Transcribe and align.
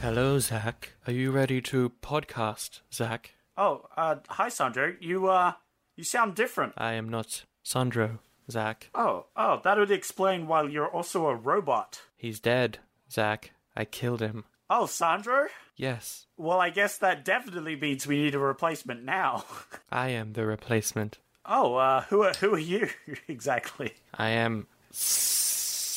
Hello, 0.00 0.38
Zach. 0.38 0.92
Are 1.06 1.12
you 1.12 1.30
ready 1.30 1.60
to 1.62 1.92
podcast, 2.02 2.80
Zach? 2.90 3.34
Oh, 3.58 3.82
uh, 3.98 4.16
hi, 4.30 4.48
Sandro. 4.48 4.94
You, 4.98 5.28
uh, 5.28 5.52
you 5.94 6.04
sound 6.04 6.34
different. 6.36 6.72
I 6.78 6.94
am 6.94 7.10
not 7.10 7.44
Sandro, 7.62 8.20
Zach. 8.50 8.88
Oh, 8.94 9.26
oh, 9.36 9.60
that 9.62 9.76
would 9.76 9.90
explain 9.90 10.46
why 10.46 10.62
you're 10.62 10.88
also 10.88 11.26
a 11.26 11.34
robot. 11.36 12.00
He's 12.16 12.40
dead, 12.40 12.78
Zach. 13.10 13.50
I 13.76 13.84
killed 13.84 14.20
him. 14.20 14.44
Oh, 14.70 14.86
Sandro? 14.86 15.48
Yes, 15.76 16.26
Well, 16.38 16.60
I 16.60 16.70
guess 16.70 16.96
that 16.98 17.24
definitely 17.26 17.76
means 17.76 18.06
we 18.06 18.22
need 18.22 18.34
a 18.34 18.38
replacement 18.38 19.04
now. 19.04 19.44
I 19.92 20.08
am 20.10 20.32
the 20.32 20.46
replacement. 20.46 21.18
oh, 21.44 21.74
uh, 21.74 22.02
who 22.04 22.22
are, 22.22 22.32
who 22.34 22.54
are 22.54 22.58
you 22.58 22.88
exactly? 23.28 23.92
I 24.14 24.30
am 24.30 24.66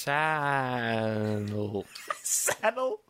Sannel. 0.08 1.86
Saddle? 2.24 3.02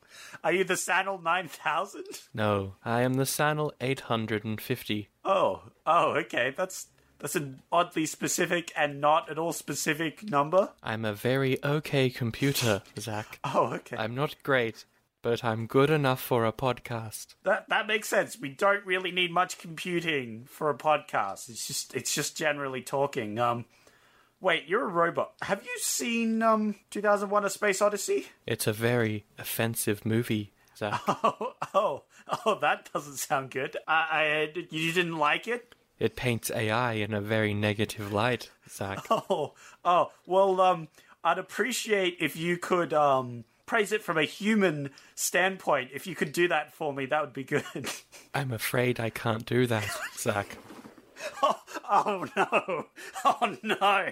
Are 0.43 0.51
you 0.51 0.63
the 0.63 0.75
Saddle 0.75 1.21
9000? 1.21 2.03
No, 2.33 2.73
I 2.83 3.01
am 3.03 3.13
the 3.13 3.25
Saddle 3.27 3.71
850. 3.79 5.09
Oh, 5.23 5.61
oh, 5.85 6.13
okay. 6.13 6.55
That's 6.57 6.87
that's 7.19 7.35
an 7.35 7.61
oddly 7.71 8.07
specific 8.07 8.71
and 8.75 8.99
not 8.99 9.29
at 9.29 9.37
all 9.37 9.53
specific 9.53 10.23
number. 10.23 10.71
I'm 10.81 11.05
a 11.05 11.13
very 11.13 11.63
okay 11.63 12.09
computer, 12.09 12.81
Zach. 12.97 13.39
Oh, 13.53 13.73
okay. 13.75 13.95
I'm 13.97 14.15
not 14.15 14.35
great, 14.41 14.85
but 15.21 15.43
I'm 15.43 15.67
good 15.67 15.91
enough 15.91 16.19
for 16.19 16.47
a 16.47 16.51
podcast. 16.51 17.35
That 17.43 17.69
that 17.69 17.85
makes 17.85 18.09
sense. 18.09 18.39
We 18.39 18.49
don't 18.49 18.83
really 18.87 19.11
need 19.11 19.31
much 19.31 19.59
computing 19.59 20.45
for 20.49 20.71
a 20.71 20.75
podcast. 20.75 21.47
It's 21.47 21.67
just 21.67 21.95
it's 21.95 22.15
just 22.15 22.35
generally 22.35 22.81
talking. 22.81 23.37
Um 23.37 23.65
wait, 24.41 24.67
you're 24.67 24.83
a 24.83 24.91
robot. 24.91 25.33
Have 25.41 25.63
you 25.63 25.77
seen 25.79 26.41
um 26.41 26.75
2001 26.91 27.45
A 27.45 27.49
Space 27.49 27.81
Odyssey? 27.81 28.27
It's 28.45 28.67
a 28.67 28.73
very 28.73 29.25
offensive 29.37 30.05
movie, 30.05 30.53
Zach. 30.77 31.01
Oh, 31.07 31.53
oh, 31.73 32.03
oh, 32.45 32.59
that 32.59 32.89
doesn't 32.93 33.17
sound 33.17 33.51
good. 33.51 33.77
I, 33.87 33.93
I 33.93 34.53
you 34.69 34.91
didn't 34.91 35.17
like 35.17 35.47
it? 35.47 35.75
It 35.99 36.15
paints 36.15 36.51
AI 36.51 36.93
in 36.93 37.13
a 37.13 37.21
very 37.21 37.53
negative 37.53 38.13
light, 38.13 38.51
Zach. 38.69 39.05
Oh, 39.09 39.53
oh, 39.83 40.11
well, 40.25 40.61
um, 40.61 40.87
I'd 41.23 41.39
appreciate 41.39 42.17
if 42.19 42.35
you 42.35 42.57
could 42.57 42.93
um 42.93 43.43
praise 43.65 43.91
it 43.91 44.01
from 44.01 44.17
a 44.17 44.23
human 44.23 44.89
standpoint. 45.15 45.91
If 45.93 46.07
you 46.07 46.15
could 46.15 46.31
do 46.31 46.47
that 46.47 46.73
for 46.73 46.93
me, 46.93 47.05
that 47.07 47.21
would 47.21 47.33
be 47.33 47.43
good. 47.43 47.65
I'm 48.33 48.51
afraid 48.53 48.99
I 48.99 49.09
can't 49.09 49.45
do 49.45 49.67
that, 49.67 49.87
Zach. 50.17 50.57
oh, 51.43 51.59
oh 51.89 52.25
no! 52.35 52.85
Oh 53.25 53.57
no! 53.63 54.11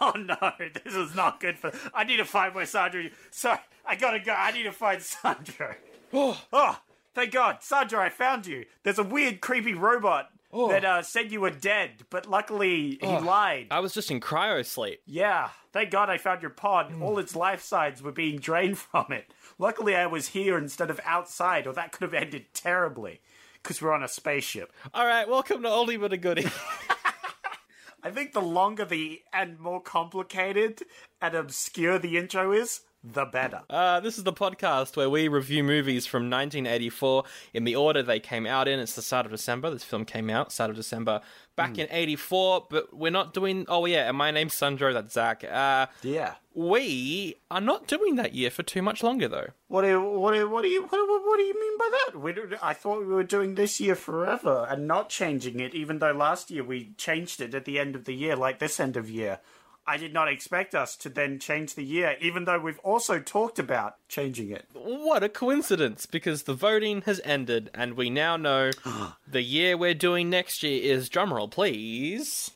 Oh 0.00 0.12
no! 0.16 0.52
This 0.84 0.94
is 0.94 1.14
not 1.14 1.40
good 1.40 1.58
for. 1.58 1.72
I 1.94 2.04
need 2.04 2.18
to 2.18 2.24
find 2.24 2.54
my 2.54 2.64
Sandro. 2.64 3.04
Sorry, 3.30 3.58
I 3.86 3.96
gotta 3.96 4.20
go. 4.20 4.32
I 4.32 4.52
need 4.52 4.64
to 4.64 4.72
find 4.72 5.02
Sandro. 5.02 5.74
Oh, 6.12 6.40
oh 6.52 6.76
thank 7.14 7.30
God, 7.30 7.58
Sandro! 7.60 8.00
I 8.00 8.08
found 8.08 8.44
you. 8.44 8.64
There's 8.82 8.98
a 8.98 9.04
weird, 9.04 9.40
creepy 9.40 9.74
robot 9.74 10.30
that 10.52 10.84
uh, 10.84 11.02
said 11.02 11.30
you 11.30 11.40
were 11.40 11.50
dead, 11.50 12.04
but 12.10 12.28
luckily 12.28 12.98
he 13.00 13.06
lied. 13.06 13.68
I 13.70 13.80
was 13.80 13.94
just 13.94 14.10
in 14.10 14.20
cryo 14.20 14.64
sleep. 14.66 15.00
Yeah, 15.06 15.50
thank 15.72 15.90
God 15.90 16.10
I 16.10 16.18
found 16.18 16.42
your 16.42 16.50
pod. 16.50 16.92
All 17.00 17.18
its 17.18 17.36
life 17.36 17.62
signs 17.62 18.02
were 18.02 18.12
being 18.12 18.38
drained 18.38 18.78
from 18.90 19.06
it. 19.10 19.32
Luckily, 19.58 19.94
I 19.94 20.06
was 20.06 20.28
here 20.28 20.58
instead 20.58 20.90
of 20.90 21.00
outside, 21.04 21.66
or 21.66 21.72
that 21.74 21.92
could 21.92 22.02
have 22.02 22.14
ended 22.14 22.46
terribly. 22.52 23.20
Because 23.62 23.82
we're 23.82 23.92
on 23.92 24.02
a 24.02 24.08
spaceship. 24.08 24.72
All 24.94 25.06
right, 25.06 25.28
welcome 25.28 25.62
to 25.62 25.68
Oldie 25.68 26.00
But 26.00 26.12
a 26.12 26.16
Goodie. 26.16 26.46
I 28.02 28.10
think 28.10 28.32
the 28.32 28.40
longer 28.40 28.84
the 28.86 29.20
and 29.32 29.58
more 29.58 29.80
complicated 29.82 30.82
and 31.20 31.34
obscure 31.34 31.98
the 31.98 32.16
intro 32.16 32.52
is, 32.52 32.80
the 33.02 33.24
better. 33.24 33.62
Uh, 33.70 34.00
this 34.00 34.18
is 34.18 34.24
the 34.24 34.32
podcast 34.32 34.96
where 34.96 35.08
we 35.08 35.28
review 35.28 35.64
movies 35.64 36.06
from 36.06 36.24
1984 36.24 37.24
in 37.54 37.64
the 37.64 37.74
order 37.76 38.02
they 38.02 38.20
came 38.20 38.46
out 38.46 38.68
in. 38.68 38.78
It's 38.78 38.94
the 38.94 39.02
start 39.02 39.24
of 39.26 39.32
December. 39.32 39.70
This 39.70 39.84
film 39.84 40.04
came 40.04 40.28
out 40.30 40.52
start 40.52 40.70
of 40.70 40.76
December 40.76 41.20
back 41.56 41.76
in 41.78 41.88
84, 41.90 42.66
but 42.70 42.94
we're 42.96 43.10
not 43.10 43.34
doing. 43.34 43.64
Oh, 43.68 43.84
yeah, 43.86 44.08
and 44.08 44.16
my 44.16 44.30
name's 44.30 44.54
Sandro, 44.54 44.92
that's 44.92 45.12
Zach. 45.14 45.44
Uh, 45.44 45.86
Yeah. 46.02 46.34
we 46.54 47.34
are 47.50 47.60
not 47.60 47.86
doing 47.86 48.16
that 48.16 48.34
year 48.34 48.50
for 48.50 48.62
too 48.62 48.80
much 48.82 49.02
longer, 49.02 49.28
though. 49.28 49.48
What 49.68 49.82
do 49.82 49.88
you, 49.88 50.00
what 50.02 50.32
do 50.32 50.38
you, 50.38 50.48
what 50.48 50.62
do 50.62 50.68
you, 50.68 50.82
what, 50.82 50.90
what, 51.08 51.22
what 51.26 51.36
do 51.38 51.42
you 51.42 51.60
mean 51.60 51.78
by 51.78 51.90
that? 52.06 52.20
We, 52.20 52.32
don't- 52.32 52.54
I 52.62 52.72
thought 52.74 53.00
we 53.00 53.06
were 53.14 53.24
doing 53.24 53.54
this 53.54 53.80
year 53.80 53.94
forever 53.94 54.66
and 54.70 54.86
not 54.86 55.08
changing 55.10 55.60
it, 55.60 55.74
even 55.74 55.98
though 55.98 56.12
last 56.12 56.50
year 56.50 56.64
we 56.64 56.92
changed 56.96 57.40
it 57.40 57.54
at 57.54 57.64
the 57.64 57.78
end 57.78 57.94
of 57.94 58.04
the 58.04 58.14
year, 58.14 58.36
like 58.36 58.58
this 58.58 58.80
end 58.80 58.96
of 58.96 59.10
year. 59.10 59.40
I 59.90 59.96
did 59.96 60.14
not 60.14 60.28
expect 60.28 60.76
us 60.76 60.94
to 60.98 61.08
then 61.08 61.40
change 61.40 61.74
the 61.74 61.82
year, 61.82 62.14
even 62.20 62.44
though 62.44 62.60
we've 62.60 62.78
also 62.84 63.18
talked 63.18 63.58
about 63.58 63.96
changing 64.08 64.52
it. 64.52 64.64
What 64.72 65.24
a 65.24 65.28
coincidence, 65.28 66.06
because 66.06 66.44
the 66.44 66.54
voting 66.54 67.02
has 67.06 67.20
ended, 67.24 67.70
and 67.74 67.94
we 67.94 68.08
now 68.08 68.36
know 68.36 68.70
the 69.26 69.42
year 69.42 69.76
we're 69.76 69.94
doing 69.94 70.30
next 70.30 70.62
year 70.62 70.80
is, 70.80 71.10
drumroll 71.10 71.50
please, 71.50 72.52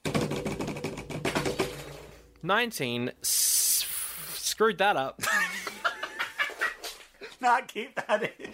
19. 2.44 3.10
S- 3.20 3.84
screwed 4.34 4.78
that 4.78 4.96
up. 4.96 5.20
Not 7.40 7.66
keep 7.66 7.96
that 7.96 8.22
in. 8.22 8.50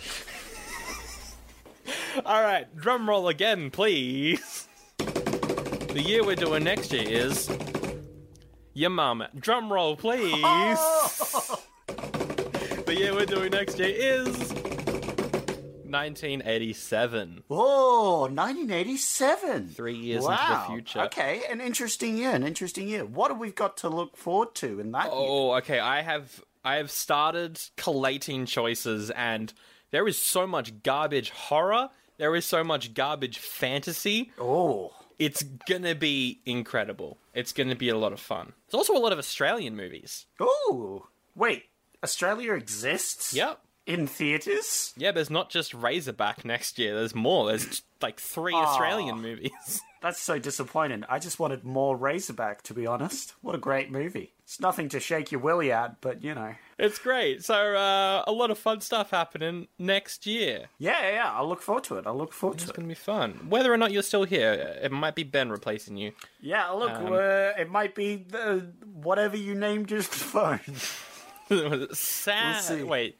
All 2.25 2.43
right, 2.43 2.75
drum 2.79 3.07
roll 3.07 3.29
again, 3.29 3.71
please. 3.71 4.69
The 4.97 6.03
year 6.03 6.25
we're 6.25 6.35
doing 6.35 6.65
next 6.65 6.95
year 6.95 7.05
is 7.07 7.51
your 8.75 8.91
mum. 8.91 9.25
Drum 9.39 9.73
roll, 9.73 9.97
please. 9.97 10.31
the 12.87 12.95
year 12.97 13.15
we're 13.15 13.27
doing 13.27 13.51
next 13.51 13.79
year 13.79 13.95
is 13.95 14.53
1987. 15.91 17.45
Oh, 17.51 18.21
1987. 18.23 19.69
Three 19.69 19.97
years 19.97 20.23
wow. 20.23 20.33
into 20.33 20.53
the 20.53 20.61
future. 20.75 21.01
Okay, 21.07 21.43
an 21.51 21.61
interesting 21.61 22.17
year, 22.17 22.31
an 22.31 22.45
interesting 22.45 22.89
year. 22.89 23.05
What 23.05 23.31
have 23.31 23.41
we 23.41 23.51
got 23.51 23.79
to 23.79 23.89
look 23.89 24.17
forward 24.17 24.55
to 24.57 24.81
in 24.81 24.93
that 24.93 25.05
year? 25.05 25.13
Oh, 25.15 25.55
okay. 25.57 25.81
I 25.81 26.03
have 26.03 26.43
I 26.65 26.77
have 26.77 26.91
started 26.91 27.61
collating 27.77 28.47
choices, 28.47 29.11
and 29.11 29.53
there 29.91 30.07
is 30.07 30.19
so 30.19 30.47
much 30.47 30.83
garbage 30.83 31.31
horror. 31.31 31.91
There 32.19 32.37
is 32.37 32.45
so 32.45 32.63
much 32.63 32.95
garbage 32.95 33.39
fantasy. 33.39 34.31
Oh, 34.39 34.93
It's 35.19 35.43
gonna 35.43 35.95
be 35.95 36.41
incredible. 36.47 37.19
It's 37.35 37.53
gonna 37.53 37.77
be 37.77 37.89
a 37.89 37.97
lot 37.97 38.13
of 38.13 38.21
fun. 38.21 38.53
There's 38.67 38.79
also 38.79 38.97
a 38.97 38.99
lot 39.03 39.13
of 39.13 39.19
Australian 39.19 39.77
movies. 39.77 40.27
oh. 40.41 41.07
Wait, 41.35 41.65
Australia 42.03 42.55
exists? 42.55 43.33
Yep. 43.35 43.61
In 43.87 44.07
theaters? 44.07 44.93
Yeah, 44.97 45.13
there's 45.13 45.31
not 45.31 45.49
just 45.51 45.73
Razorback 45.75 46.45
next 46.45 46.79
year. 46.79 46.95
There's 46.95 47.15
more. 47.15 47.49
There's 47.49 47.83
like 48.03 48.21
three 48.21 48.55
Australian 48.55 49.21
movies. 49.23 49.81
That's 50.01 50.19
so 50.21 50.39
disappointing. 50.39 51.05
I 51.11 51.19
just 51.19 51.39
wanted 51.39 51.63
more 51.63 51.95
Razorback, 51.97 52.63
to 52.63 52.75
be 52.75 52.87
honest. 52.87 53.35
What 53.43 53.55
a 53.55 53.59
great 53.59 53.91
movie. 53.91 54.33
It's 54.45 54.59
nothing 54.59 54.89
to 54.91 54.99
shake 55.01 55.31
your 55.31 55.41
willy 55.43 55.71
at, 55.71 56.01
but 56.01 56.25
you 56.25 56.35
know. 56.35 56.55
it's 56.79 56.99
great. 56.99 57.45
So 57.45 57.55
uh, 57.55 58.25
a 58.27 58.33
lot 58.33 58.51
of 58.51 58.59
fun 58.59 58.81
stuff 58.81 59.11
happening 59.11 59.69
next 59.79 60.27
year. 60.27 60.67
Yeah, 60.79 61.01
yeah, 61.03 61.11
yeah. 61.13 61.33
I'll 61.35 61.49
look 61.49 61.61
forward 61.61 61.85
to 61.85 61.99
it. 61.99 62.07
I'll 62.07 62.17
look 62.17 62.33
forward 62.33 62.59
to 62.59 62.65
it. 62.65 62.69
It's 62.69 62.77
gonna 62.77 62.89
be 62.89 62.95
fun. 62.95 63.47
Whether 63.51 63.73
or 63.73 63.77
not 63.77 63.93
you're 63.93 64.03
still 64.03 64.25
here, 64.25 64.79
it 64.83 64.91
might 64.91 65.15
be 65.15 65.23
Ben 65.23 65.51
replacing 65.51 65.97
you. 65.99 66.13
Yeah, 66.41 66.69
look, 66.71 66.91
Um, 66.93 67.13
uh, 67.13 67.53
it 67.61 67.71
might 67.71 67.95
be 67.95 68.17
the, 68.17 68.73
whatever 68.95 69.37
you 69.37 69.55
named 69.55 69.91
your 69.91 70.03
phone. 70.03 70.61
San? 71.93 72.53
We'll 72.55 72.63
see. 72.63 72.83
Wait, 72.83 73.19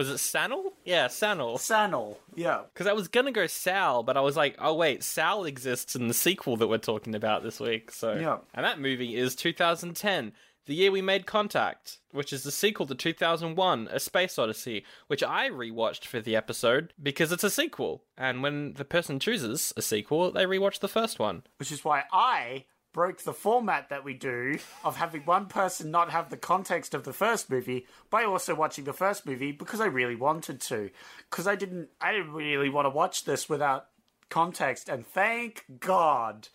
was 0.00 0.08
it 0.08 0.14
Sanel? 0.16 0.72
Yeah, 0.82 1.08
Sanel. 1.08 1.56
Sanel. 1.56 2.16
Yeah. 2.34 2.62
Because 2.72 2.86
I 2.86 2.94
was 2.94 3.06
gonna 3.08 3.32
go 3.32 3.46
Sal, 3.46 4.02
but 4.02 4.16
I 4.16 4.20
was 4.22 4.34
like, 4.34 4.56
oh 4.58 4.72
wait, 4.74 5.02
Sal 5.04 5.44
exists 5.44 5.94
in 5.94 6.08
the 6.08 6.14
sequel 6.14 6.56
that 6.56 6.68
we're 6.68 6.78
talking 6.78 7.14
about 7.14 7.42
this 7.42 7.60
week. 7.60 7.90
So, 7.90 8.14
Yeah. 8.14 8.38
and 8.54 8.64
that 8.64 8.80
movie 8.80 9.14
is 9.14 9.34
2010, 9.34 10.32
the 10.64 10.74
year 10.74 10.90
we 10.90 11.02
made 11.02 11.26
contact, 11.26 11.98
which 12.12 12.32
is 12.32 12.44
the 12.44 12.50
sequel 12.50 12.86
to 12.86 12.94
2001, 12.94 13.88
A 13.92 14.00
Space 14.00 14.38
Odyssey, 14.38 14.86
which 15.08 15.22
I 15.22 15.50
rewatched 15.50 16.06
for 16.06 16.20
the 16.20 16.34
episode 16.34 16.94
because 17.02 17.30
it's 17.30 17.44
a 17.44 17.50
sequel. 17.50 18.04
And 18.16 18.42
when 18.42 18.72
the 18.74 18.86
person 18.86 19.18
chooses 19.20 19.72
a 19.76 19.82
sequel, 19.82 20.30
they 20.32 20.46
rewatch 20.46 20.80
the 20.80 20.88
first 20.88 21.18
one. 21.18 21.42
Which 21.58 21.70
is 21.72 21.84
why 21.84 22.04
I 22.10 22.64
broke 22.92 23.22
the 23.22 23.32
format 23.32 23.88
that 23.88 24.04
we 24.04 24.14
do 24.14 24.58
of 24.84 24.96
having 24.96 25.22
one 25.22 25.46
person 25.46 25.90
not 25.90 26.10
have 26.10 26.30
the 26.30 26.36
context 26.36 26.94
of 26.94 27.04
the 27.04 27.12
first 27.12 27.50
movie 27.50 27.86
by 28.10 28.24
also 28.24 28.54
watching 28.54 28.84
the 28.84 28.92
first 28.92 29.26
movie 29.26 29.52
because 29.52 29.80
I 29.80 29.86
really 29.86 30.16
wanted 30.16 30.60
to. 30.62 30.90
Because 31.30 31.46
I 31.46 31.56
didn't, 31.56 31.88
I 32.00 32.12
didn't 32.12 32.32
really 32.32 32.68
want 32.68 32.86
to 32.86 32.90
watch 32.90 33.24
this 33.24 33.48
without 33.48 33.86
context, 34.28 34.88
and 34.88 35.06
thank 35.06 35.64
God 35.80 36.48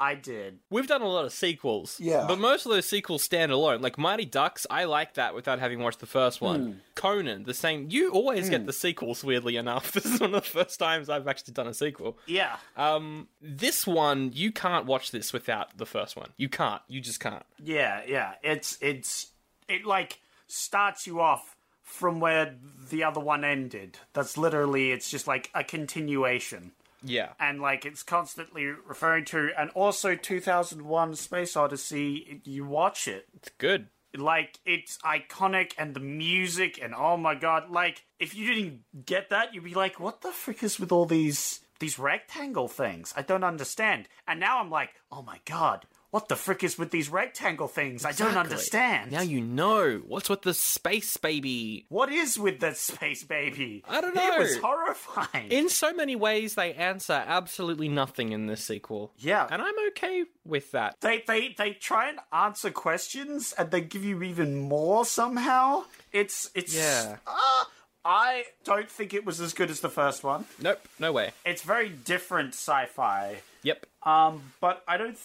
I 0.00 0.14
did. 0.14 0.58
We've 0.70 0.86
done 0.86 1.02
a 1.02 1.08
lot 1.08 1.26
of 1.26 1.32
sequels. 1.32 2.00
Yeah. 2.00 2.24
But 2.26 2.38
most 2.38 2.64
of 2.64 2.72
those 2.72 2.86
sequels 2.86 3.22
stand 3.22 3.52
alone. 3.52 3.82
Like 3.82 3.98
Mighty 3.98 4.24
Ducks, 4.24 4.66
I 4.70 4.84
like 4.84 5.14
that 5.14 5.34
without 5.34 5.58
having 5.60 5.80
watched 5.80 6.00
the 6.00 6.06
first 6.06 6.40
one. 6.40 6.64
Hmm. 6.64 6.78
Conan, 6.94 7.44
the 7.44 7.52
same. 7.52 7.88
You 7.90 8.10
always 8.10 8.48
get 8.48 8.64
the 8.64 8.72
sequels, 8.72 9.22
weirdly 9.22 9.56
enough. 9.56 9.92
This 10.00 10.06
is 10.06 10.20
one 10.20 10.34
of 10.34 10.44
the 10.44 10.48
first 10.48 10.78
times 10.78 11.10
I've 11.10 11.28
actually 11.28 11.52
done 11.52 11.66
a 11.66 11.74
sequel. 11.74 12.16
Yeah. 12.26 12.56
Um, 12.76 13.28
this 13.42 13.86
one, 13.86 14.30
you 14.32 14.50
can't 14.50 14.86
watch 14.86 15.10
this 15.10 15.32
without 15.32 15.76
the 15.76 15.84
first 15.84 16.16
one. 16.16 16.30
You 16.38 16.48
can't. 16.48 16.80
You 16.88 17.02
just 17.02 17.20
can't. 17.20 17.44
Yeah, 17.62 18.00
yeah. 18.06 18.34
It's 18.42 18.78
it's 18.80 19.26
it 19.68 19.84
like 19.84 20.20
starts 20.46 21.06
you 21.06 21.20
off 21.20 21.56
from 21.82 22.20
where 22.20 22.54
the 22.88 23.04
other 23.04 23.20
one 23.20 23.44
ended. 23.44 23.98
That's 24.14 24.38
literally 24.38 24.92
it's 24.92 25.10
just 25.10 25.26
like 25.26 25.50
a 25.54 25.62
continuation. 25.64 26.72
Yeah. 27.02 27.30
And 27.38 27.60
like 27.60 27.84
it's 27.86 28.02
constantly 28.02 28.64
referring 28.66 29.24
to 29.26 29.50
and 29.58 29.70
also 29.70 30.14
2001 30.14 31.14
Space 31.16 31.56
Odyssey 31.56 32.40
you 32.44 32.64
watch 32.64 33.08
it 33.08 33.26
It's 33.34 33.50
good. 33.58 33.88
like 34.16 34.58
it's 34.66 34.98
iconic 34.98 35.72
and 35.78 35.94
the 35.94 36.00
music 36.00 36.78
and 36.82 36.94
oh 36.94 37.16
my 37.16 37.34
god 37.34 37.70
like 37.70 38.04
if 38.18 38.34
you 38.34 38.52
didn't 38.52 38.80
get 39.06 39.30
that 39.30 39.54
you'd 39.54 39.64
be 39.64 39.74
like 39.74 39.98
what 40.00 40.20
the 40.22 40.32
frick 40.32 40.62
is 40.62 40.78
with 40.80 40.90
all 40.92 41.06
these 41.06 41.60
these 41.78 41.98
rectangle 41.98 42.66
things 42.68 43.14
i 43.16 43.22
don't 43.22 43.44
understand 43.44 44.08
and 44.26 44.40
now 44.40 44.58
i'm 44.60 44.68
like 44.70 44.90
oh 45.12 45.22
my 45.22 45.38
god 45.44 45.86
what 46.10 46.28
the 46.28 46.36
frick 46.36 46.64
is 46.64 46.78
with 46.78 46.90
these 46.90 47.08
rectangle 47.08 47.68
things 47.68 48.04
i 48.04 48.12
don't 48.12 48.36
understand 48.36 49.12
Now 49.12 49.20
you 49.22 49.40
know. 49.40 50.02
What's 50.06 50.28
with 50.28 50.42
the 50.42 50.54
space 50.54 51.16
baby? 51.16 51.86
what 51.88 52.10
is 52.10 52.38
with 52.38 52.60
the 52.60 52.74
space 52.74 53.22
baby 53.24 53.82
I 53.88 54.00
don't 54.00 54.14
know. 54.14 54.34
it 54.34 54.38
was 54.38 54.56
horrifying 54.58 55.50
In 55.50 55.68
so 55.68 55.92
many 55.92 56.16
ways, 56.16 56.54
they 56.54 56.74
answer 56.74 57.22
absolutely 57.26 57.88
nothing 57.88 58.32
in 58.32 58.46
this 58.46 58.64
sequel. 58.64 59.12
Yeah. 59.18 59.46
And 59.50 59.60
I'm 59.62 59.74
okay 59.88 60.24
with 60.44 60.72
that. 60.72 60.96
they, 61.00 61.22
they 61.26 61.54
they 61.56 61.72
try 61.72 62.08
and 62.08 62.18
answer 62.32 62.70
questions 62.70 63.54
and 63.58 63.70
they 63.70 63.80
give 63.80 64.04
you 64.04 64.22
even 64.22 64.56
more 64.58 65.04
somehow 65.04 65.84
it's 66.12 66.50
it's 66.54 66.74
Yeah. 66.74 67.16
uh, 67.26 67.64
i 68.04 68.44
don't 68.64 68.90
think 68.90 69.12
it 69.14 69.24
was 69.24 69.40
as 69.40 69.52
good 69.52 69.70
as 69.70 69.80
the 69.80 69.88
first 69.90 70.24
one 70.24 70.44
Nope, 70.60 70.80
no 70.98 71.12
way. 71.12 71.30
it's 71.44 71.62
very 71.62 71.88
different 71.90 72.54
sci-fi 72.54 73.42
Yep. 73.62 73.86
um 74.04 74.52
but 74.60 74.82
i 74.88 74.96
don't 74.96 75.18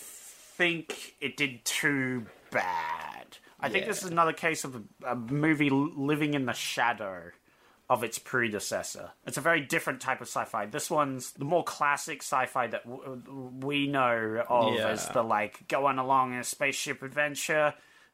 think 0.58 1.16
it 1.22 1.38
did 1.38 1.64
too 1.66 2.26
bad 2.52 3.38
i 3.60 3.70
think 3.70 3.86
this 3.86 4.04
is 4.04 4.10
another 4.12 4.34
case 4.34 4.64
of 4.64 4.76
a, 4.76 5.12
a 5.12 5.16
movie 5.16 5.70
living 5.70 6.34
in 6.34 6.46
the 6.46 6.54
shadow 6.54 7.24
of 7.90 8.04
its 8.04 8.18
predecessor 8.18 9.12
it's 9.28 9.38
a 9.38 9.42
very 9.42 9.62
different 9.62 10.02
type 10.02 10.22
of 10.22 10.28
sci-fi 10.28 10.66
this 10.66 10.90
one's 10.90 11.34
the 11.34 11.46
more 11.46 11.64
classic 11.64 12.22
sci-fi 12.24 12.68
that 12.68 12.84
w- 12.90 13.22
we 13.62 13.88
know 13.88 14.44
of 14.50 14.74
Yeah. 14.76 14.88
as 14.90 15.08
the 15.10 15.22
like 15.24 15.68
going 15.68 15.98
along 16.00 16.34
in 16.34 16.40
a 16.40 16.44
spaceship 16.44 17.04
adventure 17.04 17.74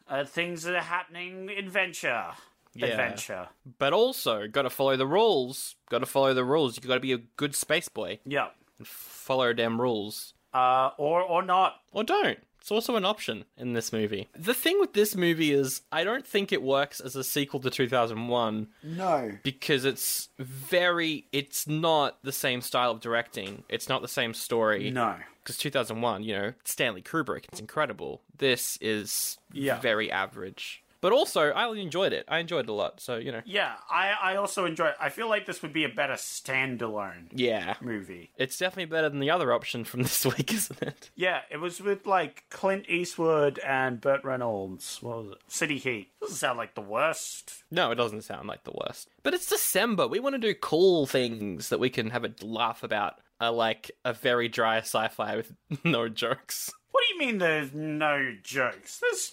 uh, 0.09 0.25
things 0.25 0.63
that 0.63 0.75
are 0.75 0.81
happening 0.81 1.49
adventure 1.49 2.25
Yeah. 2.73 2.87
adventure 2.87 3.47
But 3.79 3.93
also, 3.93 4.47
gotta 4.47 4.69
follow 4.69 4.97
the 4.97 5.07
rules. 5.07 5.75
Gotta 5.89 6.05
follow 6.05 6.33
the 6.33 6.43
rules. 6.43 6.75
You 6.75 6.87
gotta 6.87 6.99
be 6.99 7.13
a 7.13 7.17
good 7.37 7.55
space 7.55 7.87
boy. 7.87 8.19
yeah 8.25 8.49
Follow 8.83 9.53
damn 9.53 9.79
rules. 9.79 10.33
Uh 10.53 10.91
or 10.97 11.21
or 11.21 11.41
not 11.43 11.81
Or 11.91 12.03
don't. 12.03 12.39
It's 12.59 12.69
also 12.71 12.95
an 12.95 13.05
option 13.05 13.45
in 13.57 13.73
this 13.73 13.91
movie. 13.91 14.27
The 14.37 14.53
thing 14.53 14.79
with 14.79 14.93
this 14.93 15.15
movie 15.15 15.51
is, 15.51 15.81
I 15.91 16.03
don't 16.03 16.27
think 16.27 16.51
it 16.51 16.61
works 16.61 16.99
as 16.99 17.15
a 17.15 17.23
sequel 17.23 17.59
to 17.61 17.71
2001 17.71 18.67
no 18.83 19.31
because 19.41 19.83
it's 19.83 20.29
very. 20.37 21.25
It's 21.31 21.67
not 21.67 22.17
the 22.23 22.31
same 22.31 22.61
style 22.61 22.91
of 22.91 22.99
directing. 22.99 23.63
It's 23.67 23.89
not 23.89 24.03
the 24.03 24.07
same 24.07 24.35
story. 24.35 24.91
no 24.91 25.15
Because 25.43 25.57
2001, 25.57 26.21
you 26.23 26.33
know, 26.37 26.53
Stanley 26.63 27.01
Kubrick, 27.01 27.45
it's 27.51 27.59
incredible. 27.59 28.21
This 28.37 28.77
is 28.79 29.39
Yeah. 29.51 29.79
very 29.79 30.11
average. 30.11 30.80
But 31.01 31.11
also, 31.11 31.49
I 31.49 31.71
enjoyed 31.75 32.13
it. 32.13 32.25
I 32.27 32.39
enjoyed 32.39 32.65
it 32.65 32.69
a 32.69 32.73
lot. 32.73 32.99
So, 33.01 33.17
you 33.17 33.31
know. 33.31 33.41
Yeah, 33.45 33.73
I, 33.89 34.13
I 34.21 34.35
also 34.35 34.65
enjoy 34.65 34.87
it. 34.87 34.95
I 34.99 35.09
feel 35.09 35.27
like 35.27 35.45
this 35.47 35.61
would 35.63 35.73
be 35.73 35.83
a 35.83 35.89
better 35.89 36.13
standalone 36.13 37.29
Yeah. 37.33 37.75
movie. 37.81 38.31
It's 38.37 38.57
definitely 38.57 38.85
better 38.85 39.09
than 39.09 39.19
the 39.19 39.29
other 39.31 39.51
option 39.53 39.83
from 39.83 40.01
this 40.03 40.25
week, 40.25 40.53
isn't 40.53 40.81
it? 40.81 41.09
Yeah, 41.15 41.41
it 41.49 41.57
was 41.57 41.81
with 41.81 42.05
like 42.05 42.43
Clint 42.49 42.85
Eastwood 42.87 43.59
and 43.59 43.99
Burt 43.99 44.23
Reynolds. 44.23 44.99
What 45.01 45.17
was 45.17 45.31
it? 45.31 45.37
City 45.47 45.77
Heat. 45.77 46.09
Doesn't 46.21 46.35
sound 46.37 46.57
like 46.57 46.75
the 46.75 46.81
worst. 46.81 47.63
No, 47.71 47.91
it 47.91 47.95
doesn't 47.95 48.21
sound 48.23 48.47
like 48.47 48.63
the 48.63 48.73
worst. 48.85 49.09
But 49.23 49.33
it's 49.33 49.49
December. 49.49 50.07
We 50.07 50.19
want 50.19 50.35
to 50.35 50.39
do 50.39 50.53
cool 50.53 51.05
things 51.07 51.69
that 51.69 51.79
we 51.79 51.89
can 51.89 52.11
have 52.11 52.23
a 52.23 52.31
laugh 52.43 52.83
about. 52.83 53.15
Uh, 53.43 53.51
like 53.51 53.89
a 54.05 54.13
very 54.13 54.47
dry 54.47 54.77
sci-fi 54.77 55.35
with 55.35 55.51
no 55.83 56.07
jokes. 56.07 56.71
What 56.91 57.03
do 57.07 57.13
you 57.15 57.19
mean 57.19 57.39
there's 57.39 57.73
no 57.73 58.35
jokes? 58.43 58.99
There's 58.99 59.31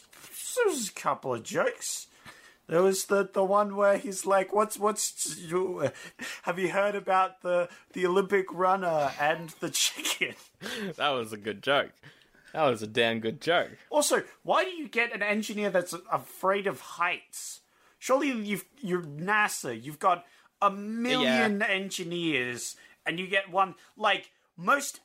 there's 0.56 0.88
a 0.88 0.92
couple 0.92 1.34
of 1.34 1.42
jokes. 1.42 2.06
There 2.68 2.82
was 2.82 3.06
the 3.06 3.28
the 3.32 3.44
one 3.44 3.76
where 3.76 3.96
he's 3.96 4.26
like, 4.26 4.52
"What's 4.52 4.78
what's 4.78 5.40
have 6.42 6.58
you 6.58 6.70
heard 6.70 6.94
about 6.94 7.40
the 7.42 7.68
the 7.94 8.06
Olympic 8.06 8.52
runner 8.52 9.12
and 9.18 9.50
the 9.60 9.70
chicken?" 9.70 10.34
That 10.96 11.10
was 11.10 11.32
a 11.32 11.36
good 11.36 11.62
joke. 11.62 11.92
That 12.52 12.64
was 12.64 12.82
a 12.82 12.86
damn 12.86 13.20
good 13.20 13.40
joke. 13.40 13.70
Also, 13.90 14.22
why 14.42 14.64
do 14.64 14.70
you 14.70 14.88
get 14.88 15.14
an 15.14 15.22
engineer 15.22 15.70
that's 15.70 15.94
afraid 16.10 16.66
of 16.66 16.80
heights? 16.80 17.60
Surely 17.98 18.30
you've 18.30 18.64
you're 18.80 19.02
NASA. 19.02 19.80
You've 19.82 19.98
got 19.98 20.26
a 20.60 20.70
million 20.70 21.62
engineers, 21.62 22.76
and 23.06 23.18
you 23.18 23.28
get 23.28 23.50
one 23.50 23.76
like 23.96 24.30
most 24.56 25.00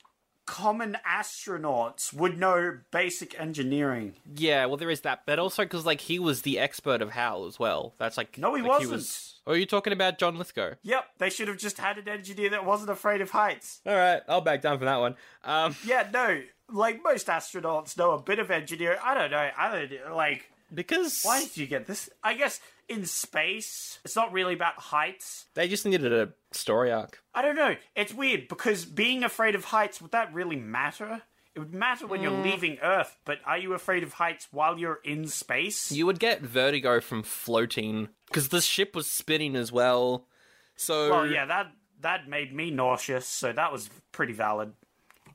common 0.45 0.98
astronauts 1.10 2.13
would 2.13 2.38
know 2.38 2.80
basic 2.92 3.40
engineering. 3.40 4.16
Yeah, 4.36 4.66
well, 4.66 4.78
there 4.78 4.90
is 4.90 5.01
that, 5.01 5.22
but 5.25 5.40
also 5.40 5.63
because 5.63 5.86
like 5.86 6.01
he 6.01 6.19
was 6.19 6.42
the 6.42 6.60
expert 6.60 7.01
of 7.01 7.12
HAL 7.12 7.45
as 7.45 7.60
well. 7.60 7.94
That's 7.98 8.18
like 8.18 8.38
No, 8.38 8.56
he 8.56 8.62
like, 8.62 8.69
wasn't. 8.72 8.92
was... 8.94 9.30
Oh, 9.45 9.54
are 9.54 9.57
you 9.57 9.66
talking 9.66 9.92
about 9.94 10.18
John 10.19 10.38
Lithgow? 10.38 10.75
Yep, 10.84 11.06
they 11.18 11.30
should 11.30 11.48
have 11.50 11.57
just 11.57 11.78
had 11.78 11.98
an 11.98 12.07
engineer 12.07 12.50
that 12.51 12.66
wasn't 12.66 12.90
afraid 12.92 13.19
of 13.22 13.31
heights. 13.31 13.81
All 13.86 13.95
right, 13.95 14.22
I'll 14.30 14.42
back 14.42 14.62
down 14.62 14.78
from 14.78 14.86
that 14.86 15.00
one. 15.00 15.16
Um, 15.44 15.75
Yeah, 15.86 16.07
no, 16.13 16.42
like 16.69 17.04
most 17.04 17.28
astronauts 17.28 17.98
know 17.98 18.12
a 18.12 18.22
bit 18.22 18.39
of 18.39 18.50
engineering. 18.51 19.00
I 19.04 19.13
don't 19.13 19.31
know. 19.31 19.50
I 19.57 19.86
don't 19.86 20.16
like. 20.16 20.50
Because 20.74 21.22
Why 21.24 21.42
did 21.44 21.58
you 21.58 21.68
get 21.68 21.86
this? 21.88 22.10
I 22.24 22.34
guess 22.34 22.60
in 22.89 23.06
space, 23.06 24.00
it's 24.03 24.15
not 24.15 24.32
really 24.34 24.53
about 24.53 24.75
heights. 24.75 25.46
they 25.53 25.68
just 25.68 25.86
needed 25.86 26.12
a 26.12 26.30
story 26.51 26.92
arc. 26.92 27.20
I 27.34 27.42
don't 27.42 27.56
know. 27.56 27.75
It's 27.96 28.13
weird 28.13 28.48
because 28.48 28.86
being 28.86 29.24
afraid 29.24 29.56
of 29.56 29.65
heights, 29.65 30.01
would 30.01 30.12
that 30.12 30.34
really 30.34 30.56
matter? 30.58 31.22
It 31.56 31.60
would 31.60 31.74
matter 31.74 32.08
when 32.08 32.20
Mm. 32.20 32.24
you're 32.24 32.44
leaving 32.44 32.80
Earth, 32.82 33.15
but 33.25 33.39
are 33.46 33.58
you 33.60 33.74
afraid 33.74 34.01
of 34.03 34.13
heights 34.13 34.48
while 34.51 34.80
you're 34.80 35.00
in 35.03 35.27
space? 35.27 35.92
You 35.92 36.06
would 36.08 36.20
get 36.20 36.42
vertigo 36.42 37.00
from 37.00 37.22
floating 37.24 38.10
because 38.27 38.50
the 38.50 38.60
ship 38.62 38.96
was 38.96 39.08
spinning 39.10 39.56
as 39.56 39.72
well. 39.72 40.27
So 40.75 41.10
well, 41.12 41.27
yeah, 41.27 41.46
that 41.46 41.72
that 42.01 42.27
made 42.27 42.53
me 42.53 42.72
nauseous, 42.72 43.27
so 43.27 43.53
that 43.53 43.72
was 43.72 43.89
pretty 44.12 44.34
valid. 44.34 44.74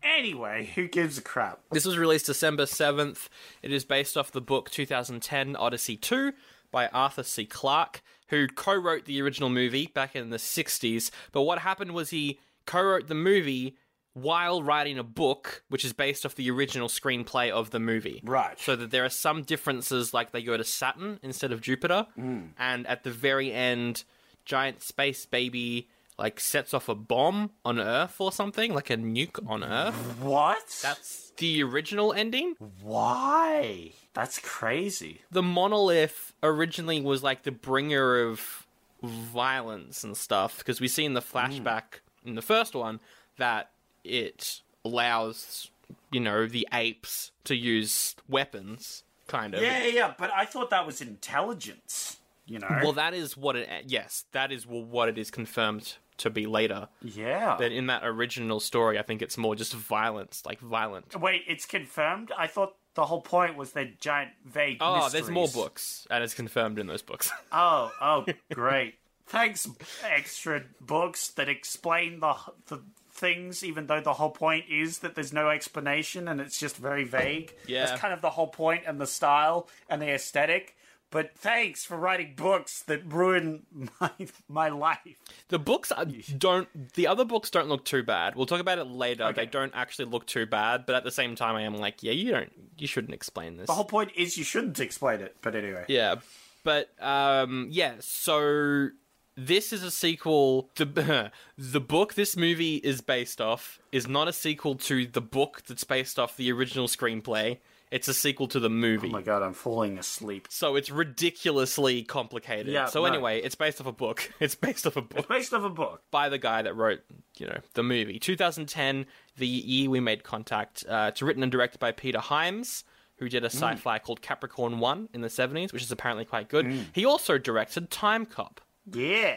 Anyway, 0.02 0.71
who 0.75 0.88
gives 0.88 1.19
a 1.19 1.23
crap? 1.23 1.61
This 1.71 1.85
was 1.85 1.99
released 1.99 2.26
December 2.26 2.64
7th. 2.64 3.28
It 3.62 3.73
is 3.73 3.85
based 3.85 4.17
off 4.17 4.33
the 4.33 4.40
book 4.40 4.71
2010 4.71 5.57
Odyssey 5.57 5.97
2 5.97 6.33
by 6.71 6.88
Arthur 6.88 7.23
C. 7.23 7.45
Clarke, 7.47 8.02
who 8.28 8.47
co 8.47 8.75
wrote 8.75 9.05
the 9.05 9.21
original 9.23 9.49
movie 9.49 9.87
back 9.87 10.14
in 10.14 10.31
the 10.31 10.37
60s. 10.37 11.11
But 11.33 11.43
what 11.43 11.61
happened 11.61 11.93
was 11.93 12.11
he 12.11 12.38
co 12.67 12.83
wrote 12.83 13.09
the 13.09 13.14
movie 13.14 13.76
while 14.14 14.62
writing 14.62 14.99
a 14.99 15.05
book, 15.05 15.62
which 15.69 15.85
is 15.85 15.93
based 15.93 16.26
off 16.26 16.35
the 16.35 16.50
original 16.50 16.88
screenplay 16.88 17.50
of 17.50 17.71
the 17.71 17.78
movie. 17.78 18.21
Right. 18.25 18.59
So 18.59 18.76
that 18.76 18.90
there 18.90 19.05
are 19.05 19.11
some 19.11 19.43
differences, 19.43 20.12
like 20.12 20.33
they 20.33 20.43
go 20.43 20.57
to 20.57 20.64
Saturn 20.64 21.21
instead 21.23 21.52
of 21.52 21.61
Jupiter. 21.61 22.07
Hmm. 22.14 22.40
And 22.59 22.87
at 22.87 23.05
the 23.05 23.11
very 23.11 23.52
end, 23.52 24.05
giant 24.45 24.83
space 24.83 25.26
baby. 25.26 25.88
Like 26.18 26.40
sets 26.40 26.75
off 26.75 26.88
a 26.88 26.96
bomb 26.96 27.50
on 27.64 27.78
Earth 27.78 28.16
or 28.20 28.32
something, 28.32 28.75
like 28.75 28.90
a 28.90 28.96
nuke 28.96 29.38
on 29.48 29.62
Earth. 29.62 29.94
What? 30.20 30.80
That's 30.82 31.32
the 31.37 31.62
original 31.62 32.12
ending. 32.12 32.56
why. 32.82 33.92
That's 34.14 34.40
crazy. 34.40 35.22
The 35.30 35.42
monolith 35.42 36.34
originally 36.42 37.00
was 37.00 37.22
like 37.22 37.44
the 37.44 37.52
bringer 37.52 38.20
of 38.20 38.66
violence 39.02 40.02
and 40.02 40.16
stuff 40.16 40.58
because 40.58 40.80
we 40.80 40.88
see 40.88 41.04
in 41.04 41.14
the 41.14 41.22
flashback 41.22 42.00
in 42.25 42.34
the 42.34 42.42
first 42.42 42.75
one 42.75 42.98
that 43.37 43.70
it 44.02 44.60
allows, 44.84 45.70
you 46.10 46.18
know, 46.18 46.46
the 46.46 46.66
apes 46.72 47.30
to 47.44 47.54
use 47.54 48.16
weapons, 48.28 49.04
kind 49.28 49.54
of. 49.54 49.62
Yeah, 49.62 49.84
yeah, 49.84 49.92
yeah, 49.92 50.14
but 50.18 50.32
I 50.32 50.44
thought 50.44 50.70
that 50.70 50.84
was 50.84 51.00
intelligence. 51.00 52.18
You 52.46 52.58
know. 52.58 52.80
Well, 52.82 52.94
that 52.94 53.14
is 53.14 53.37
what 53.37 53.56
it. 53.56 53.68
Yes, 53.87 54.25
that 54.32 54.50
is 54.50 54.66
what 54.66 55.08
it 55.08 55.18
is 55.18 55.30
confirmed 55.30 55.96
to 56.18 56.30
be 56.30 56.46
later. 56.46 56.88
Yeah. 57.02 57.56
But 57.58 57.72
in 57.72 57.87
that 57.87 58.02
original 58.04 58.60
story, 58.60 58.98
I 58.98 59.02
think 59.02 59.22
it's 59.22 59.37
more 59.38 59.54
just 59.56 59.75
violence, 59.75 60.42
like 60.46 60.60
violent. 60.60 61.18
Wait, 61.20 61.42
it's 61.48 61.66
confirmed? 61.66 62.32
I 62.37 62.46
thought 62.46 62.75
the 62.94 63.06
whole 63.06 63.20
point 63.22 63.56
was 63.56 63.72
they're 63.72 63.92
giant 64.00 64.30
vague 64.44 64.78
Oh, 64.80 64.94
mysteries. 64.96 65.12
there's 65.12 65.30
more 65.30 65.48
books, 65.48 66.06
and 66.10 66.22
it's 66.25 66.34
confirmed 66.34 66.78
in 66.78 66.87
those 66.87 67.02
books. 67.02 67.30
Oh, 67.52 67.90
oh, 68.00 68.26
great. 68.52 68.94
Thanks, 69.26 69.68
extra 70.04 70.62
books 70.80 71.28
that 71.32 71.48
explain 71.48 72.20
the 72.20 72.34
the 72.66 72.82
things, 73.12 73.64
even 73.64 73.87
though 73.88 74.00
the 74.00 74.12
whole 74.14 74.30
point 74.30 74.66
is 74.70 75.00
that 75.00 75.14
there's 75.16 75.32
no 75.32 75.50
explanation 75.50 76.28
and 76.28 76.40
it's 76.40 76.58
just 76.58 76.76
very 76.76 77.02
vague. 77.04 77.52
Yeah. 77.66 77.84
That's 77.87 78.00
kind 78.00 78.14
of 78.14 78.20
the 78.22 78.30
whole 78.30 78.46
point 78.46 78.84
and 78.87 79.00
the 79.00 79.06
style 79.08 79.68
and 79.88 80.00
the 80.00 80.08
aesthetic. 80.08 80.76
But 81.10 81.34
thanks 81.36 81.84
for 81.84 81.96
writing 81.96 82.34
books 82.36 82.82
that 82.82 83.00
ruin 83.10 83.62
my 84.00 84.10
my 84.48 84.68
life. 84.68 85.16
The 85.48 85.58
books 85.58 85.90
are- 85.90 86.04
don't. 86.04 86.92
The 86.94 87.06
other 87.06 87.24
books 87.24 87.50
don't 87.50 87.68
look 87.68 87.84
too 87.84 88.02
bad. 88.02 88.34
We'll 88.34 88.46
talk 88.46 88.60
about 88.60 88.78
it 88.78 88.84
later. 88.84 89.24
Okay. 89.24 89.44
They 89.44 89.50
don't 89.50 89.72
actually 89.74 90.06
look 90.06 90.26
too 90.26 90.44
bad, 90.44 90.84
but 90.86 90.94
at 90.94 91.04
the 91.04 91.10
same 91.10 91.34
time, 91.34 91.56
I 91.56 91.62
am 91.62 91.74
like, 91.76 92.02
yeah, 92.02 92.12
you 92.12 92.30
don't. 92.32 92.52
You 92.76 92.86
shouldn't 92.86 93.14
explain 93.14 93.56
this. 93.56 93.68
The 93.68 93.72
whole 93.72 93.84
point 93.84 94.12
is 94.16 94.36
you 94.36 94.44
shouldn't 94.44 94.80
explain 94.80 95.20
it. 95.20 95.36
But 95.40 95.54
anyway. 95.54 95.86
Yeah, 95.88 96.16
but 96.62 96.90
um, 97.02 97.68
yeah. 97.70 97.94
So 98.00 98.90
this 99.34 99.72
is 99.72 99.82
a 99.82 99.90
sequel. 99.90 100.68
The 100.76 101.32
the 101.58 101.80
book 101.80 102.14
this 102.14 102.36
movie 102.36 102.76
is 102.76 103.00
based 103.00 103.40
off 103.40 103.78
is 103.92 104.06
not 104.06 104.28
a 104.28 104.32
sequel 104.32 104.74
to 104.74 105.06
the 105.06 105.22
book 105.22 105.62
that's 105.66 105.84
based 105.84 106.18
off 106.18 106.36
the 106.36 106.52
original 106.52 106.86
screenplay. 106.86 107.58
It's 107.90 108.07
a 108.09 108.14
sequel 108.14 108.49
to 108.49 108.61
the 108.61 108.68
movie. 108.71 109.09
Oh 109.09 109.12
my 109.12 109.23
god, 109.23 109.42
I'm 109.42 109.54
falling 109.54 109.99
asleep. 109.99 110.49
so 110.50 110.76
it's 110.76 110.90
ridiculously 110.90 112.02
complicated. 112.02 112.73
Yeah, 112.73 112.87
so 112.87 113.00
no. 113.00 113.07
anyway, 113.07 113.40
it's 113.40 113.54
based 113.54 113.80
off 113.80 113.87
a 113.87 113.92
book. 113.92 114.30
It's 114.40 114.54
based 114.54 114.87
off 114.87 114.97
a 114.97 115.02
book 115.02 115.18
It's 115.21 115.28
based 115.28 115.52
off 115.54 115.64
a 115.64 115.71
book. 115.71 116.02
by 116.11 116.28
the 116.28 116.38
guy 116.38 116.62
that 116.62 116.75
wrote, 116.75 117.00
you 117.38 117.47
know, 117.47 117.59
the 117.75 117.83
movie. 117.83 118.18
2010, 118.18 119.07
the 119.37 119.47
year 119.47 119.88
we 119.90 120.00
made 120.00 120.23
contact. 120.25 120.85
Uh, 120.88 121.07
it's 121.09 121.23
written 121.23 121.42
and 121.42 121.50
directed 121.52 121.78
by 121.78 121.92
Peter 121.92 122.18
Hyams, 122.21 122.85
who 123.16 123.28
did 123.28 123.42
a 123.45 123.50
sci-fi 123.50 123.99
called 123.99 124.23
Capricorn 124.23 124.78
One 124.78 125.09
in 125.12 125.23
the 125.23 125.28
70s, 125.28 125.73
which 125.73 125.83
is 125.83 125.90
apparently 125.90 126.25
quite 126.25 126.49
good. 126.49 126.73
He 126.92 127.04
also 127.04 127.37
directed 127.38 127.90
Time 127.90 128.26
Cop. 128.26 128.61
Yeah. 128.90 129.37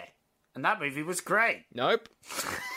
And 0.53 0.63
that 0.65 0.79
movie 0.79 1.01
was 1.03 1.21
great. 1.21 1.63
Nope. 1.73 2.09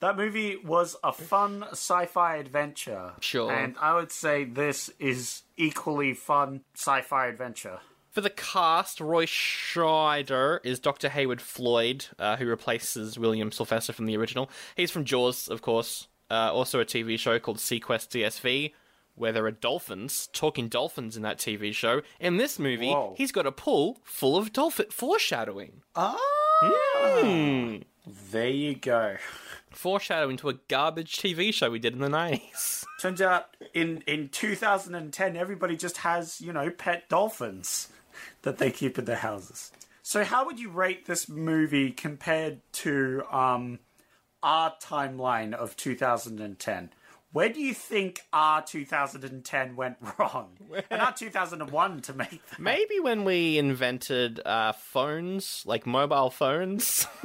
That 0.00 0.16
movie 0.16 0.56
was 0.56 0.96
a 1.02 1.12
fun 1.12 1.64
sci-fi 1.72 2.36
adventure. 2.36 3.12
Sure. 3.20 3.50
And 3.52 3.74
I 3.80 3.94
would 3.94 4.12
say 4.12 4.44
this 4.44 4.90
is 5.00 5.42
equally 5.56 6.14
fun 6.14 6.62
sci-fi 6.74 7.26
adventure. 7.26 7.80
For 8.10 8.20
the 8.20 8.30
cast, 8.30 9.00
Roy 9.00 9.26
Scheider 9.26 10.60
is 10.64 10.78
Dr. 10.78 11.08
Heywood 11.08 11.40
Floyd, 11.40 12.06
uh, 12.18 12.36
who 12.36 12.46
replaces 12.46 13.18
William 13.18 13.52
Sylvester 13.52 13.92
from 13.92 14.06
the 14.06 14.16
original. 14.16 14.50
He's 14.76 14.90
from 14.90 15.04
Jaws, 15.04 15.48
of 15.48 15.62
course. 15.62 16.08
Uh, 16.30 16.52
also 16.52 16.80
a 16.80 16.84
TV 16.84 17.18
show 17.18 17.38
called 17.38 17.58
SeaQuest 17.58 18.08
DSV, 18.08 18.72
where 19.14 19.32
there 19.32 19.46
are 19.46 19.50
dolphins, 19.50 20.28
talking 20.32 20.68
dolphins 20.68 21.16
in 21.16 21.22
that 21.22 21.38
TV 21.38 21.74
show. 21.74 22.02
In 22.20 22.36
this 22.36 22.58
movie, 22.58 22.90
Whoa. 22.90 23.14
he's 23.16 23.32
got 23.32 23.46
a 23.46 23.52
pool 23.52 23.98
full 24.04 24.36
of 24.36 24.52
dolphin 24.52 24.86
foreshadowing. 24.90 25.82
Oh 25.96 27.80
there 28.30 28.48
you 28.50 28.74
go. 28.74 29.16
Foreshadowing 29.78 30.38
to 30.38 30.48
a 30.48 30.54
garbage 30.66 31.18
TV 31.18 31.54
show 31.54 31.70
we 31.70 31.78
did 31.78 31.92
in 31.92 32.00
the 32.00 32.08
90s. 32.08 32.84
Turns 33.00 33.22
out 33.22 33.56
in 33.74 34.02
in 34.08 34.28
2010 34.28 35.36
everybody 35.36 35.76
just 35.76 35.98
has, 35.98 36.40
you 36.40 36.52
know, 36.52 36.68
pet 36.68 37.08
dolphins 37.08 37.86
that 38.42 38.58
they 38.58 38.72
keep 38.72 38.98
in 38.98 39.04
their 39.04 39.14
houses. 39.14 39.70
So 40.02 40.24
how 40.24 40.46
would 40.46 40.58
you 40.58 40.68
rate 40.68 41.06
this 41.06 41.28
movie 41.28 41.92
compared 41.92 42.60
to 42.72 43.22
um 43.30 43.78
our 44.42 44.74
timeline 44.82 45.54
of 45.54 45.76
2010? 45.76 46.90
Where 47.32 47.50
do 47.50 47.60
you 47.60 47.74
think 47.74 48.22
our 48.32 48.62
2010 48.62 49.76
went 49.76 49.96
wrong? 50.18 50.56
And 50.90 51.02
our 51.02 51.12
2001 51.12 52.00
to 52.02 52.12
make 52.14 52.46
that. 52.50 52.58
Maybe 52.58 53.00
when 53.00 53.24
we 53.24 53.58
invented 53.58 54.40
uh, 54.46 54.72
phones, 54.72 55.62
like 55.66 55.86
mobile 55.86 56.30
phones. 56.30 57.06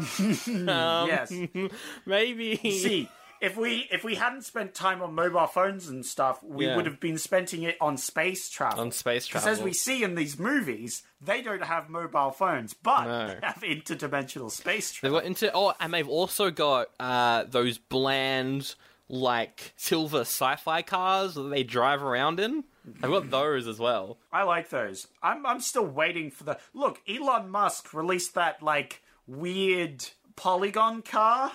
Um, 0.47 1.07
yes. 1.07 1.31
Maybe. 2.05 2.55
See, 2.57 3.09
if 3.41 3.55
we 3.57 3.87
if 3.91 4.03
we 4.03 4.15
hadn't 4.15 4.43
spent 4.43 4.73
time 4.73 5.01
on 5.01 5.13
mobile 5.15 5.47
phones 5.47 5.87
and 5.87 6.05
stuff, 6.05 6.41
we 6.43 6.65
Yeah. 6.65 6.75
would 6.75 6.85
have 6.85 6.99
been 6.99 7.17
spending 7.17 7.63
it 7.63 7.77
on 7.81 7.97
space 7.97 8.49
travel. 8.49 8.79
On 8.81 8.91
space 8.91 9.25
travel. 9.27 9.45
Because 9.47 9.59
as 9.59 9.63
we 9.63 9.73
see 9.73 10.03
in 10.03 10.15
these 10.15 10.37
movies, 10.39 11.03
they 11.21 11.41
don't 11.41 11.63
have 11.63 11.89
mobile 11.89 12.31
phones, 12.31 12.73
but 12.73 13.05
No. 13.05 13.27
they 13.27 13.39
have 13.43 13.61
interdimensional 13.63 14.51
space 14.51 14.91
They've 14.91 14.99
travel. 15.11 15.19
got 15.19 15.25
into 15.25 15.51
oh, 15.53 15.73
and 15.79 15.93
they've 15.93 16.09
also 16.09 16.51
got 16.51 16.87
uh, 16.99 17.43
those 17.43 17.77
bland, 17.77 18.75
like 19.09 19.73
silver 19.75 20.21
sci-fi 20.21 20.81
cars 20.81 21.35
that 21.35 21.43
they 21.49 21.63
drive 21.63 22.01
around 22.03 22.39
in. 22.39 22.63
I've 23.01 23.09
got 23.11 23.29
those 23.29 23.67
as 23.67 23.79
well. 23.79 24.17
I 24.31 24.43
like 24.43 24.69
those. 24.69 25.07
I'm 25.21 25.45
I'm 25.45 25.59
still 25.61 25.85
waiting 25.85 26.31
for 26.31 26.43
the 26.43 26.59
look. 26.73 26.99
Elon 27.07 27.49
Musk 27.49 27.93
released 27.93 28.33
that 28.35 28.61
like 28.61 29.01
weird 29.27 30.05
polygon 30.35 31.01
car. 31.01 31.51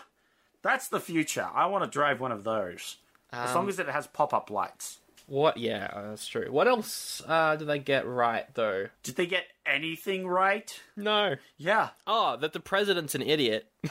That's 0.62 0.88
the 0.88 1.00
future. 1.00 1.46
I 1.54 1.66
want 1.66 1.84
to 1.84 1.90
drive 1.90 2.20
one 2.20 2.32
of 2.32 2.44
those. 2.44 2.96
As 3.32 3.50
Um, 3.50 3.56
long 3.56 3.68
as 3.68 3.78
it 3.78 3.88
has 3.88 4.06
pop 4.06 4.32
up 4.32 4.50
lights. 4.50 4.98
What? 5.26 5.58
Yeah, 5.58 5.90
that's 6.08 6.26
true. 6.26 6.50
What 6.50 6.66
else 6.66 7.20
uh, 7.26 7.56
did 7.56 7.68
they 7.68 7.78
get 7.78 8.06
right 8.06 8.46
though? 8.54 8.88
Did 9.02 9.16
they 9.16 9.26
get 9.26 9.44
anything 9.66 10.26
right? 10.26 10.80
No. 10.96 11.36
Yeah. 11.58 11.90
Oh, 12.06 12.36
that 12.38 12.54
the 12.54 12.60
president's 12.60 13.14
an 13.14 13.20
idiot. 13.22 13.66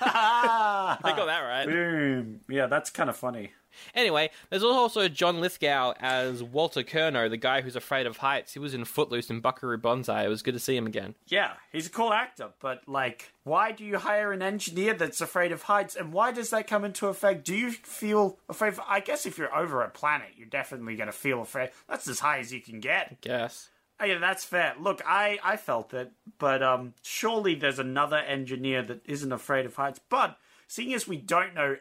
they 0.00 0.06
got 0.06 1.02
that 1.26 1.40
right. 1.40 1.66
Boom. 1.66 2.40
Yeah, 2.48 2.66
that's 2.66 2.90
kind 2.90 3.10
of 3.10 3.16
funny. 3.16 3.52
Anyway, 3.94 4.30
there's 4.50 4.64
also 4.64 5.08
John 5.08 5.40
Lithgow 5.40 5.94
as 6.00 6.42
Walter 6.42 6.82
Curnow, 6.82 7.30
the 7.30 7.36
guy 7.36 7.60
who's 7.60 7.76
afraid 7.76 8.06
of 8.06 8.18
heights. 8.18 8.52
He 8.52 8.58
was 8.58 8.74
in 8.74 8.84
Footloose 8.84 9.30
and 9.30 9.42
Buckaroo 9.42 9.78
Banzai. 9.78 10.24
It 10.24 10.28
was 10.28 10.42
good 10.42 10.54
to 10.54 10.60
see 10.60 10.76
him 10.76 10.86
again. 10.86 11.14
Yeah, 11.26 11.52
he's 11.72 11.86
a 11.86 11.90
cool 11.90 12.12
actor, 12.12 12.48
but 12.60 12.82
like, 12.88 13.32
why 13.44 13.72
do 13.72 13.84
you 13.84 13.98
hire 13.98 14.32
an 14.32 14.42
engineer 14.42 14.94
that's 14.94 15.20
afraid 15.20 15.52
of 15.52 15.62
heights, 15.62 15.96
and 15.96 16.12
why 16.12 16.32
does 16.32 16.50
that 16.50 16.66
come 16.66 16.84
into 16.84 17.06
effect? 17.08 17.44
Do 17.44 17.54
you 17.54 17.70
feel 17.70 18.38
afraid? 18.48 18.68
Of, 18.68 18.80
I 18.86 19.00
guess 19.00 19.26
if 19.26 19.38
you're 19.38 19.54
over 19.54 19.82
a 19.82 19.90
planet, 19.90 20.28
you're 20.36 20.48
definitely 20.48 20.96
gonna 20.96 21.12
feel 21.12 21.40
afraid. 21.42 21.70
That's 21.88 22.08
as 22.08 22.20
high 22.20 22.38
as 22.38 22.52
you 22.52 22.60
can 22.60 22.80
get. 22.80 23.08
I 23.12 23.16
Guess. 23.20 23.68
Oh, 24.00 24.04
yeah, 24.04 24.18
that's 24.18 24.44
fair. 24.44 24.74
Look, 24.78 25.02
I 25.06 25.38
I 25.42 25.56
felt 25.56 25.92
it, 25.92 26.12
but 26.38 26.62
um, 26.62 26.94
surely 27.02 27.54
there's 27.54 27.78
another 27.80 28.18
engineer 28.18 28.82
that 28.82 29.00
isn't 29.04 29.32
afraid 29.32 29.66
of 29.66 29.74
heights. 29.74 30.00
But 30.08 30.38
seeing 30.68 30.94
as 30.94 31.08
we 31.08 31.16
don't 31.16 31.54
know 31.54 31.76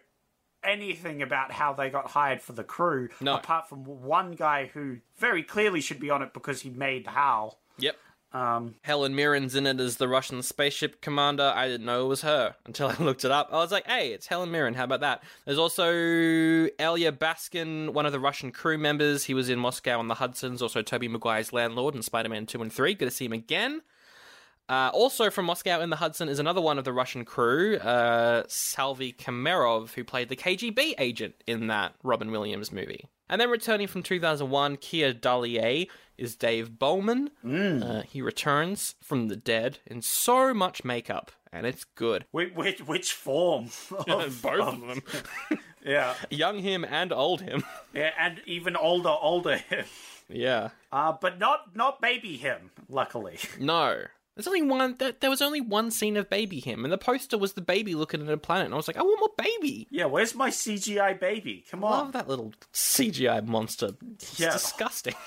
anything 0.64 1.22
about 1.22 1.52
how 1.52 1.74
they 1.74 1.90
got 1.90 2.08
hired 2.08 2.42
for 2.42 2.54
the 2.54 2.64
crew, 2.64 3.10
No. 3.22 3.36
apart 3.36 3.70
from 3.70 3.86
one 3.86 4.32
guy 4.34 4.72
who 4.74 4.98
very 5.18 5.44
clearly 5.44 5.80
should 5.82 6.00
be 6.00 6.10
on 6.10 6.22
it 6.24 6.34
because 6.34 6.62
he 6.62 6.70
made 6.72 7.06
HAL. 7.08 7.60
Yep. 7.78 7.96
Um, 8.38 8.76
Helen 8.84 9.16
Mirren's 9.16 9.56
in 9.56 9.66
it 9.66 9.80
as 9.80 9.98
the 9.98 10.08
Russian 10.08 10.44
spaceship 10.44 11.02
commander. 11.02 11.52
I 11.56 11.68
didn't 11.68 11.88
know 11.88 12.06
it 12.06 12.08
was 12.08 12.22
her 12.22 12.56
until 12.66 12.88
I 13.00 13.04
looked 13.04 13.26
it 13.26 13.32
up. 13.32 13.50
I 13.52 13.56
was 13.56 13.72
like, 13.72 13.88
hey, 13.88 14.12
it's 14.12 14.28
Helen 14.28 14.52
Mirren. 14.52 14.76
How 14.76 14.84
about 14.84 15.00
that? 15.00 15.24
There's 15.46 15.58
also 15.58 15.92
Elya 15.92 17.12
Baskin, 17.18 17.94
one 17.94 18.06
of 18.06 18.12
the 18.12 18.20
Russian 18.20 18.52
crew 18.52 18.78
members. 18.78 19.24
He 19.24 19.34
was 19.34 19.50
in 19.50 19.58
Moscow 19.58 19.98
on 19.98 20.08
the 20.08 20.16
Hudson's, 20.16 20.62
also 20.62 20.84
Tobey 20.84 21.08
Maguire's 21.08 21.52
landlord 21.52 21.96
in 21.96 22.04
Spider 22.04 22.30
Man 22.30 22.46
2 22.46 22.62
and 22.62 22.72
3. 22.72 22.94
Good 22.94 23.06
to 23.06 23.12
see 23.12 23.26
him 23.26 23.34
again. 23.34 23.82
Uh, 24.70 24.92
also 24.94 25.32
from 25.32 25.46
Moscow 25.46 25.82
in 25.82 25.90
the 25.90 25.96
Hudson 25.96 26.30
is 26.30 26.40
another 26.40 26.62
one 26.62 26.78
of 26.78 26.84
the 26.84 26.94
Russian 26.94 27.26
crew, 27.26 27.78
uh, 27.78 28.44
Savely 28.48 29.14
Kramarov, 29.14 29.94
who 29.94 30.04
played 30.04 30.30
the 30.30 30.36
KGB 30.36 30.94
agent 31.00 31.36
in 31.48 31.68
that 31.68 31.96
Robin 32.04 32.30
Williams 32.30 32.72
movie. 32.72 33.08
And 33.30 33.42
then 33.42 33.50
returning 33.50 33.88
from 33.88 34.04
2001, 34.04 34.78
Keir 34.78 35.14
Dullea 35.14 35.88
is 36.18 36.36
Dave 36.36 36.80
Bowman. 36.80 37.30
Uh, 37.46 38.02
he 38.04 38.22
returns 38.22 38.96
from 39.02 39.28
the 39.28 39.36
dead 39.36 39.80
in 39.86 40.02
so 40.02 40.54
much 40.54 40.84
makeup, 40.86 41.32
and 41.52 41.66
it's 41.68 41.84
good. 41.84 42.26
which 42.32 42.54
which, 42.54 42.80
which 42.82 43.14
form? 43.14 43.66
Of, 44.08 44.42
Both 44.42 44.60
of 44.62 44.80
them. 44.82 45.02
yeah, 45.86 46.14
Young 46.30 46.60
him 46.60 46.86
and 46.86 47.12
old 47.14 47.42
him. 47.42 47.64
yeah, 47.94 48.12
and 48.18 48.42
even 48.46 48.76
older, 48.76 49.10
older 49.22 49.58
him. 49.58 49.86
yeah. 50.30 50.70
Uh, 50.92 51.12
but 51.20 51.38
not 51.38 51.76
not 51.76 52.02
baby 52.02 52.38
him. 52.38 52.72
Luckily, 52.90 53.38
No. 53.60 54.04
There's 54.38 54.48
only 54.48 54.62
one. 54.62 54.96
There, 55.00 55.14
there 55.20 55.30
was 55.32 55.42
only 55.42 55.62
one 55.62 55.90
scene 55.92 56.16
of 56.16 56.30
baby 56.30 56.60
him, 56.60 56.84
and 56.86 56.94
the 56.94 56.98
poster 56.98 57.38
was 57.38 57.54
the 57.54 57.62
baby 57.62 57.96
looking 57.96 58.22
at 58.22 58.30
a 58.30 58.38
planet. 58.38 58.66
And 58.66 58.74
I 58.74 58.78
was 58.78 58.88
like, 58.88 58.98
I 58.98 59.02
want 59.02 59.20
more 59.20 59.32
baby. 59.38 59.88
yeah. 59.90 60.06
Where's 60.06 60.36
my 60.36 60.50
CGI 60.52 61.20
baby? 61.20 61.66
Come 61.72 61.84
I 61.84 61.88
on, 61.88 61.92
love 62.06 62.12
that 62.14 62.30
little 62.30 62.54
CGI 62.72 63.46
monster. 63.46 63.90
It's 64.14 64.40
Yeah. 64.40 64.52
disgusting. 64.54 65.16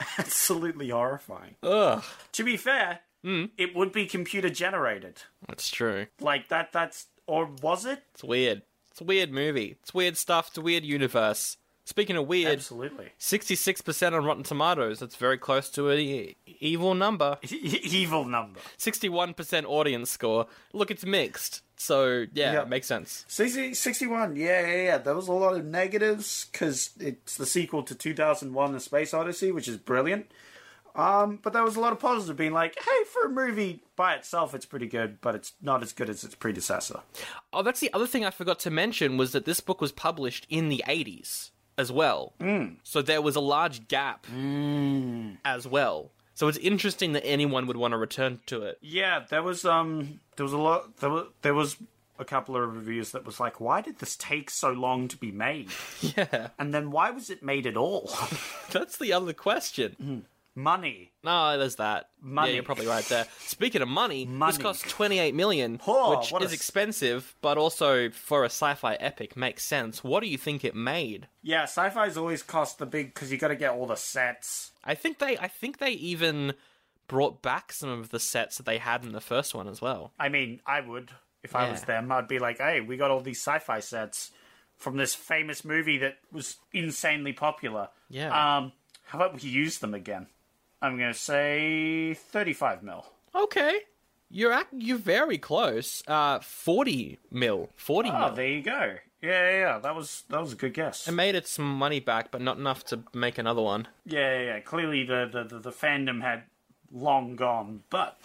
absolutely 0.18 0.90
horrifying. 0.90 1.56
Ugh. 1.62 2.04
To 2.32 2.44
be 2.44 2.56
fair, 2.56 3.00
hmm. 3.24 3.46
it 3.56 3.74
would 3.74 3.90
be 3.92 4.06
computer 4.06 4.48
generated. 4.48 5.22
That's 5.48 5.68
true. 5.68 6.06
Like 6.20 6.48
that. 6.48 6.72
That's 6.72 7.06
or 7.26 7.46
was 7.62 7.84
it? 7.84 8.02
It's 8.14 8.22
weird. 8.24 8.62
It's 8.92 9.00
a 9.00 9.04
weird 9.04 9.32
movie. 9.32 9.76
It's 9.82 9.92
weird 9.92 10.16
stuff. 10.16 10.48
It's 10.48 10.58
a 10.58 10.60
weird 10.60 10.84
universe. 10.84 11.56
Speaking 11.88 12.16
of 12.16 12.26
weird, 12.26 12.52
Absolutely. 12.52 13.12
66% 13.18 14.12
on 14.12 14.22
Rotten 14.22 14.42
Tomatoes. 14.42 14.98
That's 14.98 15.16
very 15.16 15.38
close 15.38 15.70
to 15.70 15.88
an 15.88 15.98
e- 15.98 16.36
evil 16.60 16.94
number. 16.94 17.38
E- 17.50 17.56
evil 17.82 18.26
number. 18.26 18.60
61% 18.76 19.64
audience 19.64 20.10
score. 20.10 20.46
Look, 20.74 20.90
it's 20.90 21.06
mixed. 21.06 21.62
So 21.78 22.26
yeah, 22.34 22.52
Yeah. 22.52 22.62
it 22.62 22.68
makes 22.68 22.86
sense. 22.86 23.24
60, 23.28 23.72
61, 23.72 24.36
yeah, 24.36 24.60
yeah, 24.66 24.82
yeah. 24.82 24.98
There 24.98 25.14
was 25.14 25.28
a 25.28 25.32
lot 25.32 25.56
of 25.56 25.64
negatives 25.64 26.46
because 26.52 26.90
it's 27.00 27.38
the 27.38 27.46
sequel 27.46 27.82
to 27.84 27.94
2001 27.94 28.72
The 28.72 28.80
Space 28.80 29.14
Odyssey, 29.14 29.50
which 29.50 29.66
is 29.66 29.78
brilliant. 29.78 30.30
Um, 30.94 31.38
but 31.42 31.54
there 31.54 31.62
was 31.64 31.76
a 31.76 31.80
lot 31.80 31.92
of 31.94 32.00
positives 32.00 32.36
being 32.36 32.52
like, 32.52 32.76
hey, 32.78 33.04
for 33.10 33.24
a 33.24 33.30
movie 33.30 33.82
by 33.96 34.12
itself, 34.12 34.54
it's 34.54 34.66
pretty 34.66 34.88
good, 34.88 35.22
but 35.22 35.34
it's 35.34 35.52
not 35.62 35.82
as 35.82 35.94
good 35.94 36.10
as 36.10 36.22
its 36.22 36.34
predecessor. 36.34 37.00
Oh, 37.50 37.62
that's 37.62 37.80
the 37.80 37.90
other 37.94 38.06
thing 38.06 38.26
I 38.26 38.30
forgot 38.30 38.58
to 38.60 38.70
mention 38.70 39.16
was 39.16 39.32
that 39.32 39.46
this 39.46 39.60
book 39.60 39.80
was 39.80 39.90
published 39.92 40.46
in 40.50 40.68
the 40.68 40.84
80s 40.86 41.50
as 41.78 41.90
well. 41.90 42.34
Mm. 42.40 42.76
So 42.82 43.00
there 43.00 43.22
was 43.22 43.36
a 43.36 43.40
large 43.40 43.88
gap 43.88 44.26
mm. 44.26 45.38
as 45.44 45.66
well. 45.66 46.10
So 46.34 46.46
it's 46.48 46.58
interesting 46.58 47.12
that 47.12 47.24
anyone 47.24 47.66
would 47.66 47.76
want 47.76 47.92
to 47.92 47.98
return 47.98 48.40
to 48.46 48.62
it. 48.62 48.78
Yeah, 48.80 49.24
there 49.28 49.42
was 49.42 49.64
um, 49.64 50.20
there 50.36 50.44
was 50.44 50.52
a 50.52 50.58
lot. 50.58 50.96
There 50.98 51.10
was 51.10 51.26
there 51.42 51.54
was 51.54 51.76
a 52.18 52.24
couple 52.24 52.56
of 52.56 52.74
reviews 52.74 53.12
that 53.12 53.24
was 53.24 53.40
like, 53.40 53.60
why 53.60 53.80
did 53.80 53.98
this 53.98 54.16
take 54.16 54.50
so 54.50 54.72
long 54.72 55.08
to 55.08 55.16
be 55.16 55.30
made? 55.32 55.70
Yeah, 56.00 56.48
And 56.58 56.72
then 56.74 56.90
why 56.90 57.10
was 57.10 57.30
it 57.30 57.42
made 57.42 57.66
at 57.66 57.76
all? 57.76 58.10
that's 58.70 58.96
the 58.96 59.12
other 59.12 59.32
question. 59.32 59.96
Mm. 60.02 60.22
Money. 60.58 61.12
No, 61.22 61.56
there's 61.56 61.76
that. 61.76 62.08
Money. 62.20 62.48
Yeah, 62.48 62.54
you're 62.56 62.64
probably 62.64 62.86
right 62.88 63.04
there. 63.04 63.26
Speaking 63.38 63.80
of 63.80 63.88
money, 63.88 64.24
this 64.24 64.34
Money. 64.34 64.58
cost 64.58 64.88
28 64.88 65.34
million, 65.34 65.80
Oh, 65.86 66.18
which 66.18 66.32
what 66.32 66.42
a 66.42 66.44
is 66.46 66.52
expensive, 66.52 67.34
but 67.40 67.56
also 67.56 68.10
for 68.10 68.42
a 68.42 68.46
sci-fi 68.50 68.94
epic 68.94 69.36
makes 69.36 69.64
sense. 69.64 70.02
What 70.02 70.20
do 70.20 70.28
you 70.28 70.36
think 70.36 70.64
it 70.64 70.74
made? 70.74 71.28
Yeah, 71.42 71.62
sci-fi's 71.62 72.16
always 72.16 72.42
cost 72.42 72.78
the 72.78 72.86
big 72.86 73.14
because 73.14 73.30
you 73.30 73.38
got 73.38 73.48
to 73.48 73.56
get 73.56 73.70
all 73.70 73.86
the 73.86 73.94
sets. 73.96 74.72
I 74.84 74.94
think 74.94 75.18
they 75.18 75.38
I 75.38 75.46
think 75.48 75.78
they 75.78 75.92
even 75.92 76.54
brought 77.06 77.40
back 77.40 77.72
some 77.72 77.88
of 77.88 78.10
the 78.10 78.20
sets 78.20 78.56
that 78.56 78.66
they 78.66 78.78
had 78.78 79.04
in 79.04 79.12
the 79.12 79.20
first 79.20 79.54
one 79.54 79.68
as 79.68 79.80
well. 79.80 80.12
I 80.18 80.28
mean, 80.28 80.60
I 80.66 80.80
would 80.80 81.10
if 81.44 81.54
I 81.54 81.70
was 81.70 81.82
them. 81.82 82.10
I'd 82.10 82.26
be 82.26 82.40
like, 82.40 82.58
hey, 82.58 82.80
we 82.80 82.96
got 82.96 83.10
all 83.12 83.20
these 83.20 83.40
sci-fi 83.40 83.78
sets 83.80 84.32
from 84.76 84.96
this 84.96 85.14
famous 85.14 85.64
movie 85.64 85.98
that 85.98 86.18
was 86.32 86.56
insanely 86.72 87.32
popular. 87.32 87.88
Yeah. 88.10 88.56
Um, 88.58 88.72
how 89.04 89.18
about 89.18 89.40
we 89.42 89.48
use 89.48 89.78
them 89.78 89.94
again? 89.94 90.26
I'm 90.82 90.98
gonna 90.98 91.14
say 91.14 92.14
thirty-five 92.14 92.82
mil. 92.82 93.04
Okay. 93.34 93.80
You're 94.30 94.52
ac- 94.52 94.66
you're 94.72 94.98
very 94.98 95.38
close. 95.38 96.02
Uh 96.06 96.38
40 96.40 97.18
mil. 97.30 97.70
40 97.76 98.10
Oh, 98.10 98.18
mil. 98.26 98.34
there 98.34 98.46
you 98.48 98.62
go. 98.62 98.94
Yeah, 99.22 99.50
yeah, 99.50 99.58
yeah. 99.58 99.78
That 99.78 99.96
was 99.96 100.24
that 100.28 100.40
was 100.40 100.52
a 100.52 100.56
good 100.56 100.74
guess. 100.74 101.08
It 101.08 101.12
made 101.12 101.34
its 101.34 101.50
some 101.50 101.68
money 101.78 101.98
back, 102.00 102.30
but 102.30 102.40
not 102.40 102.58
enough 102.58 102.84
to 102.86 103.00
make 103.14 103.38
another 103.38 103.62
one. 103.62 103.88
Yeah, 104.06 104.38
yeah, 104.38 104.44
yeah. 104.44 104.60
Clearly, 104.60 105.04
the, 105.04 105.28
the, 105.32 105.44
the, 105.44 105.58
the 105.58 105.72
fandom 105.72 106.20
had 106.22 106.42
long 106.92 107.34
gone, 107.36 107.82
but 107.90 108.16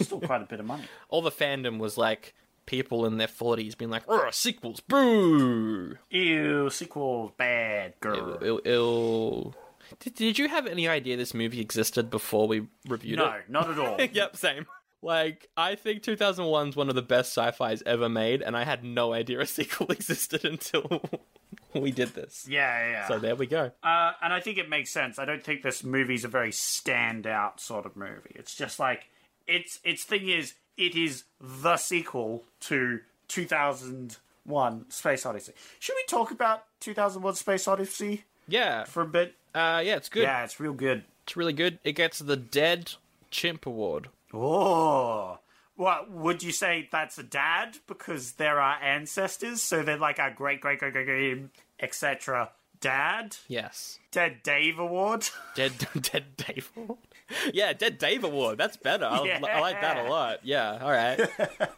still 0.00 0.20
quite 0.20 0.40
a 0.42 0.46
bit 0.46 0.60
of 0.60 0.66
money. 0.66 0.84
All 1.10 1.20
the 1.20 1.30
fandom 1.30 1.78
was 1.78 1.98
like 1.98 2.32
people 2.64 3.04
in 3.04 3.18
their 3.18 3.26
40s 3.28 3.76
being 3.76 3.90
like, 3.90 4.04
"Ugh, 4.08 4.32
sequels, 4.32 4.80
boo!" 4.80 5.96
Ew, 6.10 6.70
sequels, 6.70 7.32
bad 7.36 7.94
girl. 8.00 8.38
Ill, 8.40 8.60
ill. 8.64 9.54
Did, 9.98 10.14
did 10.14 10.38
you 10.38 10.48
have 10.48 10.66
any 10.66 10.86
idea 10.88 11.16
this 11.16 11.34
movie 11.34 11.60
existed 11.60 12.10
before 12.10 12.46
we 12.48 12.66
reviewed 12.88 13.18
No, 13.18 13.26
it? 13.32 13.44
No, 13.48 13.60
not 13.60 13.70
at 13.70 13.78
all. 13.78 14.00
yep, 14.12 14.36
same. 14.36 14.66
Like, 15.02 15.48
I 15.56 15.76
think 15.76 16.02
2001 16.02 16.68
is 16.68 16.76
one 16.76 16.90
of 16.90 16.94
the 16.94 17.00
best 17.02 17.32
sci-fis 17.36 17.82
ever 17.86 18.08
made, 18.08 18.42
and 18.42 18.54
I 18.56 18.64
had 18.64 18.84
no 18.84 19.12
idea 19.14 19.40
a 19.40 19.46
sequel 19.46 19.90
existed 19.90 20.44
until 20.44 21.02
we 21.74 21.90
did 21.90 22.08
this. 22.14 22.46
Yeah, 22.48 22.60
yeah. 22.84 22.90
yeah. 22.90 23.08
So 23.08 23.18
there 23.18 23.34
we 23.34 23.46
go. 23.46 23.70
Uh, 23.82 24.12
and 24.22 24.32
I 24.32 24.40
think 24.40 24.58
it 24.58 24.68
makes 24.68 24.90
sense. 24.90 25.18
I 25.18 25.24
don't 25.24 25.42
think 25.42 25.62
this 25.62 25.82
movie's 25.82 26.24
a 26.24 26.28
very 26.28 26.50
standout 26.50 27.60
sort 27.60 27.86
of 27.86 27.96
movie. 27.96 28.32
It's 28.34 28.54
just 28.54 28.78
like 28.78 29.06
its 29.46 29.80
its 29.84 30.04
thing 30.04 30.28
is 30.28 30.52
it 30.76 30.94
is 30.94 31.24
the 31.40 31.76
sequel 31.78 32.44
to 32.60 33.00
2001: 33.28 34.90
Space 34.90 35.26
Odyssey. 35.26 35.52
Should 35.78 35.94
we 35.96 36.04
talk 36.08 36.30
about 36.30 36.64
2001: 36.80 37.34
Space 37.36 37.66
Odyssey 37.68 38.24
Yeah. 38.48 38.84
for 38.84 39.02
a 39.02 39.06
bit? 39.06 39.34
Uh, 39.54 39.82
yeah, 39.84 39.96
it's 39.96 40.08
good. 40.08 40.22
Yeah, 40.22 40.44
it's 40.44 40.60
real 40.60 40.72
good. 40.72 41.04
It's 41.24 41.36
really 41.36 41.52
good. 41.52 41.78
It 41.84 41.92
gets 41.92 42.18
the 42.18 42.36
Dead 42.36 42.92
Chimp 43.30 43.66
Award. 43.66 44.08
Oh. 44.32 45.38
What 45.76 46.10
would 46.10 46.42
you 46.42 46.52
say 46.52 46.88
that's 46.92 47.16
a 47.18 47.22
dad 47.22 47.78
because 47.86 48.32
there 48.32 48.60
are 48.60 48.76
ancestors, 48.82 49.62
so 49.62 49.82
they're 49.82 49.96
like 49.96 50.18
our 50.18 50.30
great 50.30 50.60
great 50.60 50.78
great 50.78 50.92
great 50.92 51.06
great 51.06 51.44
etc. 51.80 52.50
Dad, 52.80 53.36
Yes. 53.48 53.98
Dead 54.10 54.42
Dave 54.42 54.78
Award. 54.78 55.28
Dead 55.54 55.72
Dead 56.00 56.36
Dave 56.36 56.70
Award. 56.76 56.98
Yeah, 57.52 57.72
Dead 57.72 57.98
Dave 57.98 58.24
Award. 58.24 58.58
That's 58.58 58.76
better. 58.76 59.04
I, 59.04 59.40
I 59.48 59.60
like 59.60 59.80
that 59.80 59.98
a 60.06 60.08
lot. 60.08 60.40
Yeah, 60.44 60.78
all 60.80 60.90
right. 60.90 61.20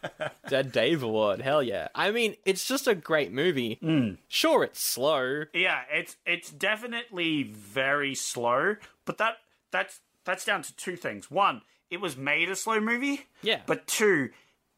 Dead 0.49 0.71
Dave 0.71 1.03
Award. 1.03 1.41
Hell 1.41 1.63
yeah. 1.63 1.87
I 1.95 2.11
mean, 2.11 2.35
it's 2.45 2.67
just 2.67 2.87
a 2.87 2.95
great 2.95 3.31
movie. 3.31 3.79
Mm. 3.81 4.17
Sure, 4.27 4.63
it's 4.63 4.81
slow. 4.81 5.45
Yeah, 5.53 5.81
it's 5.91 6.17
it's 6.25 6.49
definitely 6.51 7.43
very 7.43 8.15
slow, 8.15 8.75
but 9.05 9.17
that 9.17 9.37
that's 9.71 9.99
that's 10.25 10.45
down 10.45 10.61
to 10.63 10.75
two 10.75 10.95
things. 10.95 11.29
One, 11.31 11.61
it 11.89 12.01
was 12.01 12.17
made 12.17 12.49
a 12.49 12.55
slow 12.55 12.79
movie. 12.79 13.27
Yeah. 13.41 13.61
But 13.65 13.87
two, 13.87 14.29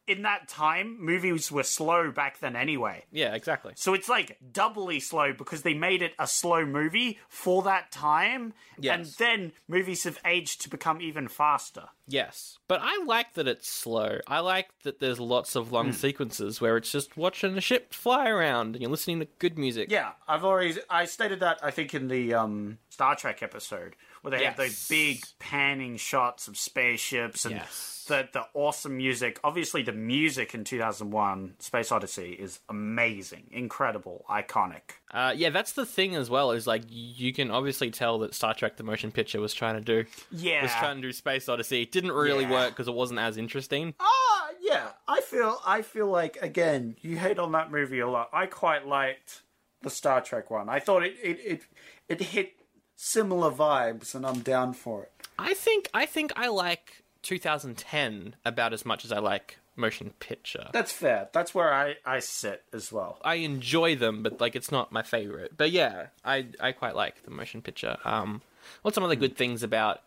in 0.07 0.21
that 0.21 0.47
time, 0.47 0.97
movies 0.99 1.51
were 1.51 1.63
slow 1.63 2.11
back 2.11 2.39
then 2.39 2.55
anyway. 2.55 3.05
Yeah, 3.11 3.33
exactly. 3.33 3.73
So 3.75 3.93
it's 3.93 4.09
like 4.09 4.37
doubly 4.51 4.99
slow 4.99 5.33
because 5.33 5.63
they 5.63 5.73
made 5.73 6.01
it 6.01 6.13
a 6.19 6.27
slow 6.27 6.65
movie 6.65 7.19
for 7.27 7.63
that 7.63 7.91
time. 7.91 8.53
And 8.83 9.05
then 9.17 9.53
movies 9.67 10.03
have 10.03 10.19
aged 10.25 10.61
to 10.61 10.69
become 10.69 11.01
even 11.01 11.27
faster. 11.27 11.85
Yes. 12.07 12.59
But 12.67 12.81
I 12.83 13.03
like 13.05 13.33
that 13.33 13.47
it's 13.47 13.67
slow. 13.67 14.19
I 14.27 14.39
like 14.39 14.69
that 14.83 14.99
there's 14.99 15.19
lots 15.19 15.55
of 15.55 15.71
long 15.71 15.91
sequences 15.91 16.61
where 16.61 16.77
it's 16.77 16.91
just 16.91 17.17
watching 17.17 17.57
a 17.57 17.61
ship 17.61 17.93
fly 17.93 18.29
around 18.29 18.75
and 18.75 18.81
you're 18.81 18.91
listening 18.91 19.19
to 19.19 19.27
good 19.39 19.57
music. 19.57 19.89
Yeah, 19.91 20.11
I've 20.27 20.43
already 20.43 20.75
I 20.89 21.05
stated 21.05 21.39
that 21.39 21.59
I 21.63 21.71
think 21.71 21.93
in 21.93 22.07
the 22.07 22.33
um, 22.33 22.77
Star 22.89 23.15
Trek 23.15 23.41
episode 23.41 23.95
where 24.25 24.37
they 24.39 24.45
have 24.45 24.57
those 24.57 24.87
big 24.87 25.23
panning 25.39 25.97
shots 25.97 26.47
of 26.47 26.57
spaceships 26.57 27.45
and 27.45 27.55
Yes. 27.55 28.05
the 28.07 28.27
the 28.33 28.45
awesome 28.53 28.97
music. 28.97 29.39
Obviously, 29.43 29.81
the 29.83 29.91
music 29.91 30.53
in 30.53 30.63
2001: 30.63 31.55
Space 31.59 31.91
Odyssey 31.91 32.31
is 32.33 32.59
amazing, 32.69 33.47
incredible, 33.51 34.25
iconic. 34.29 34.81
Uh, 35.11 35.33
yeah, 35.35 35.49
that's 35.49 35.73
the 35.73 35.85
thing 35.85 36.15
as 36.15 36.29
well. 36.29 36.51
Is 36.51 36.65
like 36.67 36.83
you 36.89 37.33
can 37.33 37.51
obviously 37.51 37.91
tell 37.91 38.19
that 38.19 38.33
Star 38.33 38.53
Trek: 38.53 38.77
The 38.77 38.83
Motion 38.83 39.11
Picture 39.11 39.39
was 39.39 39.53
trying 39.53 39.75
to 39.75 39.81
do 39.81 40.09
Yeah. 40.31 40.63
was 40.63 40.71
trying 40.73 40.97
to 40.97 41.01
do 41.01 41.13
Space 41.13 41.47
Odyssey. 41.47 41.83
It 41.83 41.91
didn't 41.91 42.11
really 42.11 42.43
Yeah. 42.43 42.51
work 42.51 42.69
because 42.71 42.87
it 42.87 42.93
wasn't 42.93 43.19
as 43.19 43.37
interesting. 43.37 43.93
Ah, 43.99 44.49
yeah. 44.59 44.89
I 45.07 45.21
feel 45.21 45.59
I 45.65 45.81
feel 45.81 46.07
like 46.07 46.37
again, 46.41 46.95
you 47.01 47.17
hate 47.17 47.39
on 47.39 47.51
that 47.53 47.71
movie 47.71 47.99
a 47.99 48.09
lot. 48.09 48.29
I 48.33 48.47
quite 48.47 48.87
liked 48.87 49.43
the 49.81 49.89
Star 49.89 50.19
Trek 50.21 50.49
one. 50.49 50.67
I 50.69 50.79
thought 50.79 51.03
it 51.03 51.15
it 51.21 51.39
it, 51.45 51.61
it 52.09 52.21
hit 52.21 52.53
similar 52.95 53.51
vibes, 53.51 54.15
and 54.15 54.25
I'm 54.25 54.39
down 54.39 54.73
for 54.73 55.03
it. 55.03 55.11
I 55.37 55.53
think 55.53 55.89
I 55.93 56.05
think 56.05 56.31
I 56.35 56.47
like 56.47 57.03
2010 57.23 58.35
about 58.45 58.73
as 58.73 58.85
much 58.85 59.03
as 59.05 59.11
I 59.11 59.19
like 59.19 59.57
Motion 59.75 60.11
Picture. 60.19 60.67
That's 60.71 60.91
fair. 60.91 61.29
That's 61.33 61.53
where 61.53 61.73
I 61.73 61.95
I 62.05 62.19
sit 62.19 62.63
as 62.73 62.91
well. 62.91 63.19
I 63.23 63.35
enjoy 63.35 63.95
them, 63.95 64.23
but 64.23 64.39
like 64.39 64.55
it's 64.55 64.71
not 64.71 64.91
my 64.91 65.03
favorite. 65.03 65.57
But 65.57 65.71
yeah, 65.71 66.07
I 66.23 66.47
I 66.59 66.71
quite 66.71 66.95
like 66.95 67.23
the 67.23 67.31
Motion 67.31 67.61
Picture. 67.61 67.97
Um, 68.05 68.41
what's 68.81 68.95
some 68.95 69.03
of 69.03 69.09
the 69.09 69.15
good 69.15 69.35
things 69.35 69.63
about 69.63 70.01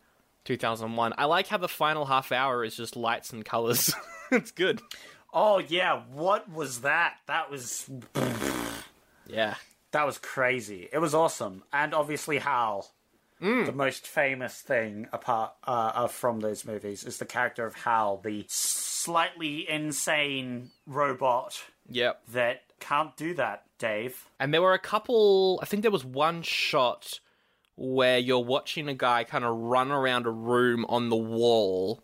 2001? 0.44 1.14
I 1.18 1.27
like 1.27 1.48
how 1.48 1.59
the 1.59 1.68
final 1.68 2.07
half 2.07 2.33
hour 2.33 2.64
is 2.64 2.77
just 2.77 2.96
lights 2.96 3.33
and 3.33 3.44
colors. 3.44 3.92
it's 4.33 4.51
good. 4.51 4.81
Oh 5.33 5.59
yeah, 5.59 6.03
what 6.12 6.51
was 6.51 6.81
that? 6.81 7.16
That 7.27 7.51
was 7.51 7.88
Yeah. 9.27 9.57
That 9.92 10.05
was 10.07 10.18
crazy. 10.18 10.88
It 10.92 10.98
was 10.98 11.14
awesome, 11.14 11.62
and 11.72 11.94
obviously 11.94 12.38
Hal. 12.38 12.90
The 13.40 13.70
most 13.72 14.05
famous 14.05 14.61
thing 14.61 15.07
apart 15.12 15.53
uh, 15.64 15.92
uh, 15.94 16.07
from 16.09 16.40
those 16.40 16.64
movies 16.64 17.05
is 17.05 17.18
the 17.18 17.24
character 17.24 17.64
of 17.64 17.77
Hal, 17.77 18.16
the 18.24 18.44
slightly 18.48 19.68
insane 19.70 20.70
robot 20.87 21.62
Yep. 21.88 22.20
that 22.33 22.62
can't 22.81 23.16
do 23.16 23.35
that. 23.35 23.62
Dave. 23.79 24.24
And 24.40 24.53
there 24.53 24.61
were 24.61 24.74
a 24.74 24.79
couple. 24.81 25.61
I 25.62 25.66
think 25.66 25.83
there 25.83 25.92
was 25.92 26.05
one 26.05 26.42
shot 26.42 27.20
where 27.77 28.18
you're 28.18 28.40
watching 28.40 28.88
a 28.88 28.94
guy 28.94 29.22
kind 29.22 29.44
of 29.44 29.55
run 29.57 29.92
around 29.92 30.27
a 30.27 30.31
room 30.33 30.85
on 30.88 31.09
the 31.09 31.16
wall, 31.16 32.03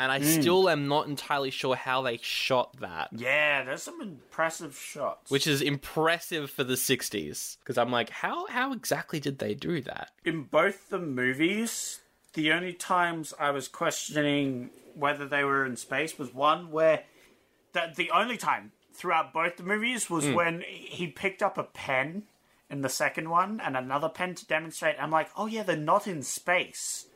and 0.00 0.10
I 0.10 0.18
hmm. 0.18 0.40
still 0.40 0.68
am 0.70 0.88
not 0.88 1.06
entirely 1.08 1.50
sure 1.50 1.76
how 1.76 2.00
they 2.00 2.18
shot 2.22 2.80
that. 2.80 3.10
Yeah, 3.12 3.64
there's 3.64 3.82
some 3.82 4.00
impressive 4.00 4.74
shots. 4.74 5.30
Which 5.30 5.46
is 5.46 5.60
impressive 5.60 6.50
for 6.50 6.64
the 6.64 6.74
'60s, 6.74 7.58
because 7.58 7.76
I'm 7.76 7.90
like, 7.90 8.08
how 8.08 8.46
how 8.46 8.72
exactly 8.72 9.20
did 9.20 9.38
they 9.38 9.54
do 9.54 9.82
that? 9.82 10.10
in 10.24 10.44
both 10.44 10.88
the 10.88 10.98
movies, 10.98 12.00
the 12.32 12.52
only 12.52 12.72
times 12.72 13.34
I 13.38 13.50
was 13.50 13.68
questioning 13.68 14.70
whether 14.94 15.26
they 15.26 15.44
were 15.44 15.66
in 15.66 15.76
space 15.76 16.18
was 16.18 16.34
one 16.34 16.70
where 16.70 17.04
that 17.72 17.96
the 17.96 18.10
only 18.10 18.36
time 18.36 18.72
throughout 18.92 19.32
both 19.32 19.56
the 19.56 19.62
movies 19.62 20.08
was 20.08 20.24
hmm. 20.24 20.34
when 20.34 20.64
he 20.66 21.06
picked 21.08 21.42
up 21.42 21.58
a 21.58 21.64
pen 21.64 22.24
in 22.70 22.80
the 22.80 22.88
second 22.88 23.28
one 23.28 23.60
and 23.60 23.76
another 23.76 24.08
pen 24.08 24.34
to 24.34 24.46
demonstrate. 24.46 24.96
I'm 24.98 25.10
like, 25.10 25.28
oh 25.36 25.46
yeah, 25.46 25.62
they're 25.62 25.76
not 25.76 26.06
in 26.06 26.22
space, 26.22 27.06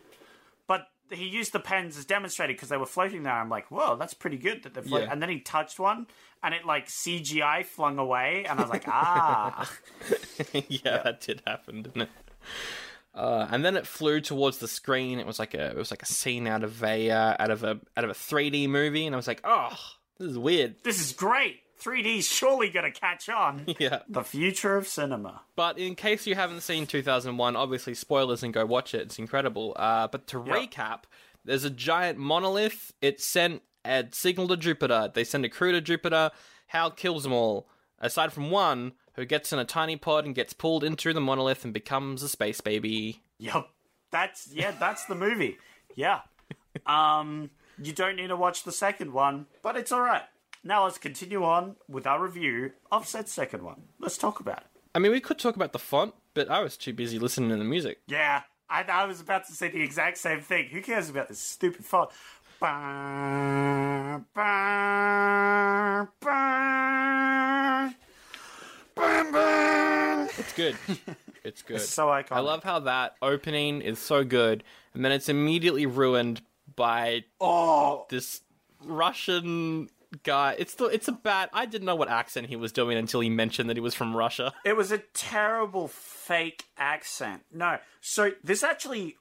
he 1.14 1.26
used 1.26 1.52
the 1.52 1.60
pens 1.60 1.96
as 1.96 2.04
demonstrated 2.04 2.56
because 2.56 2.68
they 2.68 2.76
were 2.76 2.86
floating 2.86 3.22
there. 3.22 3.32
I'm 3.32 3.48
like, 3.48 3.70
whoa, 3.70 3.96
that's 3.96 4.14
pretty 4.14 4.38
good 4.38 4.62
that 4.62 4.74
they're 4.74 4.82
floating. 4.82 5.08
Yeah. 5.08 5.12
And 5.12 5.22
then 5.22 5.28
he 5.28 5.40
touched 5.40 5.78
one, 5.78 6.06
and 6.42 6.54
it 6.54 6.64
like 6.64 6.88
CGI 6.88 7.64
flung 7.64 7.98
away, 7.98 8.44
and 8.48 8.58
I 8.58 8.62
was 8.62 8.70
like, 8.70 8.84
ah, 8.88 9.70
yeah, 10.68 11.02
that 11.02 11.20
did 11.20 11.42
happen, 11.46 11.82
didn't 11.82 12.02
it? 12.02 12.08
Uh, 13.14 13.46
and 13.50 13.64
then 13.64 13.76
it 13.76 13.86
flew 13.86 14.20
towards 14.20 14.58
the 14.58 14.68
screen. 14.68 15.18
It 15.18 15.26
was 15.26 15.38
like 15.38 15.54
a 15.54 15.70
it 15.70 15.76
was 15.76 15.90
like 15.90 16.02
a 16.02 16.06
scene 16.06 16.46
out 16.46 16.64
of 16.64 16.82
a 16.82 17.10
uh, 17.10 17.36
out 17.38 17.50
of 17.50 17.62
a 17.62 17.80
out 17.96 18.04
of 18.04 18.10
a 18.10 18.14
3D 18.14 18.68
movie, 18.68 19.06
and 19.06 19.14
I 19.14 19.16
was 19.16 19.28
like, 19.28 19.40
oh, 19.44 19.76
this 20.18 20.30
is 20.30 20.38
weird. 20.38 20.76
this 20.82 21.00
is 21.00 21.12
great. 21.12 21.60
3D's 21.84 22.26
surely 22.28 22.70
gonna 22.70 22.90
catch 22.90 23.28
on. 23.28 23.66
Yeah. 23.78 24.00
The 24.08 24.22
future 24.24 24.76
of 24.76 24.86
cinema. 24.88 25.42
But 25.56 25.78
in 25.78 25.94
case 25.94 26.26
you 26.26 26.34
haven't 26.34 26.62
seen 26.62 26.86
2001, 26.86 27.56
obviously 27.56 27.94
spoilers 27.94 28.42
and 28.42 28.54
go 28.54 28.64
watch 28.64 28.94
it. 28.94 29.02
It's 29.02 29.18
incredible. 29.18 29.74
Uh, 29.76 30.08
but 30.08 30.26
to 30.28 30.42
Yep. 30.46 30.56
recap, 30.56 31.00
there's 31.44 31.64
a 31.64 31.70
giant 31.70 32.18
monolith. 32.18 32.92
It 33.02 33.20
sent 33.20 33.62
a 33.84 34.04
signal 34.12 34.48
to 34.48 34.56
Jupiter. 34.56 35.10
They 35.12 35.24
send 35.24 35.44
a 35.44 35.48
crew 35.48 35.72
to 35.72 35.80
Jupiter. 35.80 36.30
Hal 36.68 36.90
kills 36.90 37.22
them 37.24 37.32
all, 37.32 37.68
aside 37.98 38.32
from 38.32 38.50
one 38.50 38.92
who 39.14 39.24
gets 39.24 39.52
in 39.52 39.58
a 39.58 39.64
tiny 39.64 39.96
pod 39.96 40.24
and 40.24 40.34
gets 40.34 40.52
pulled 40.52 40.82
into 40.82 41.12
the 41.12 41.20
monolith 41.20 41.64
and 41.64 41.74
becomes 41.74 42.22
a 42.22 42.28
space 42.28 42.60
baby. 42.60 43.22
Yep. 43.38 43.68
That's 44.10 44.48
yeah, 44.52 44.70
that's 44.72 45.04
the 45.04 45.14
movie. 45.14 45.58
Yeah. 45.94 46.20
Um 46.86 47.50
you 47.82 47.92
don't 47.92 48.16
need 48.16 48.28
to 48.28 48.36
watch 48.36 48.64
the 48.64 48.72
second 48.72 49.12
one, 49.12 49.46
but 49.62 49.76
it's 49.76 49.92
alright. 49.92 50.22
Now 50.66 50.84
let's 50.84 50.96
continue 50.96 51.44
on 51.44 51.76
with 51.88 52.06
our 52.06 52.22
review 52.22 52.72
of 52.90 53.06
said 53.06 53.28
second 53.28 53.62
one. 53.62 53.82
Let's 53.98 54.16
talk 54.16 54.40
about 54.40 54.58
it. 54.58 54.66
I 54.94 54.98
mean, 54.98 55.12
we 55.12 55.20
could 55.20 55.38
talk 55.38 55.56
about 55.56 55.74
the 55.74 55.78
font, 55.78 56.14
but 56.32 56.50
I 56.50 56.62
was 56.62 56.78
too 56.78 56.94
busy 56.94 57.18
listening 57.18 57.50
to 57.50 57.56
the 57.56 57.64
music. 57.64 57.98
Yeah, 58.06 58.42
I, 58.70 58.82
I 58.82 59.04
was 59.04 59.20
about 59.20 59.46
to 59.48 59.52
say 59.52 59.68
the 59.68 59.82
exact 59.82 60.16
same 60.16 60.40
thing. 60.40 60.68
Who 60.68 60.80
cares 60.80 61.10
about 61.10 61.28
this 61.28 61.38
stupid 61.38 61.84
font? 61.84 62.10
It's 70.36 70.52
good. 70.52 70.76
It's 71.44 71.62
good. 71.62 71.80
so 71.80 72.06
iconic. 72.06 72.32
I 72.32 72.40
love 72.40 72.64
how 72.64 72.80
that 72.80 73.16
opening 73.20 73.82
is 73.82 73.98
so 73.98 74.24
good, 74.24 74.64
and 74.94 75.04
then 75.04 75.12
it's 75.12 75.28
immediately 75.28 75.84
ruined 75.84 76.40
by 76.74 77.24
Oh, 77.40 78.06
this 78.08 78.40
Russian 78.82 79.88
guy. 80.22 80.54
It's 80.58 80.74
the 80.74 80.86
it's 80.86 81.08
a 81.08 81.12
bad. 81.12 81.50
I 81.52 81.66
didn't 81.66 81.86
know 81.86 81.96
what 81.96 82.08
accent 82.08 82.46
he 82.48 82.56
was 82.56 82.72
doing 82.72 82.96
until 82.96 83.20
he 83.20 83.28
mentioned 83.30 83.68
that 83.70 83.76
he 83.76 83.80
was 83.80 83.94
from 83.94 84.16
Russia. 84.16 84.52
It 84.64 84.76
was 84.76 84.92
a 84.92 84.98
terrible 84.98 85.88
fake 85.88 86.64
accent. 86.78 87.42
No. 87.52 87.78
So 88.00 88.32
this 88.42 88.62
actually 88.62 89.16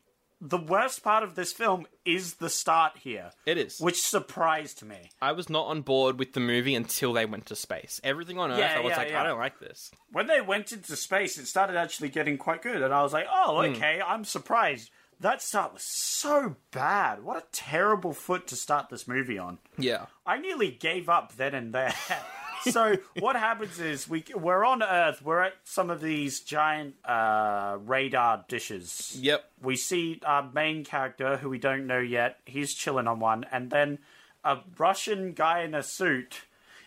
the 0.46 0.58
worst 0.58 1.04
part 1.04 1.24
of 1.24 1.36
this 1.36 1.54
film 1.54 1.88
is 2.04 2.36
the 2.36 2.50
start 2.50 2.98
here. 2.98 3.32
It 3.46 3.58
is. 3.58 3.80
Which 3.80 4.02
surprised 4.02 4.84
me. 4.84 5.10
I 5.22 5.32
was 5.32 5.50
not 5.50 5.68
on 5.68 5.82
board 5.84 6.20
with 6.20 6.34
the 6.34 6.42
movie 6.42 6.76
until 6.76 7.14
they 7.14 7.26
went 7.26 7.46
to 7.46 7.56
space. 7.56 8.02
Everything 8.04 8.38
on 8.40 8.52
Earth, 8.52 8.60
Yeah, 8.60 8.76
I 8.76 8.80
was 8.82 8.90
yeah, 8.92 8.98
like, 8.98 9.10
yeah. 9.12 9.22
I 9.22 9.24
don't 9.24 9.40
like 9.40 9.60
this. 9.62 9.90
When 10.12 10.28
they 10.28 10.42
went 10.42 10.74
into 10.74 10.98
space, 10.98 11.38
it 11.38 11.46
started 11.48 11.78
actually 11.78 12.10
getting 12.10 12.38
quite 12.38 12.62
good, 12.62 12.82
and 12.82 12.94
I 12.94 13.04
was 13.04 13.14
like, 13.14 13.28
"Oh, 13.32 13.62
Hmm. 13.66 13.74
okay, 13.74 14.02
I'm 14.06 14.26
surprised." 14.26 14.90
That 15.24 15.42
start 15.42 15.72
was 15.72 15.84
so 15.84 16.58
bad. 16.72 17.24
What 17.24 17.38
a 17.38 17.46
terrible 17.54 18.12
foot 18.12 18.46
to 18.48 18.58
start 18.58 18.90
this 18.90 19.08
movie 19.08 19.38
on. 19.38 19.58
Yeah. 19.78 20.08
I 20.26 20.38
nearly 20.38 20.70
gave 20.70 21.08
up 21.08 21.38
then 21.38 21.56
and 21.56 21.74
there. 21.74 21.94
so 22.64 22.98
what 23.20 23.38
happens 23.38 23.80
is 23.80 24.10
we 24.10 24.26
we're 24.36 24.66
on 24.66 24.84
Earth. 24.84 25.22
We're 25.22 25.44
at 25.44 25.54
some 25.64 25.90
of 25.90 26.02
these 26.02 26.42
giant 26.42 26.96
uh, 27.06 27.78
radar 27.86 28.44
dishes. 28.50 29.18
Yep. 29.18 29.46
We 29.62 29.78
see 29.78 30.20
our 30.26 30.52
main 30.52 30.84
character, 30.84 31.38
who 31.38 31.48
we 31.48 31.58
don't 31.58 31.88
know 31.88 32.00
yet. 32.00 32.40
He's 32.44 32.74
chilling 32.74 33.08
on 33.08 33.22
one, 33.22 33.46
and 33.50 33.72
then 33.72 34.00
a 34.44 34.58
Russian 34.78 35.32
guy 35.32 35.62
in 35.62 35.74
a 35.74 35.84
suit. 35.84 36.42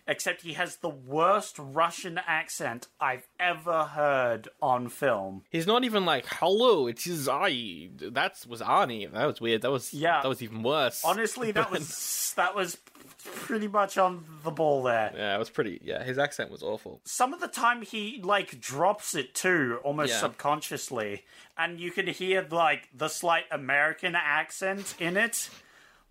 Except 0.09 0.43
he 0.43 0.53
has 0.53 0.77
the 0.77 0.89
worst 0.89 1.57
Russian 1.59 2.21
accent 2.27 2.87
I've 3.01 3.27
ever 3.41 3.85
heard 3.85 4.49
on 4.63 4.89
film. 4.89 5.43
He's 5.51 5.67
not 5.67 5.83
even 5.85 6.05
like, 6.05 6.27
"Hello, 6.27 6.87
it 6.87 7.07
is 7.07 7.29
I." 7.29 7.89
That 8.01 8.45
was 8.49 8.61
Arnie. 8.61 9.11
That 9.13 9.27
was 9.27 9.41
weird. 9.41 9.63
That 9.63 9.73
was 9.73 9.93
Yeah. 9.93 10.23
That 10.23 10.29
was 10.29 10.43
even 10.43 10.63
worse. 10.63 11.05
Honestly, 11.05 11.51
that 11.53 11.71
was 11.73 12.33
that 12.37 12.55
was 12.55 12.79
pretty 13.25 13.67
much 13.67 13.99
on 13.99 14.25
the 14.45 14.53
ball 14.53 14.85
there. 14.85 15.13
yeah, 15.17 15.35
it 15.35 15.39
was 15.39 15.51
pretty. 15.51 15.81
Yeah, 15.83 16.05
his 16.05 16.17
accent 16.19 16.51
was 16.53 16.63
awful. 16.63 17.01
some 17.05 17.33
of 17.35 17.41
the 17.41 17.49
time 17.49 17.83
he 17.83 18.21
like 18.23 18.61
drops 18.61 19.17
it 19.17 19.35
too 19.35 19.81
almost 19.83 20.13
Yeah. 20.13 20.21
subconsciously 20.21 21.25
and 21.59 21.81
you 21.81 21.91
can 21.91 22.07
hear 22.07 22.47
like 22.49 22.89
the 22.95 23.09
slight 23.09 23.45
american 23.51 24.15
accent 24.15 24.95
in 25.01 25.17
it 25.17 25.51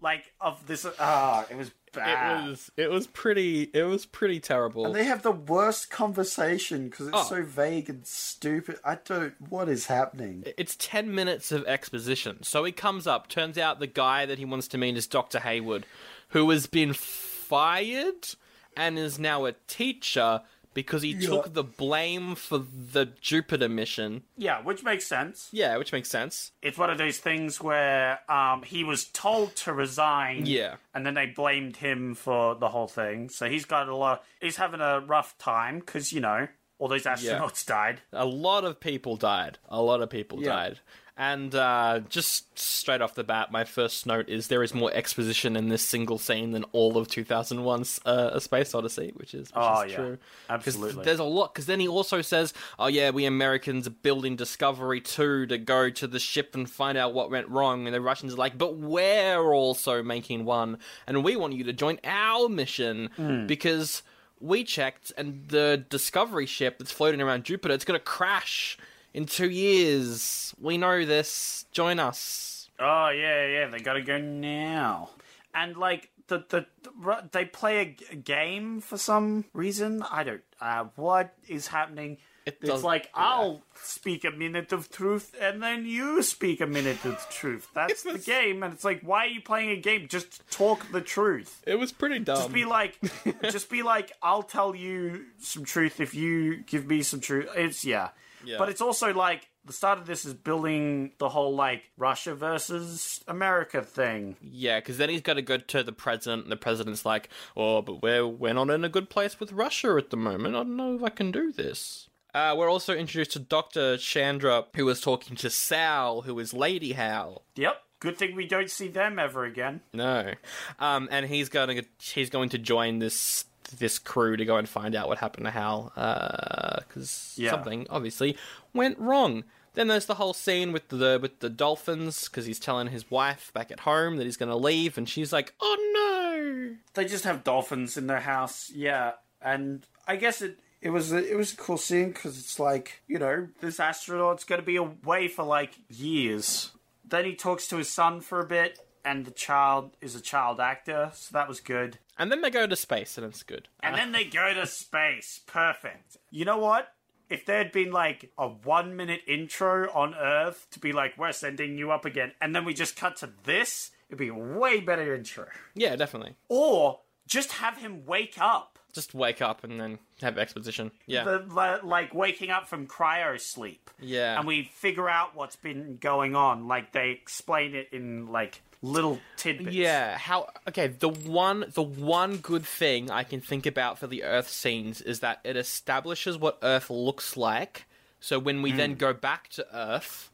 like 0.02 0.34
of 0.42 0.66
this 0.68 0.86
ah 1.00 1.46
it 1.50 1.56
was 1.58 1.72
bad 1.94 2.44
It 2.46 2.50
was. 2.50 2.72
It 2.76 2.90
was 2.92 3.08
pretty. 3.08 3.70
It 3.74 3.84
was 3.84 4.06
pretty 4.06 4.42
terrible. 4.42 4.86
And 4.86 4.94
they 4.96 5.06
have 5.06 5.22
the 5.24 5.32
worst 5.32 5.90
conversation 5.90 6.90
because 6.90 7.08
it's 7.08 7.18
Oh. 7.18 7.24
so 7.24 7.44
vague 7.44 7.90
and 7.90 8.06
stupid 8.06 8.78
i 8.84 8.96
don't 8.96 9.34
what 9.50 9.70
is 9.70 9.86
happening 9.88 10.44
It's 10.58 10.76
10 10.78 11.16
minutes 11.16 11.54
of 11.54 11.66
exposition. 11.66 12.44
So 12.44 12.66
he 12.66 12.72
comes 12.74 13.08
up. 13.08 13.30
Turns 13.30 13.58
out 13.58 13.80
the 13.80 13.88
guy 13.88 14.26
that 14.26 14.38
he 14.38 14.44
wants 14.46 14.68
to 14.70 14.78
meet 14.78 14.98
is 14.98 15.08
Dr. 15.08 15.40
Heywood, 15.40 15.86
who 16.30 16.50
has 16.50 16.68
been 16.68 16.92
fired 16.94 18.28
and 18.76 19.00
is 19.00 19.18
now 19.18 19.46
a 19.46 19.54
teacher 19.68 20.42
because 20.76 21.02
he 21.02 21.16
took 21.16 21.54
the 21.56 21.64
blame 21.64 22.36
for 22.36 22.60
the 22.60 23.08
Jupiter 23.20 23.68
mission. 23.68 24.22
yeah 24.38 24.62
which 24.62 24.84
makes 24.84 25.08
sense 25.08 25.50
Yeah, 25.52 25.78
which 25.78 25.92
makes 25.92 26.10
sense. 26.10 26.52
it's 26.62 26.78
one 26.78 26.92
of 26.92 27.00
those 27.00 27.18
things 27.18 27.60
where 27.60 28.20
um, 28.32 28.62
he 28.62 28.84
was 28.84 29.06
told 29.06 29.56
to 29.64 29.74
resign 29.74 30.46
Yeah. 30.46 30.76
and 30.94 31.04
then 31.04 31.16
they 31.16 31.26
blamed 31.26 31.78
him 31.78 32.14
for 32.14 32.54
the 32.54 32.70
whole 32.70 32.88
thing 32.88 33.30
so 33.30 33.50
he's 33.50 33.66
got 33.66 33.90
a 33.90 33.96
lot 33.96 34.24
he's 34.40 34.58
having 34.58 34.82
a 34.82 35.00
rough 35.00 35.36
time 35.40 35.80
because 35.80 36.14
you 36.14 36.20
know 36.22 36.48
all 36.78 36.90
those 36.90 37.04
astronauts 37.06 37.66
died 37.66 38.02
A 38.12 38.26
lot 38.26 38.66
of 38.66 38.80
people 38.82 39.16
died. 39.16 39.58
A 39.70 39.82
lot 39.82 40.02
of 40.02 40.10
people 40.10 40.42
Yeah. 40.44 40.50
died. 40.50 40.80
And 41.18 41.56
uh, 41.56 42.02
just 42.10 42.60
straight 42.60 43.00
off 43.02 43.16
the 43.16 43.24
bat, 43.24 43.50
my 43.50 43.64
first 43.64 44.06
note 44.06 44.28
is 44.28 44.50
there 44.50 44.64
is 44.64 44.74
more 44.74 44.92
exposition 44.94 45.56
in 45.56 45.70
this 45.70 45.82
single 45.82 46.18
scene 46.18 46.52
than 46.52 46.66
all 46.74 46.98
of 46.98 47.08
2001's 47.08 48.02
uh, 48.06 48.32
A 48.34 48.42
Space 48.42 48.76
Odyssey, 48.76 49.14
which 49.16 49.34
is, 49.34 49.48
which 49.48 49.54
Oh, 49.56 49.82
is 49.84 49.92
yeah. 49.92 49.98
true. 49.98 50.18
Absolutely. 50.50 51.06
There's 51.06 51.20
a 51.20 51.24
lot, 51.24 51.54
because 51.54 51.68
then 51.68 51.80
he 51.80 51.88
also 51.88 52.22
says, 52.22 52.54
oh 52.78 52.88
yeah, 52.88 53.12
we 53.12 53.24
Americans 53.26 53.88
are 53.88 53.92
building 53.92 54.36
Discovery 54.36 55.00
2 55.00 55.46
to 55.48 55.58
go 55.58 55.90
to 55.90 56.06
the 56.06 56.20
ship 56.20 56.54
and 56.54 56.70
find 56.70 56.98
out 56.98 57.14
what 57.14 57.32
went 57.32 57.48
wrong. 57.48 57.86
And 57.88 57.96
the 57.96 58.02
Russians 58.02 58.34
are 58.34 58.38
like, 58.38 58.58
but 58.58 58.76
we're 58.76 59.54
also 59.54 60.04
making 60.04 60.44
one, 60.44 60.80
and 61.08 61.24
we 61.24 61.38
want 61.38 61.54
you 61.54 61.64
to 61.64 61.74
join 61.74 61.98
our 62.04 62.50
mission 62.50 63.10
Hmm. 63.16 63.48
because 63.48 64.04
we 64.42 64.66
checked, 64.66 65.14
and 65.18 65.48
the 65.48 65.86
Discovery 65.90 66.46
ship 66.46 66.78
that's 66.78 66.92
floating 66.92 67.22
around 67.22 67.46
Jupiter, 67.46 67.74
it's 67.74 67.86
going 67.86 67.98
to 67.98 68.04
crash 68.04 68.78
in 69.16 69.26
two 69.26 69.50
years. 69.50 70.54
We 70.60 70.78
know 70.78 71.06
this. 71.06 71.66
Join 71.72 72.00
us. 72.00 72.70
Oh 72.78 73.10
yeah, 73.10 73.48
yeah, 73.48 73.68
they 73.68 73.80
gotta 73.80 74.02
go 74.02 74.20
now. 74.20 75.12
And 75.54 75.78
like 75.78 76.10
the 76.28 76.44
the, 76.50 76.66
the 76.84 77.24
they 77.32 77.46
play 77.46 77.78
a, 77.80 77.86
g- 77.86 78.06
a 78.12 78.16
game 78.16 78.82
for 78.82 78.98
some 78.98 79.46
reason. 79.54 80.04
I 80.04 80.24
don't. 80.24 80.44
Uh, 80.60 80.86
what 80.96 81.34
is 81.48 81.68
happening? 81.68 82.18
It 82.46 82.58
it's 82.62 82.84
like 82.84 83.06
yeah. 83.06 83.24
I'll 83.24 83.62
speak 83.82 84.26
a 84.26 84.32
minute 84.32 84.74
of 84.74 84.92
truth, 84.92 85.34
and 85.40 85.64
then 85.64 85.86
you 85.86 86.22
speak 86.22 86.60
a 86.60 86.68
minute 86.68 87.04
of 87.06 87.26
truth. 87.30 87.70
That's 87.74 88.04
the 88.04 88.20
game, 88.34 88.64
and 88.64 88.74
it's 88.74 88.84
like, 88.84 89.02
why 89.02 89.26
are 89.26 89.30
you 89.30 89.42
playing 89.42 89.70
a 89.70 89.78
game? 89.78 90.08
Just 90.10 90.48
talk 90.52 90.92
the 90.92 91.02
truth. 91.02 91.64
It 91.66 91.80
was 91.80 91.94
pretty 91.94 92.20
dumb. 92.20 92.36
Just 92.36 92.52
be 92.54 92.66
like, 92.66 93.00
just 93.50 93.70
be 93.70 93.82
like, 93.82 94.12
I'll 94.22 94.44
tell 94.44 94.76
you 94.76 95.26
some 95.40 95.64
truth 95.64 96.02
if 96.02 96.14
you 96.14 96.58
give 96.58 96.86
me 96.86 97.02
some 97.02 97.22
truth. 97.22 97.48
It's 97.56 97.86
yeah. 97.86 98.10
Yeah. 98.46 98.58
But 98.58 98.70
it's 98.70 98.82
also 98.82 99.14
like 99.14 99.50
the 99.66 99.74
start 99.74 100.00
of 100.00 100.06
this 100.06 100.26
is 100.26 100.34
building 100.34 101.12
the 101.18 101.30
whole 101.30 101.56
like 101.56 101.84
Russia 101.98 102.36
versus 102.36 103.24
America 103.28 103.82
thing. 103.82 104.38
Yeah, 104.42 104.80
because 104.80 104.98
then 104.98 105.10
he's 105.10 105.22
got 105.22 105.34
to 105.34 105.42
go 105.42 105.58
to 105.58 105.84
the 105.84 105.92
president, 105.92 106.44
and 106.44 106.52
the 106.52 106.58
president's 106.58 107.06
like, 107.06 107.30
"Oh, 107.56 107.82
but 107.82 108.02
we're 108.02 108.28
we're 108.28 108.54
not 108.54 108.70
in 108.70 108.84
a 108.84 108.90
good 108.90 109.10
place 109.10 109.40
with 109.40 109.52
Russia 109.52 109.96
at 109.98 110.10
the 110.10 110.18
moment. 110.18 110.56
I 110.56 110.60
don't 110.60 110.78
know 110.78 110.96
if 110.96 111.04
I 111.04 111.10
can 111.10 111.32
do 111.32 111.52
this." 111.52 112.10
Uh, 112.34 112.54
we're 112.58 112.70
also 112.70 112.94
introduced 112.94 113.32
to 113.32 113.40
Doctor 113.40 113.98
Chandra, 113.98 114.66
who 114.76 114.90
is 114.90 115.00
talking 115.00 115.38
to 115.38 115.50
Sal, 115.50 116.24
who 116.24 116.38
is 116.40 116.54
Lady 116.54 116.92
Hal. 116.92 117.44
Yep. 117.56 117.82
Good 118.02 118.18
thing 118.18 118.36
we 118.36 118.46
don't 118.46 118.70
see 118.70 118.90
them 118.90 119.18
ever 119.18 119.46
again. 119.46 119.80
No, 119.94 120.34
um, 120.80 121.08
and 121.10 121.26
he's 121.26 121.50
going 121.50 121.78
to 121.78 121.86
he's 122.14 122.30
going 122.30 122.50
to 122.50 122.58
join 122.58 123.00
this 123.00 123.46
this 123.78 124.00
crew 124.00 124.38
to 124.38 124.46
go 124.46 124.58
and 124.58 124.68
find 124.70 124.96
out 124.96 125.08
what 125.08 125.18
happened 125.20 125.46
to 125.46 125.52
Hal, 125.52 125.92
uh, 125.96 126.80
because 126.88 127.34
Yeah. 127.38 127.52
something 127.52 127.88
obviously 127.90 128.38
went 128.74 128.98
wrong. 129.00 129.44
Then 129.74 129.88
there's 129.88 130.06
the 130.06 130.16
whole 130.16 130.34
scene 130.34 130.72
with 130.72 130.88
the 130.88 131.20
with 131.22 131.40
the 131.40 131.50
dolphins, 131.50 132.30
because 132.30 132.46
he's 132.46 132.60
telling 132.60 132.88
his 132.88 133.12
wife 133.12 133.52
back 133.54 133.72
at 133.72 133.82
home 133.82 134.16
that 134.18 134.24
he's 134.24 134.38
going 134.38 134.50
to 134.50 134.56
leave, 134.56 134.98
and 134.98 135.08
she's 135.10 135.34
like, 135.34 135.54
"Oh 135.60 135.78
no." 135.94 136.76
They 136.94 137.06
just 137.06 137.26
have 137.26 137.44
dolphins 137.44 137.98
in 137.98 138.08
their 138.08 138.22
house. 138.22 138.72
Yeah, 138.74 139.14
and 139.42 139.86
I 140.08 140.16
guess 140.16 140.42
it. 140.42 140.60
It 140.82 140.92
was 140.92 141.12
a, 141.12 141.18
it 141.18 141.36
was 141.36 141.52
a 141.52 141.58
cool 141.58 141.78
scene 141.78 142.10
because 142.12 142.38
it's 142.38 142.60
like 142.60 143.02
you 143.08 143.18
know 143.18 143.48
this 143.60 143.80
astronaut's 143.80 144.44
going 144.44 144.62
to 144.62 144.66
be 144.66 144.76
away 144.76 145.28
for 145.28 145.44
like 145.44 145.74
years, 145.90 146.72
then 147.04 147.26
he 147.26 147.34
talks 147.34 147.68
to 147.70 147.78
his 147.78 147.90
son 147.90 148.22
for 148.22 148.40
a 148.40 148.46
bit, 148.46 148.80
and 149.04 149.26
the 149.26 149.32
child 149.32 149.98
is 150.00 150.16
a 150.16 150.22
child 150.22 150.60
actor, 150.60 151.12
so 151.16 151.34
that 151.34 151.48
was 151.48 151.60
good. 151.60 151.98
And 152.18 152.32
then 152.32 152.42
they 152.42 152.50
go 152.50 152.66
to 152.66 152.76
space, 152.76 153.18
and 153.18 153.26
it's 153.26 153.44
good. 153.44 153.68
And 153.84 153.96
uh, 153.96 153.98
then 153.98 154.12
they 154.12 154.24
go 154.24 154.54
to 154.54 154.66
space. 154.66 155.42
Perfect. 155.46 156.18
You 156.32 156.46
know 156.46 156.58
what? 156.58 156.90
If 157.30 157.46
there 157.46 157.58
had 157.58 157.72
been 157.72 157.92
like 157.92 158.32
a 158.38 158.48
one 158.48 158.96
minute 158.96 159.22
intro 159.28 159.92
on 159.92 160.14
Earth 160.14 160.68
to 160.72 160.80
be 160.80 160.94
like, 160.94 161.18
we're 161.18 161.32
sending 161.32 161.78
you 161.78 161.92
up 161.92 162.06
again, 162.06 162.34
and 162.42 162.56
then 162.56 162.66
we 162.66 162.74
just 162.74 162.96
cut 162.96 163.18
to 163.18 163.32
this, 163.44 163.92
it'd 164.10 164.20
be 164.20 164.28
a 164.28 164.34
way 164.34 164.80
better 164.80 165.14
intro. 165.16 165.48
Yeah, 165.74 165.96
definitely. 165.96 166.36
Or 166.50 167.00
just 167.28 167.54
have 167.54 167.78
him 167.78 168.06
wake 168.06 168.36
up. 168.40 168.80
Just 168.94 169.14
wake 169.14 169.42
up 169.42 169.66
and 169.66 169.82
then 169.82 170.00
have 170.22 170.38
exposition. 170.38 170.92
Yeah. 171.06 171.26
The, 171.26 171.80
like 171.84 172.14
waking 172.14 172.50
up 172.50 172.68
from 172.68 172.88
cryo 172.88 173.38
sleep. 173.42 173.90
Yeah. 174.00 174.38
And 174.38 174.48
we 174.48 174.70
figure 174.74 175.10
out 175.10 175.36
what's 175.36 175.58
been 175.58 175.98
going 176.00 176.34
on. 176.34 176.70
Like 176.70 176.94
they 176.94 177.10
explain 177.10 177.76
it 177.76 177.90
in 177.92 178.28
like 178.28 178.62
little 178.82 179.20
tidbits. 179.38 179.76
Yeah, 179.76 180.18
how 180.18 180.50
okay, 180.68 180.88
the 180.88 181.10
one 181.10 181.66
the 181.74 181.84
one 181.84 182.38
good 182.38 182.66
thing 182.66 183.10
I 183.12 183.24
can 183.24 183.42
think 183.42 183.66
about 183.66 184.00
for 184.00 184.08
the 184.08 184.24
Earth 184.24 184.50
scenes 184.50 185.02
is 185.02 185.20
that 185.22 185.40
it 185.44 185.56
establishes 185.58 186.38
what 186.38 186.60
Earth 186.62 186.90
looks 186.90 187.36
like. 187.38 187.86
So 188.20 188.40
when 188.40 188.62
we 188.62 188.72
then 188.72 188.96
go 188.96 189.14
back 189.14 189.50
to 189.50 189.68
Earth, 189.76 190.32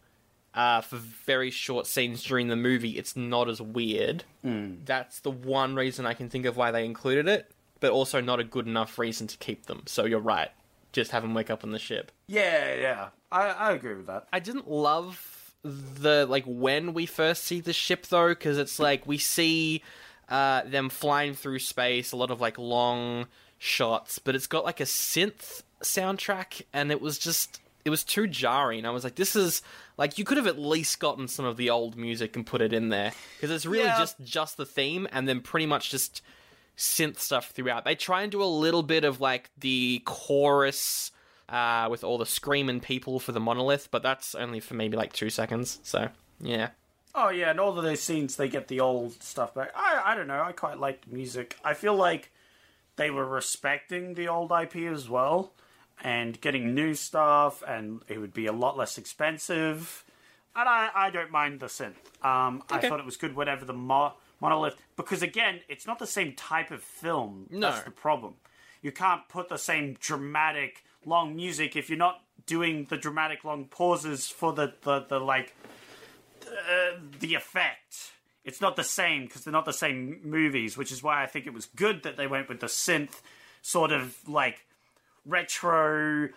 uh, 0.54 0.82
for 0.82 0.98
very 0.98 1.52
short 1.52 1.88
scenes 1.88 2.24
during 2.24 2.48
the 2.48 2.56
movie, 2.56 2.98
it's 2.98 3.16
not 3.16 3.50
as 3.50 3.62
weird. 3.62 4.24
That's 4.44 5.20
the 5.20 5.32
one 5.32 5.76
reason 5.76 6.06
I 6.06 6.14
can 6.14 6.30
think 6.30 6.46
of 6.46 6.58
why 6.58 6.72
they 6.72 6.86
included 6.86 7.28
it, 7.28 7.52
but 7.80 7.92
also 7.92 8.22
not 8.22 8.40
a 8.40 8.44
good 8.44 8.68
enough 8.68 8.98
reason 8.98 9.28
to 9.28 9.38
keep 9.38 9.66
them. 9.66 9.84
So 9.88 10.06
you're 10.06 10.20
right. 10.20 10.50
Just 10.94 11.12
have 11.12 11.24
them 11.24 11.34
wake 11.34 11.50
up 11.50 11.64
on 11.64 11.72
the 11.72 11.80
ship. 11.80 12.12
Yeah, 12.28 12.76
yeah. 12.76 13.10
I, 13.32 13.48
I 13.48 13.72
agree 13.72 13.96
with 13.96 14.08
that. 14.08 14.28
I 14.34 14.40
didn't 14.40 14.70
love 14.70 15.16
the 15.64 16.26
like 16.28 16.44
when 16.46 16.94
we 16.94 17.06
first 17.06 17.44
see 17.44 17.60
the 17.62 17.74
ship 17.74 18.08
though, 18.08 18.30
because 18.30 18.58
it's 18.58 18.80
like 18.80 19.06
we 19.08 19.18
see 19.18 19.84
uh, 20.30 20.64
them 20.64 20.90
flying 20.90 21.34
through 21.34 21.60
space, 21.60 22.12
a 22.12 22.18
lot 22.18 22.32
of 22.32 22.42
like 22.42 22.58
long 22.58 23.28
shots, 23.60 24.18
but 24.20 24.36
it's 24.36 24.48
got 24.48 24.64
like 24.66 24.80
a 24.80 24.84
synth 24.86 25.62
soundtrack, 25.82 26.64
and 26.74 26.92
it 26.92 27.02
was 27.02 27.18
just 27.18 27.60
it 27.84 27.90
was 27.90 28.04
too 28.04 28.28
jarring. 28.28 28.86
I 28.86 28.92
was 28.92 29.04
like, 29.04 29.16
this 29.16 29.36
is 29.36 29.62
like 29.98 30.18
you 30.18 30.24
could 30.24 30.38
have 30.38 30.48
at 30.48 30.58
least 30.60 31.00
gotten 31.00 31.28
some 31.28 31.46
of 31.46 31.58
the 31.58 31.70
old 31.70 31.96
music 31.96 32.36
and 32.36 32.46
put 32.46 32.62
it 32.62 32.74
in 32.74 32.90
there 32.90 33.12
because 33.38 33.52
it's 33.52 33.66
really 33.66 33.86
Yeah. 33.86 34.00
just 34.00 34.16
just 34.24 34.58
the 34.58 34.66
theme, 34.66 35.08
and 35.12 35.28
then 35.28 35.42
pretty 35.42 35.66
much 35.68 35.90
just 35.92 36.22
synth 36.78 37.20
stuff 37.20 37.52
throughout. 37.52 37.86
They 37.86 37.96
try 37.96 38.24
and 38.24 38.32
do 38.32 38.42
a 38.42 38.46
little 38.46 38.84
bit 38.84 39.04
of 39.04 39.22
like 39.22 39.52
the 39.60 40.02
chorus 40.06 41.12
uh, 41.52 41.88
with 41.92 42.04
all 42.04 42.18
the 42.18 42.26
screaming 42.26 42.80
people 42.80 43.20
for 43.20 43.34
the 43.34 43.40
monolith, 43.40 43.90
but 43.92 44.02
that's 44.02 44.34
only 44.34 44.60
for 44.60 44.74
maybe 44.74 44.98
like 44.98 45.14
two 45.14 45.30
seconds. 45.30 45.80
So 45.84 46.10
yeah, 46.40 46.70
Oh 47.14 47.30
yeah, 47.30 47.50
and 47.50 47.60
all 47.60 47.78
of 47.78 47.84
those 47.84 48.02
scenes 48.02 48.36
they 48.36 48.48
get 48.48 48.68
the 48.68 48.80
old 48.80 49.22
stuff 49.22 49.54
back. 49.54 49.72
I 49.76 50.02
I 50.06 50.16
don't 50.16 50.28
know. 50.28 50.42
I 50.42 50.54
quite 50.54 50.80
like 50.80 51.02
the 51.06 51.14
music. 51.14 51.58
I 51.64 51.74
feel 51.74 51.96
like 51.96 52.32
they 52.96 53.10
were 53.10 53.26
respecting 53.26 54.14
the 54.14 54.28
old 54.28 54.52
IP 54.52 54.78
as 54.78 55.10
well, 55.10 55.52
and 56.04 56.40
getting 56.40 56.74
new 56.74 56.94
stuff, 56.94 57.64
and 57.68 58.02
it 58.08 58.20
would 58.20 58.34
be 58.34 58.46
a 58.46 58.54
lot 58.54 58.78
less 58.78 58.98
expensive. 58.98 60.06
And 60.56 60.70
I 60.70 60.90
I 60.96 61.10
don't 61.10 61.32
mind 61.32 61.60
the 61.60 61.68
synth. 61.68 61.96
Um, 62.26 62.64
I 62.70 62.80
thought 62.80 63.00
it 63.00 63.06
was 63.06 63.18
good. 63.18 63.36
Whatever 63.36 63.66
the 63.66 63.74
mo- 63.74 64.14
monolith, 64.40 64.76
because 64.96 65.22
again, 65.22 65.60
it's 65.68 65.86
not 65.86 66.00
the 66.00 66.08
same 66.08 66.34
type 66.34 66.72
of 66.72 66.82
film. 66.82 67.48
No. 67.50 67.72
That's 67.72 67.84
the 67.84 67.92
problem. 67.92 68.36
You 68.82 68.92
can't 68.92 69.28
put 69.28 69.50
the 69.50 69.58
same 69.58 69.98
dramatic 70.00 70.84
long 71.06 71.36
music 71.36 71.76
if 71.76 71.90
you're 71.90 71.98
not 71.98 72.22
doing 72.46 72.86
the 72.90 72.98
dramatic 72.98 73.44
long 73.44 73.66
pauses 73.66 74.28
for 74.28 74.54
the 74.54 74.74
the, 74.84 75.06
the 75.08 75.20
like 75.20 75.56
uh, 76.48 76.98
the 77.20 77.34
effect. 77.36 78.12
It's 78.44 78.60
not 78.60 78.76
the 78.76 78.84
same 78.84 79.26
because 79.26 79.44
they're 79.44 79.52
not 79.54 79.66
the 79.66 79.74
same 79.74 80.20
movies, 80.24 80.76
which 80.76 80.92
is 80.92 81.04
why 81.04 81.22
I 81.24 81.28
think 81.28 81.46
it 81.46 81.54
was 81.54 81.68
good 81.68 82.02
that 82.04 82.18
they 82.18 82.26
went 82.26 82.50
with 82.50 82.60
the 82.60 82.68
synth 82.68 83.22
sort 83.62 83.92
of 83.92 84.18
like 84.28 84.66
retro 85.26 86.30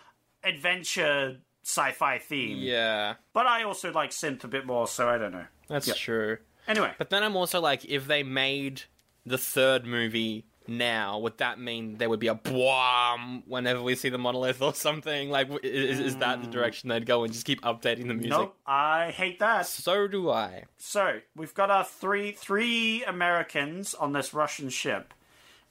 adventure 0.43 1.37
sci-fi 1.63 2.19
theme. 2.19 2.59
yeah, 2.59 3.15
But 3.33 3.47
I 3.47 3.63
also 3.63 3.91
like 3.91 4.11
synth 4.11 4.43
a 4.43 4.47
bit 4.47 4.65
more, 4.67 4.87
so 4.87 5.09
I 5.09 5.17
don't 5.17 5.31
know. 5.31 5.45
that's 5.67 5.87
Yeah. 5.87 5.95
true. 5.95 6.37
Anyway, 6.67 6.91
But 6.99 7.09
then 7.09 7.23
I'm 7.23 7.35
also 7.35 7.59
like, 7.59 7.85
if 7.85 8.05
they 8.05 8.21
made 8.21 8.83
the 9.25 9.37
third 9.39 9.85
movie 9.85 10.45
now, 10.67 11.19
would 11.19 11.37
that 11.39 11.59
mean 11.59 11.97
there 11.97 12.09
would 12.09 12.19
be 12.19 12.27
a 12.27 12.35
boom 12.35 13.43
whenever 13.47 13.81
we 13.81 13.95
see 13.95 14.09
the 14.09 14.17
monolith 14.17 14.61
or 14.61 14.73
something? 14.73 15.29
Like, 15.29 15.49
is, 15.63 15.99
is 15.99 16.17
that 16.17 16.41
the 16.41 16.47
direction 16.49 16.89
they'd 16.89 17.05
go 17.05 17.23
and 17.23 17.31
just 17.33 17.45
keep 17.45 17.61
updating 17.61 18.07
the 18.07 18.13
music? 18.13 18.31
nope, 18.31 18.57
I 18.65 19.11
hate 19.11 19.39
that. 19.39 19.65
So 19.67 20.07
do 20.07 20.29
I. 20.29 20.63
So 20.77 21.19
we've 21.35 21.53
got 21.53 21.69
our 21.69 21.83
three 21.83 22.31
three 22.31 23.03
Americans 23.03 23.93
on 23.93 24.13
this 24.13 24.33
Russian 24.33 24.69
ship, 24.69 25.13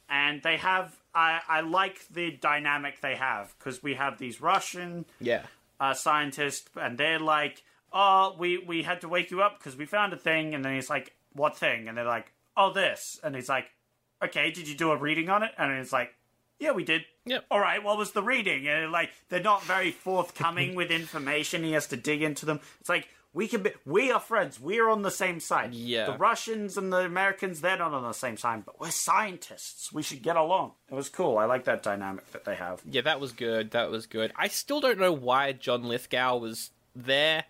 and 0.08 0.42
they 0.42 0.56
have. 0.56 0.96
I 1.14 1.40
I 1.48 1.60
like 1.60 2.08
the 2.08 2.32
dynamic 2.32 3.00
they 3.00 3.14
have 3.16 3.54
because 3.58 3.82
we 3.82 3.94
have 3.94 4.18
these 4.18 4.40
Russian 4.40 5.04
Yeah. 5.20 5.42
uh, 5.78 5.94
scientists, 5.94 6.68
and 6.76 6.98
they're 6.98 7.20
like, 7.20 7.62
"Oh, 7.92 8.34
we 8.38 8.58
we 8.58 8.82
had 8.82 9.00
to 9.02 9.08
wake 9.08 9.30
you 9.30 9.42
up 9.42 9.58
because 9.58 9.76
we 9.76 9.86
found 9.86 10.12
a 10.12 10.16
thing," 10.16 10.54
and 10.54 10.64
then 10.64 10.74
he's 10.74 10.90
like, 10.90 11.14
"What 11.32 11.56
thing?" 11.56 11.88
And 11.88 11.96
they're 11.96 12.04
like, 12.04 12.32
"Oh, 12.56 12.72
this," 12.72 13.20
and 13.22 13.34
he's 13.36 13.48
like, 13.48 13.66
"Okay, 14.22 14.50
did 14.50 14.68
you 14.68 14.74
do 14.74 14.90
a 14.90 14.96
reading 14.96 15.28
on 15.28 15.42
it?" 15.42 15.52
And 15.58 15.72
it's 15.72 15.92
like, 15.92 16.14
"Yeah, 16.58 16.72
we 16.72 16.84
did." 16.84 17.02
Yep. 17.26 17.46
All 17.50 17.60
right, 17.60 17.82
what 17.82 17.96
was 17.96 18.12
the 18.12 18.22
reading? 18.22 18.68
And 18.68 18.92
like, 18.92 19.10
they're 19.30 19.40
not 19.40 19.62
very 19.64 19.90
forthcoming 19.90 20.74
with 20.76 20.90
information. 20.90 21.64
He 21.64 21.72
has 21.72 21.86
to 21.88 21.96
dig 21.96 22.22
into 22.22 22.44
them. 22.44 22.60
It's 22.80 22.88
like 22.88 23.08
we 23.34 23.48
can 23.48 23.64
be, 23.64 23.72
we 23.84 24.12
are 24.12 24.20
friends. 24.20 24.60
We're 24.60 24.88
on 24.88 25.02
the 25.02 25.10
same 25.10 25.40
side. 25.40 25.74
Yeah. 25.74 26.06
The 26.06 26.16
Russians 26.16 26.78
and 26.78 26.92
the 26.92 26.98
Americans, 26.98 27.60
they're 27.60 27.76
not 27.76 27.92
on 27.92 28.02
the 28.02 28.12
same 28.12 28.36
side, 28.36 28.64
but 28.64 28.80
we're 28.80 28.92
scientists. 28.92 29.92
We 29.92 30.02
should 30.02 30.22
get 30.22 30.36
along. 30.36 30.72
It 30.88 30.94
was 30.94 31.08
cool. 31.08 31.36
I 31.38 31.44
like 31.44 31.64
that 31.64 31.82
dynamic 31.82 32.30
that 32.30 32.44
they 32.44 32.54
have. 32.54 32.80
Yeah, 32.88 33.02
that 33.02 33.20
was 33.20 33.32
good. 33.32 33.72
That 33.72 33.90
was 33.90 34.06
good. 34.06 34.32
I 34.36 34.46
still 34.46 34.80
don't 34.80 35.00
know 35.00 35.12
why 35.12 35.50
John 35.52 35.82
Lithgow 35.82 36.36
was 36.36 36.70
there, 36.94 37.44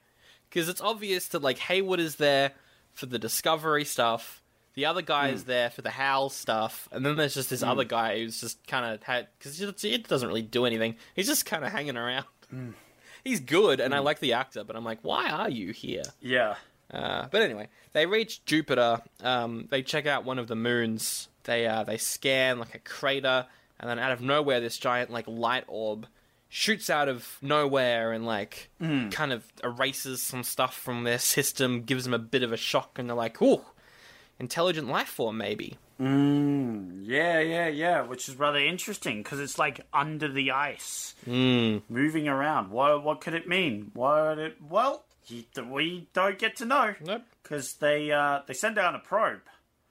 because 0.49 0.71
it's 0.71 0.81
obvious 0.81 1.29
that 1.29 1.43
like 1.43 1.59
Heywood 1.59 2.01
is 2.01 2.17
there 2.17 2.53
for 2.93 3.05
the 3.05 3.19
discovery 3.19 3.85
stuff. 3.85 4.43
The 4.75 4.87
other 4.87 5.03
guy 5.03 5.29
is 5.29 5.45
there 5.45 5.71
for 5.71 5.83
the 5.83 5.91
HAL 5.91 6.31
stuff, 6.31 6.89
and 6.91 7.07
then 7.07 7.17
there's 7.17 7.35
just 7.35 7.49
this 7.51 7.63
other 7.63 7.85
guy 7.85 8.19
who's 8.19 8.41
just 8.41 8.67
kind 8.67 8.85
of 8.85 9.03
had 9.05 9.29
because 9.39 9.61
it 9.85 10.09
doesn't 10.09 10.27
really 10.29 10.43
do 10.43 10.65
anything. 10.67 10.97
He's 11.15 11.29
just 11.29 11.47
kind 11.47 11.65
of 11.65 11.71
hanging 11.73 11.97
around. 11.97 12.27
He's 13.25 13.41
good, 13.41 13.81
and 13.81 13.95
I 13.95 14.01
like 14.01 14.21
the 14.21 14.35
actor, 14.35 14.65
but 14.65 14.77
I'm 14.77 14.85
like, 14.85 14.99
why 15.03 15.31
are 15.31 15.49
you 15.49 15.73
here? 15.73 16.03
Yeah. 16.21 16.57
Uh, 16.93 17.27
but 17.31 17.41
anyway, 17.41 17.69
they 17.93 18.05
reach 18.05 18.45
Jupiter. 18.45 19.01
Um, 19.23 19.67
they 19.71 19.83
check 19.83 20.07
out 20.07 20.25
one 20.25 20.39
of 20.39 20.47
the 20.49 20.57
moons. 20.57 21.29
They 21.45 21.67
uh, 21.67 21.85
they 21.85 21.97
scan 21.97 22.59
like 22.59 22.75
a 22.75 22.79
crater, 22.81 23.47
and 23.81 23.89
then 23.89 23.99
out 23.99 24.13
of 24.13 24.21
nowhere, 24.21 24.61
this 24.61 24.77
giant 24.77 25.11
like 25.11 25.27
light 25.27 25.65
orb 25.69 26.07
shoots 26.49 26.89
out 26.91 27.09
of 27.09 27.39
nowhere 27.43 28.13
and 28.13 28.25
like 28.27 28.71
kind 28.79 29.33
of 29.33 29.45
erases 29.65 30.23
some 30.23 30.43
stuff 30.45 30.77
from 30.77 31.05
their 31.05 31.19
system, 31.19 31.83
gives 31.83 32.05
them 32.05 32.15
a 32.15 32.19
bit 32.19 32.43
of 32.43 32.53
a 32.53 32.57
shock, 32.57 32.99
and 32.99 33.09
they're 33.09 33.17
like, 33.17 33.41
"Ooh, 33.41 33.63
intelligent 34.39 34.89
life 34.89 35.09
form, 35.09 35.37
maybe." 35.39 35.77
Yeah, 35.99 37.41
yeah, 37.41 37.69
yeah, 37.69 38.03
which 38.03 38.29
is 38.29 38.37
rather 38.37 38.59
interesting 38.59 39.23
because 39.23 39.41
it's 39.41 39.59
like 39.59 39.81
under 39.93 40.29
the 40.29 40.51
ice, 40.51 41.15
moving 41.27 42.29
around. 42.29 42.71
What 42.71 43.03
what 43.05 43.21
could 43.21 43.35
it 43.35 43.47
mean? 43.49 43.91
What 43.95 44.39
it? 44.39 44.57
Well, 44.69 45.05
you, 45.27 45.45
we 45.71 46.09
don't 46.13 46.39
get 46.39 46.57
to 46.57 46.65
know 46.65 46.95
Nope. 47.05 47.23
because 47.43 47.75
they 47.75 48.11
uh, 48.11 48.41
they 48.47 48.55
send 48.55 48.77
down 48.77 48.95
a 48.95 48.99
probe 48.99 49.41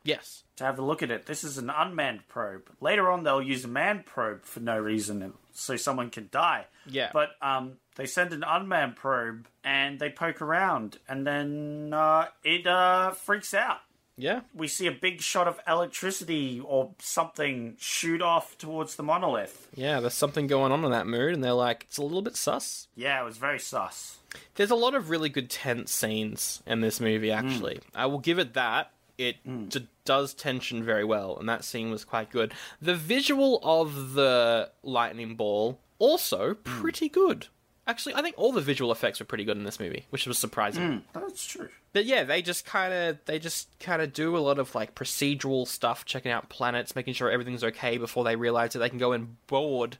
Yes. 0.03 0.43
to 0.57 0.65
have 0.65 0.77
a 0.77 0.83
look 0.83 1.01
at 1.01 1.11
it. 1.11 1.25
This 1.27 1.43
is 1.45 1.57
an 1.57 1.69
unmanned 1.69 2.27
probe. 2.27 2.69
Later 2.81 3.09
on, 3.09 3.23
they'll 3.23 3.41
use 3.41 3.63
a 3.63 3.69
manned 3.69 4.05
probe 4.05 4.43
for 4.43 4.59
no 4.59 4.77
reason, 4.77 5.33
so 5.53 5.77
someone 5.77 6.09
can 6.09 6.27
die. 6.31 6.65
Yeah. 6.85 7.09
But 7.13 7.29
um, 7.41 7.77
they 7.95 8.05
send 8.05 8.33
an 8.33 8.43
unmanned 8.45 8.97
probe 8.97 9.47
and 9.63 9.99
they 9.99 10.09
poke 10.09 10.41
around, 10.41 10.97
and 11.07 11.25
then 11.25 11.93
uh, 11.93 12.25
it 12.43 12.67
uh, 12.67 13.11
freaks 13.11 13.53
out 13.53 13.79
Yeah. 14.15 14.41
we 14.53 14.67
see 14.67 14.87
a 14.87 14.91
big 14.91 15.21
shot 15.21 15.47
of 15.47 15.59
electricity 15.67 16.61
or 16.63 16.91
something 16.99 17.75
shoot 17.79 18.21
off 18.21 18.57
towards 18.57 18.95
the 18.95 19.03
monolith. 19.03 19.67
Yeah. 19.75 19.99
There's 19.99 20.13
something 20.13 20.47
going 20.47 20.71
on 20.71 20.85
in 20.85 20.91
that 20.91 21.07
mood, 21.07 21.33
and 21.33 21.43
they're 21.43 21.53
like, 21.53 21.85
"It's 21.87 21.97
a 21.97 22.03
little 22.03 22.21
bit 22.21 22.35
sus." 22.35 22.87
Yeah, 22.95 23.21
it 23.21 23.25
was 23.25 23.37
very 23.37 23.59
sus. 23.59 24.17
There's 24.55 24.71
a 24.71 24.75
lot 24.75 24.95
of 24.95 25.09
really 25.09 25.29
good 25.29 25.49
tense 25.49 25.91
scenes 25.91 26.61
in 26.65 26.81
this 26.81 26.99
movie, 26.99 27.29
mm. 27.29 27.37
actually. 27.37 27.79
I 27.93 28.05
will 28.05 28.19
give 28.19 28.39
it 28.39 28.53
that. 28.53 28.91
It 29.17 29.37
mm. 29.45 29.69
d- 29.69 29.87
does 30.05 30.33
tension 30.33 30.83
very 30.83 31.03
well, 31.03 31.37
and 31.37 31.47
that 31.47 31.63
scene 31.63 31.91
was 31.91 32.03
quite 32.03 32.31
good. 32.31 32.53
The 32.81 32.95
visual 32.95 33.59
of 33.63 34.13
the 34.13 34.71
lightning 34.81 35.35
ball 35.35 35.79
also 35.99 36.55
mm. 36.55 36.63
pretty 36.63 37.09
good. 37.09 37.47
Actually, 37.85 38.15
I 38.15 38.21
think 38.21 38.35
all 38.37 38.53
the 38.53 38.61
visual 38.61 38.91
effects 38.91 39.19
were 39.19 39.25
pretty 39.25 39.43
good 39.43 39.57
in 39.57 39.63
this 39.65 39.79
movie, 39.79 40.05
which 40.09 40.25
was 40.25 40.37
surprising. 40.37 41.03
That's 41.13 41.45
true. 41.45 41.67
But 41.91 42.05
yeah, 42.05 42.23
they 42.23 42.41
just 42.41 42.65
kind 42.65 42.93
of 42.93 43.17
they 43.25 43.39
just 43.39 43.67
kind 43.79 44.01
of 44.01 44.13
do 44.13 44.37
a 44.37 44.39
lot 44.39 44.57
of 44.57 44.73
like 44.73 44.95
procedural 44.95 45.67
stuff, 45.67 46.05
checking 46.05 46.31
out 46.31 46.49
planets, 46.49 46.95
making 46.95 47.13
sure 47.13 47.29
everything's 47.29 47.63
okay 47.63 47.97
before 47.97 48.23
they 48.23 48.35
realize 48.35 48.73
that 48.73 48.79
they 48.79 48.89
can 48.89 48.99
go 48.99 49.11
and 49.11 49.35
board 49.47 49.97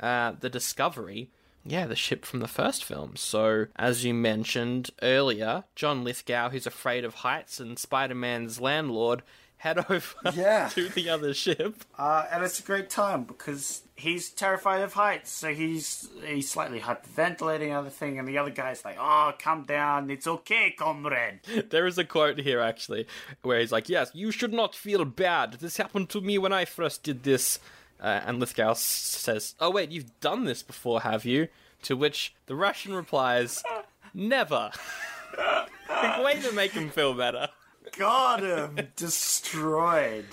uh, 0.00 0.32
the 0.38 0.48
Discovery. 0.50 1.30
Yeah, 1.66 1.86
the 1.86 1.96
ship 1.96 2.24
from 2.24 2.40
the 2.40 2.48
first 2.48 2.84
film. 2.84 3.16
So, 3.16 3.66
as 3.76 4.04
you 4.04 4.12
mentioned 4.12 4.90
earlier, 5.02 5.64
John 5.74 6.04
Lithgow, 6.04 6.50
who's 6.50 6.66
afraid 6.66 7.04
of 7.04 7.14
heights, 7.14 7.58
and 7.58 7.78
Spider 7.78 8.14
Man's 8.14 8.60
landlord 8.60 9.22
head 9.58 9.78
over 9.90 10.14
Yeah. 10.34 10.68
to 10.74 10.88
the 10.88 11.08
other 11.10 11.32
ship. 11.34 11.84
Uh, 11.98 12.26
and 12.30 12.44
it's 12.44 12.58
a 12.58 12.62
great 12.62 12.90
time 12.90 13.24
because 13.24 13.82
he's 13.96 14.28
terrified 14.30 14.82
of 14.82 14.92
heights, 14.94 15.30
so 15.30 15.54
he's 15.54 16.08
he's 16.24 16.50
slightly 16.50 16.80
hyperventilating 16.80 17.68
and 17.68 17.72
other 17.72 17.90
thing, 17.90 18.18
and 18.18 18.26
the 18.28 18.36
other 18.38 18.50
guy's 18.50 18.84
like, 18.84 18.96
"Oh, 18.98 19.32
calm 19.38 19.62
down, 19.64 20.10
it's 20.10 20.26
okay, 20.26 20.70
comrade." 20.76 21.40
There 21.70 21.86
is 21.86 21.96
a 21.98 22.04
quote 22.04 22.38
here, 22.40 22.60
actually, 22.60 23.06
where 23.42 23.60
he's 23.60 23.72
like, 23.72 23.88
Yes, 23.88 24.10
you 24.14 24.30
should 24.30 24.52
not 24.52 24.74
feel 24.74 25.04
bad. 25.04 25.54
This 25.54 25.76
happened 25.78 26.08
to 26.10 26.20
me 26.20 26.38
when 26.38 26.52
I 26.52 26.64
first 26.64 27.02
did 27.02 27.22
this. 27.22 27.58
Uh, 28.00 28.20
and 28.26 28.38
Lithgow 28.40 28.74
says, 28.74 29.54
Oh, 29.60 29.70
wait, 29.70 29.90
you've 29.90 30.18
done 30.20 30.44
this 30.44 30.62
before, 30.62 31.00
have 31.02 31.24
you? 31.24 31.48
To 31.82 31.96
which 31.96 32.34
the 32.46 32.54
Russian 32.56 32.92
replies, 32.94 33.62
Never. 34.12 34.72
way 36.22 36.40
to 36.40 36.52
make 36.52 36.72
him 36.72 36.90
feel 36.90 37.14
better. 37.14 37.48
Got 37.98 38.42
him 38.42 38.88
destroyed. 38.96 40.26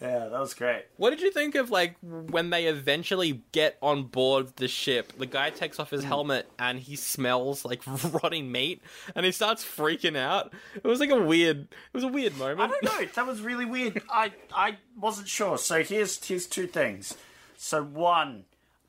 Yeah, 0.00 0.28
that 0.28 0.40
was 0.40 0.54
great. 0.54 0.84
What 0.96 1.10
did 1.10 1.20
you 1.20 1.30
think 1.30 1.54
of 1.54 1.70
like 1.70 1.96
when 2.00 2.50
they 2.50 2.66
eventually 2.66 3.42
get 3.52 3.76
on 3.80 4.04
board 4.04 4.56
the 4.56 4.68
ship? 4.68 5.12
The 5.18 5.26
guy 5.26 5.50
takes 5.50 5.78
off 5.78 5.90
his 5.90 6.04
helmet 6.04 6.48
and 6.58 6.78
he 6.78 6.96
smells 6.96 7.64
like 7.64 7.82
rotting 8.12 8.50
meat, 8.50 8.82
and 9.14 9.24
he 9.24 9.32
starts 9.32 9.64
freaking 9.64 10.16
out. 10.16 10.52
It 10.74 10.84
was 10.84 11.00
like 11.00 11.10
a 11.10 11.20
weird. 11.20 11.62
It 11.62 11.94
was 11.94 12.04
a 12.04 12.08
weird 12.08 12.36
moment. 12.36 12.60
I 12.60 12.66
don't 12.68 12.84
know. 12.84 13.08
That 13.14 13.26
was 13.26 13.40
really 13.40 13.64
weird. 13.64 14.02
I 14.10 14.32
I 14.54 14.78
wasn't 14.96 15.28
sure. 15.28 15.58
So 15.58 15.82
here's 15.82 16.24
here's 16.24 16.46
two 16.46 16.66
things. 16.66 17.16
So 17.56 17.82
one, 17.82 18.44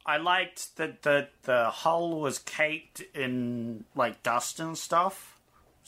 I 0.05 0.17
liked 0.17 0.77
that 0.77 1.03
the 1.03 1.29
the 1.43 1.69
hull 1.69 2.19
was 2.19 2.39
caked 2.39 3.01
in 3.13 3.85
like 3.95 4.23
dust 4.23 4.59
and 4.59 4.77
stuff. 4.77 5.38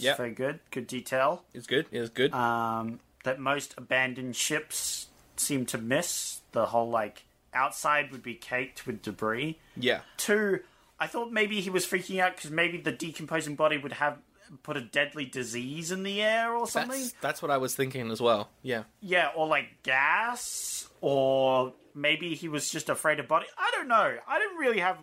Yep. 0.03 0.17
very 0.17 0.31
good. 0.31 0.59
Good 0.71 0.87
detail. 0.87 1.43
It's 1.53 1.67
good. 1.67 1.85
It's 1.91 2.09
good. 2.09 2.33
um, 2.33 2.99
that 3.23 3.39
most 3.39 3.73
abandoned 3.77 4.35
ships 4.35 5.07
seem 5.37 5.65
to 5.67 5.77
miss. 5.77 6.41
The 6.53 6.65
whole 6.67 6.89
like 6.89 7.23
outside 7.53 8.11
would 8.11 8.23
be 8.23 8.33
caked 8.35 8.85
with 8.87 9.01
debris. 9.01 9.59
yeah. 9.75 10.01
Two, 10.17 10.59
I 10.99 11.07
thought 11.07 11.31
maybe 11.31 11.61
he 11.61 11.69
was 11.69 11.85
freaking 11.85 12.19
out 12.19 12.35
because 12.35 12.51
maybe 12.51 12.77
the 12.79 12.91
decomposing 12.91 13.55
body 13.55 13.77
would 13.77 13.93
have 13.93 14.17
put 14.63 14.75
a 14.77 14.81
deadly 14.81 15.25
disease 15.25 15.91
in 15.91 16.03
the 16.03 16.21
air 16.21 16.53
or 16.53 16.67
something. 16.67 16.99
That's 16.99 17.13
that's 17.21 17.41
what 17.41 17.51
I 17.51 17.57
was 17.57 17.75
thinking 17.75 18.11
as 18.11 18.21
well. 18.21 18.49
Yeah. 18.61 18.83
Yeah, 19.01 19.29
or 19.35 19.47
like 19.47 19.83
gas, 19.83 20.89
or 21.01 21.73
maybe 21.95 22.35
he 22.35 22.47
was 22.49 22.69
just 22.69 22.89
afraid 22.89 23.19
of 23.19 23.27
body. 23.27 23.45
I 23.57 23.71
don't 23.73 23.87
know. 23.87 24.17
I 24.27 24.39
didn't 24.39 24.57
really 24.57 24.79
have 24.79 24.97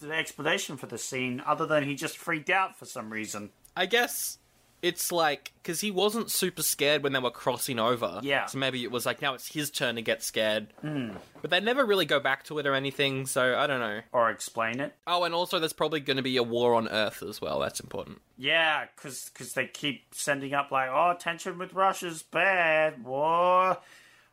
the 0.00 0.12
explanation 0.12 0.76
for 0.76 0.86
the 0.86 0.98
scene 0.98 1.42
other 1.46 1.66
than 1.66 1.84
he 1.84 1.94
just 1.94 2.16
freaked 2.18 2.50
out 2.50 2.78
for 2.78 2.84
some 2.84 3.10
reason. 3.10 3.50
I 3.78 3.86
guess 3.86 4.38
it's 4.82 5.10
like 5.10 5.52
because 5.62 5.80
he 5.80 5.90
wasn't 5.90 6.30
super 6.30 6.62
scared 6.62 7.02
when 7.02 7.12
they 7.12 7.18
were 7.18 7.30
crossing 7.30 7.78
over. 7.78 8.20
Yeah. 8.22 8.46
So 8.46 8.58
maybe 8.58 8.82
it 8.82 8.90
was 8.90 9.06
like 9.06 9.22
now 9.22 9.34
it's 9.34 9.52
his 9.52 9.70
turn 9.70 9.94
to 9.96 10.02
get 10.02 10.22
scared. 10.22 10.68
Hmm. 10.80 11.10
But 11.40 11.50
they 11.50 11.60
never 11.60 11.84
really 11.84 12.04
go 12.04 12.20
back 12.20 12.44
to 12.44 12.58
it 12.58 12.66
or 12.66 12.74
anything. 12.74 13.26
So 13.26 13.56
I 13.56 13.66
don't 13.66 13.80
know. 13.80 14.00
Or 14.12 14.30
explain 14.30 14.80
it. 14.80 14.94
Oh, 15.06 15.24
and 15.24 15.34
also 15.34 15.58
there's 15.58 15.72
probably 15.72 16.00
going 16.00 16.16
to 16.16 16.22
be 16.22 16.36
a 16.36 16.42
war 16.42 16.74
on 16.74 16.88
Earth 16.88 17.22
as 17.22 17.40
well. 17.40 17.60
That's 17.60 17.80
important. 17.80 18.20
Yeah, 18.36 18.86
because 18.96 19.30
they 19.54 19.66
keep 19.66 20.14
sending 20.14 20.54
up 20.54 20.70
like, 20.70 20.90
oh, 20.90 21.14
tension 21.18 21.58
with 21.58 21.72
Russia's 21.72 22.22
bad, 22.22 23.04
war. 23.04 23.78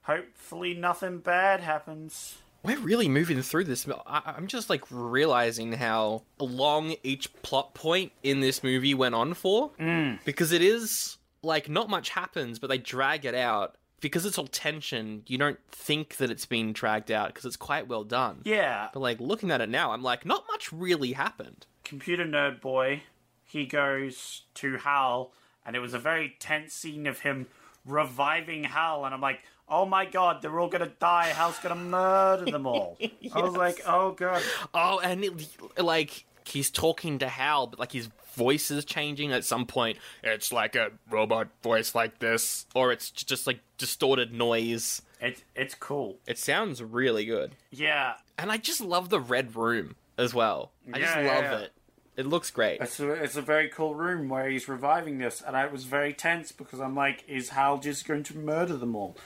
Hopefully 0.04 0.74
nothing 0.74 1.20
bad 1.20 1.62
happens. 1.62 2.38
We're 2.66 2.80
really 2.80 3.08
moving 3.08 3.42
through 3.42 3.66
this. 3.66 3.88
I- 4.08 4.34
I'm 4.38 4.48
just 4.48 4.70
like 4.70 4.84
realizing 4.90 5.74
how 5.74 6.24
long 6.40 6.96
each 7.04 7.34
plot 7.44 7.74
point 7.74 8.12
in 8.24 8.40
this 8.42 8.64
movie 8.64 8.94
went 8.94 9.16
on 9.16 9.34
for. 9.34 9.72
Mm. 9.80 10.24
Because 10.26 10.52
it 10.52 10.62
is 10.62 11.18
like 11.42 11.70
not 11.70 11.90
much 11.90 12.10
happens, 12.10 12.60
but 12.60 12.68
they 12.70 12.78
drag 12.78 13.26
it 13.26 13.36
out. 13.36 13.76
Because 14.02 14.26
it's 14.26 14.38
all 14.38 14.48
tension, 14.48 15.24
you 15.26 15.38
don't 15.38 15.58
think 15.72 16.18
that 16.18 16.30
it's 16.30 16.46
being 16.46 16.74
dragged 16.74 17.10
out 17.12 17.28
because 17.30 17.46
it's 17.46 17.56
quite 17.56 17.88
well 17.88 18.04
done. 18.04 18.42
Yeah, 18.44 18.90
But 18.94 19.00
like 19.00 19.20
looking 19.20 19.50
at 19.52 19.62
it 19.62 19.70
now, 19.70 19.92
I'm 19.94 20.04
like, 20.04 20.26
not 20.26 20.44
much 20.52 20.72
really 20.72 21.14
happened. 21.14 21.66
computer 21.84 22.26
nerd 22.26 22.62
boy, 22.62 23.04
he 23.46 23.66
goes 23.66 24.44
to 24.56 24.78
Hal, 24.78 25.32
and 25.66 25.76
it 25.76 25.80
was 25.80 25.94
a 25.94 26.00
very 26.00 26.36
tense 26.40 26.74
scene 26.74 27.08
of 27.08 27.20
him 27.22 27.48
reviving 27.86 28.66
Hal, 28.66 29.06
and 29.06 29.14
I'm 29.14 29.22
like, 29.22 29.42
oh 29.68 29.86
my 29.86 30.06
god, 30.06 30.42
they're 30.42 30.60
all 30.60 30.70
gonna 30.70 30.92
die. 31.00 31.28
Hal's 31.28 31.60
gonna 31.60 31.76
murder 31.76 32.46
them 32.46 32.66
all. 32.68 32.98
I 33.34 33.42
was 33.42 33.56
like, 33.56 33.82
oh 33.86 34.12
god. 34.12 34.42
Oh, 34.74 35.00
and 35.00 35.24
it, 35.24 35.34
like 35.78 36.26
he's 36.48 36.70
talking 36.70 37.20
to 37.20 37.28
Hal, 37.28 37.68
but 37.68 37.80
like 37.80 37.92
his 37.92 38.10
voice 38.36 38.70
is 38.70 38.86
changing 38.86 39.32
at 39.32 39.44
some 39.46 39.66
point. 39.66 39.98
It's 40.24 40.52
like 40.52 40.76
a 40.76 40.92
robot 41.10 41.48
voice 41.64 41.96
like 41.96 42.20
this, 42.20 42.66
or 42.76 42.92
it's 42.92 43.10
just 43.12 43.48
like 43.48 43.60
distorted 43.78 44.34
noise. 44.34 45.02
It, 45.22 45.44
it's 45.56 45.74
cool. 45.74 46.18
It 46.28 46.38
sounds 46.38 46.84
really 46.84 47.26
good. 47.26 47.56
Yeah, 47.72 48.16
And 48.38 48.52
I 48.52 48.58
just 48.58 48.82
love 48.82 49.10
the 49.10 49.20
red 49.20 49.56
room 49.56 49.96
as 50.18 50.34
well. 50.34 50.72
I 50.94 51.00
just 51.00 51.16
Yeah, 51.16 51.22
yeah, 51.22 51.34
love 51.34 51.44
yeah. 51.44 51.58
it. 51.60 51.72
It 52.18 52.26
looks 52.28 52.52
great. 52.52 52.80
It's 52.82 53.00
a, 53.00 53.12
it's 53.12 53.36
a 53.36 53.42
very 53.42 53.68
cool 53.70 53.96
room 53.96 54.30
where 54.30 54.50
he's 54.50 54.68
reviving 54.70 55.18
this, 55.18 55.42
and 55.46 55.56
I 55.56 55.68
was 55.68 55.86
very 55.86 56.14
tense 56.14 56.52
because 56.52 56.80
I'm 56.80 56.96
like, 56.96 57.24
is 57.28 57.50
Hal 57.50 57.78
just 57.78 58.08
going 58.08 58.24
to 58.24 58.38
murder 58.38 58.78
them 58.78 58.96
all? 58.96 59.18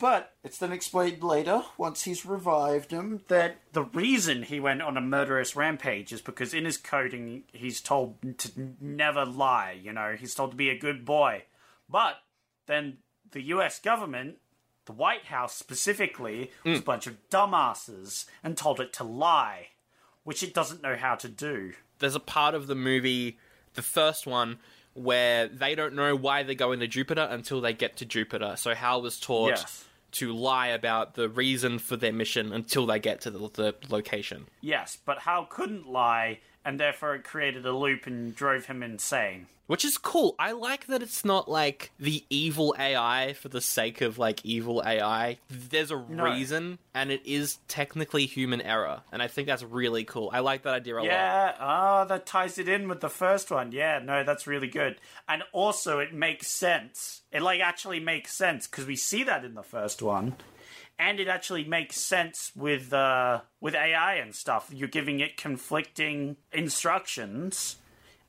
But 0.00 0.32
it's 0.42 0.56
then 0.56 0.72
explained 0.72 1.22
later, 1.22 1.62
once 1.76 2.04
he's 2.04 2.24
revived 2.24 2.90
him, 2.90 3.20
that 3.28 3.58
the 3.74 3.82
reason 3.82 4.44
he 4.44 4.58
went 4.58 4.80
on 4.80 4.96
a 4.96 5.00
murderous 5.00 5.54
rampage 5.54 6.10
is 6.10 6.22
because 6.22 6.54
in 6.54 6.64
his 6.64 6.78
coding, 6.78 7.42
he's 7.52 7.82
told 7.82 8.16
to 8.38 8.50
never 8.80 9.26
lie, 9.26 9.78
you 9.80 9.92
know, 9.92 10.16
he's 10.18 10.34
told 10.34 10.52
to 10.52 10.56
be 10.56 10.70
a 10.70 10.78
good 10.78 11.04
boy. 11.04 11.44
But 11.86 12.14
then 12.66 12.96
the 13.32 13.42
US 13.42 13.78
government, 13.78 14.38
the 14.86 14.92
White 14.92 15.26
House 15.26 15.54
specifically, 15.54 16.50
was 16.64 16.78
hmm. 16.78 16.82
a 16.82 16.86
bunch 16.86 17.06
of 17.06 17.18
dumbasses 17.28 18.24
and 18.42 18.56
told 18.56 18.80
it 18.80 18.94
to 18.94 19.04
lie, 19.04 19.66
which 20.24 20.42
it 20.42 20.54
doesn't 20.54 20.82
know 20.82 20.96
how 20.96 21.14
to 21.16 21.28
do. 21.28 21.74
There's 21.98 22.14
a 22.14 22.20
part 22.20 22.54
of 22.54 22.68
the 22.68 22.74
movie, 22.74 23.38
the 23.74 23.82
first 23.82 24.26
one, 24.26 24.60
where 24.94 25.46
they 25.46 25.74
don't 25.74 25.94
know 25.94 26.16
why 26.16 26.42
they're 26.42 26.54
going 26.54 26.80
to 26.80 26.86
Jupiter 26.86 27.28
until 27.30 27.60
they 27.60 27.74
get 27.74 27.98
to 27.98 28.06
Jupiter. 28.06 28.54
So 28.56 28.74
Hal 28.74 29.02
was 29.02 29.20
taught 29.20 29.50
Yes. 29.50 29.84
To 30.12 30.32
lie 30.32 30.68
about 30.68 31.14
the 31.14 31.28
reason 31.28 31.78
for 31.78 31.96
their 31.96 32.12
mission 32.12 32.52
until 32.52 32.86
they 32.86 32.98
get 32.98 33.20
to 33.22 33.30
the, 33.30 33.38
the 33.38 33.74
location. 33.88 34.46
Yes, 34.60 34.98
but 35.04 35.20
Hal 35.20 35.46
couldn't 35.46 35.88
lie, 35.88 36.40
and 36.64 36.78
therefore 36.78 37.14
it 37.14 37.24
created 37.24 37.66
a 37.66 37.72
loop 37.72 38.06
and 38.06 38.34
drove 38.34 38.66
him 38.66 38.82
insane. 38.82 39.46
Which 39.70 39.84
is 39.84 39.98
cool. 39.98 40.34
I 40.36 40.50
like 40.50 40.88
that 40.88 41.00
it's 41.00 41.24
not 41.24 41.48
like 41.48 41.92
the 41.96 42.24
evil 42.28 42.74
AI 42.76 43.34
for 43.34 43.48
the 43.48 43.60
sake 43.60 44.00
of 44.00 44.18
like 44.18 44.44
evil 44.44 44.82
AI. 44.84 45.38
There's 45.48 45.92
a 45.92 45.96
reason, 45.96 46.80
and 46.92 47.12
it 47.12 47.24
is 47.24 47.60
technically 47.68 48.26
human 48.26 48.60
error. 48.60 49.02
And 49.12 49.22
I 49.22 49.28
think 49.28 49.46
that's 49.46 49.62
really 49.62 50.02
cool. 50.02 50.28
I 50.32 50.40
like 50.40 50.64
that 50.64 50.74
idea 50.74 50.94
a 50.94 50.96
lot. 50.96 51.04
Yeah, 51.04 51.54
ah, 51.60 52.04
that 52.06 52.26
ties 52.26 52.58
it 52.58 52.68
in 52.68 52.88
with 52.88 52.98
the 52.98 53.08
first 53.08 53.52
one. 53.52 53.70
Yeah, 53.70 54.00
no, 54.02 54.24
that's 54.24 54.48
really 54.48 54.66
good. 54.66 54.96
And 55.28 55.44
also, 55.52 56.00
it 56.00 56.12
makes 56.12 56.48
sense. 56.48 57.22
It 57.30 57.40
like 57.40 57.60
actually 57.60 58.00
makes 58.00 58.34
sense 58.34 58.66
because 58.66 58.86
we 58.86 58.96
see 58.96 59.22
that 59.22 59.44
in 59.44 59.54
the 59.54 59.62
first 59.62 60.02
one, 60.02 60.34
and 61.00 61.18
it 61.18 61.26
actually 61.28 61.64
makes 61.64 61.96
sense 61.96 62.52
with 62.54 62.92
uh, 62.92 63.40
with 63.60 63.74
AI 63.74 64.14
and 64.16 64.34
stuff. 64.34 64.68
You're 64.72 64.88
giving 64.88 65.18
it 65.20 65.36
conflicting 65.36 66.36
instructions, 66.52 67.76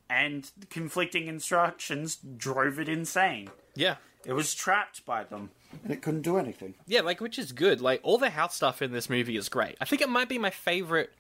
and 0.09 0.49
conflicting 0.69 1.27
instructions 1.27 2.15
drove 2.37 2.79
it 2.79 2.87
insane. 2.89 3.49
Yeah. 3.75 3.95
It 4.25 4.33
was 4.33 4.53
trapped 4.53 5.03
by 5.05 5.23
them, 5.23 5.49
and 5.83 5.91
it 5.91 6.01
couldn't 6.03 6.21
do 6.21 6.37
anything. 6.37 6.75
Yeah, 6.85 7.01
like 7.01 7.21
which 7.21 7.39
is 7.39 7.51
good. 7.51 7.81
Like 7.81 7.99
all 8.03 8.17
the 8.19 8.29
house 8.29 8.55
stuff 8.55 8.81
in 8.81 8.91
this 8.91 9.09
movie 9.09 9.35
is 9.35 9.49
great. 9.49 9.77
I 9.81 9.85
think 9.85 10.01
it 10.01 10.09
might 10.09 10.29
be 10.29 10.37
my 10.37 10.51
favorite 10.51 11.11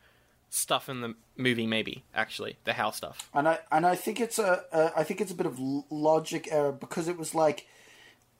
stuff 0.51 0.87
in 0.87 1.01
the 1.01 1.15
movie. 1.35 1.65
Maybe 1.65 2.03
actually 2.13 2.57
the 2.63 2.73
house 2.73 2.97
stuff. 2.97 3.27
and 3.33 3.47
I 3.47 3.59
and 3.71 3.85
I 3.87 3.95
think 3.95 4.19
it's 4.19 4.37
a, 4.37 4.63
a 4.71 4.91
I 4.97 5.03
think 5.03 5.19
it's 5.19 5.31
a 5.31 5.35
bit 5.35 5.47
of 5.47 5.57
logic 5.89 6.47
error 6.51 6.71
because 6.71 7.07
it 7.07 7.17
was 7.17 7.33
like 7.33 7.61
i- 7.61 7.63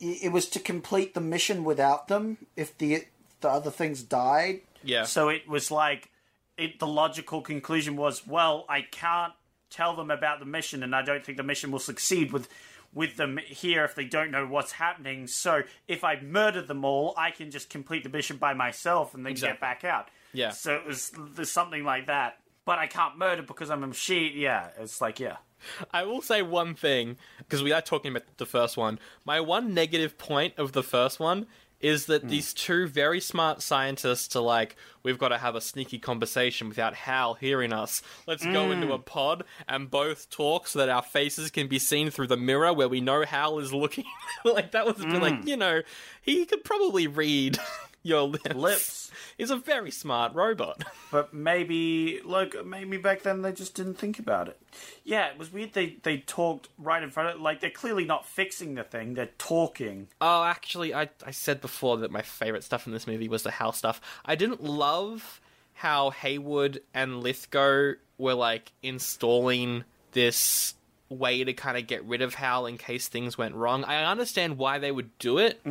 it 0.02 0.32
was 0.32 0.50
to 0.50 0.60
complete 0.60 1.14
the 1.14 1.22
mission 1.22 1.64
without 1.64 2.08
them 2.08 2.38
if 2.56 2.78
the 2.78 3.06
the 3.42 3.50
other 3.50 3.72
things 3.72 4.04
died. 4.04 4.62
Yeah. 4.84 5.04
So 5.04 5.30
it 5.30 5.48
was 5.48 5.72
like, 5.72 6.10
it. 6.58 6.80
The 6.80 6.88
logical 6.88 7.42
conclusion 7.42 7.96
was, 7.96 8.26
well, 8.28 8.66
I 8.68 8.82
can't 8.82 9.34
tell 9.70 9.96
them 9.96 10.12
about 10.12 10.40
the 10.40 10.46
mission, 10.46 10.84
and 10.84 10.96
I 10.96 11.02
don't 11.02 11.24
think 11.26 11.38
the 11.38 11.44
mission 11.44 11.72
will 11.72 11.80
succeed 11.80 12.32
with 12.32 12.50
with 12.94 13.16
them 13.16 13.40
here 13.48 13.86
if 13.86 13.96
they 13.96 14.04
don't 14.04 14.32
know 14.32 14.46
what's 14.46 14.74
happening. 14.74 15.26
So 15.28 15.62
if 15.88 16.04
I 16.04 16.20
murder 16.20 16.62
them 16.62 16.84
all, 16.84 17.14
I 17.18 17.32
can 17.32 17.50
just 17.50 17.70
complete 17.70 18.04
the 18.04 18.10
mission 18.10 18.36
by 18.36 18.54
myself 18.54 19.14
and 19.14 19.26
then 19.26 19.32
Exactly. 19.32 19.54
get 19.54 19.62
back 19.62 19.84
out. 19.86 20.10
Yeah. 20.34 20.50
So 20.50 20.76
it 20.76 20.86
was 20.86 21.12
there's 21.36 21.52
something 21.52 21.84
like 21.86 22.08
that. 22.08 22.40
But 22.66 22.80
I 22.80 22.88
can't 22.88 23.18
murder 23.18 23.44
because 23.44 23.70
I'm 23.72 23.84
a 23.84 23.88
machine. 23.88 24.34
Yeah, 24.36 24.68
it's 24.80 25.00
like 25.00 25.20
yeah. 25.20 25.38
I 25.92 26.04
will 26.04 26.22
say 26.22 26.42
one 26.42 26.76
thing 26.76 27.18
because 27.40 27.64
we 27.64 27.72
are 27.72 27.82
talking 27.82 28.12
about 28.12 28.24
the 28.38 28.46
first 28.46 28.78
one. 28.78 29.00
My 29.26 29.40
one 29.40 29.74
negative 29.74 30.18
point 30.18 30.54
of 30.58 30.72
the 30.72 30.84
first 30.84 31.20
one 31.20 31.48
is 31.82 32.06
that 32.06 32.22
hmm. 32.22 32.30
these 32.30 32.54
two 32.54 32.88
very 32.88 33.20
smart 33.20 33.62
scientists 33.62 34.36
are 34.36 34.42
like, 34.42 34.76
we've 35.04 35.18
got 35.18 35.30
to 35.30 35.38
have 35.38 35.56
a 35.56 35.62
sneaky 35.62 35.98
conversation 35.98 36.70
without 36.70 36.94
Hal 36.94 37.34
hearing 37.34 37.74
us. 37.74 38.02
Let's 38.28 38.46
go 38.46 38.72
into 38.72 38.88
hmm. 38.88 38.94
a 38.94 39.00
pod 39.00 39.44
and 39.68 39.90
both 39.90 40.30
talk 40.30 40.68
so 40.68 40.80
that 40.80 40.90
our 40.90 41.02
faces 41.02 41.50
can 41.52 41.68
be 41.68 41.80
seen 41.80 42.10
through 42.10 42.28
the 42.28 42.38
mirror 42.38 42.74
where 42.74 42.90
we 42.90 43.02
know 43.02 43.24
Hal 43.24 43.60
is 43.60 43.74
looking. 43.74 44.06
like 44.46 44.72
that 44.72 44.86
was 44.86 44.98
bit 44.98 45.22
like, 45.22 45.42
hmm. 45.42 45.48
you 45.48 45.58
know, 45.58 45.82
he 46.22 46.46
could 46.46 46.64
probably 46.64 47.08
read 47.08 47.58
your 48.04 48.22
lips. 48.24 48.56
Lips. 48.56 49.12
He's 49.38 49.52
a 49.52 49.56
very 49.56 49.92
smart 49.92 50.34
robot. 50.34 50.84
But 51.12 51.34
maybe, 51.34 52.22
look, 52.24 52.66
maybe 52.66 52.96
back 52.96 53.24
then 53.24 53.42
they 53.42 53.52
just 53.52 53.76
didn't 53.76 53.96
think 53.96 54.18
about 54.18 54.48
it. 54.48 54.58
Yeah, 55.04 55.28
it 55.28 55.38
was 55.38 55.52
weird. 55.52 55.74
They 55.74 55.98
they 56.04 56.20
talked 56.20 56.70
right 56.78 57.04
in 57.04 57.10
front 57.10 57.36
of, 57.36 57.42
like 57.42 57.60
they're 57.60 57.70
clearly 57.70 58.06
not 58.06 58.26
fixing 58.26 58.76
the 58.76 58.86
thing. 58.86 59.16
They're 59.16 59.32
talking. 59.38 60.08
Oh, 60.22 60.46
actually, 60.46 60.94
I 60.94 61.10
I 61.26 61.32
said 61.32 61.60
before 61.60 61.98
that 61.98 62.12
my 62.12 62.22
favorite 62.22 62.64
stuff 62.64 62.88
in 62.88 62.94
this 62.94 63.08
movie 63.08 63.28
was 63.28 63.44
the 63.44 63.52
Hal 63.52 63.74
stuff. 63.74 64.00
I 64.24 64.36
didn't 64.36 64.64
love 64.64 65.42
how 65.74 66.12
Heywood 66.12 66.82
and 66.94 67.22
Lithgow 67.22 67.96
were 68.18 68.36
like 68.36 68.72
installing 68.82 69.84
this 70.14 70.76
way 71.12 71.44
to 71.44 71.54
kind 71.54 71.78
of 71.78 71.86
get 71.88 72.04
rid 72.06 72.22
of 72.22 72.34
Hal 72.36 72.66
in 72.66 72.78
case 72.78 73.08
things 73.08 73.38
went 73.38 73.54
wrong. 73.54 73.84
I 73.84 74.04
understand 74.06 74.58
why 74.58 74.80
they 74.80 74.92
would 74.92 75.18
do 75.20 75.38
it, 75.38 75.62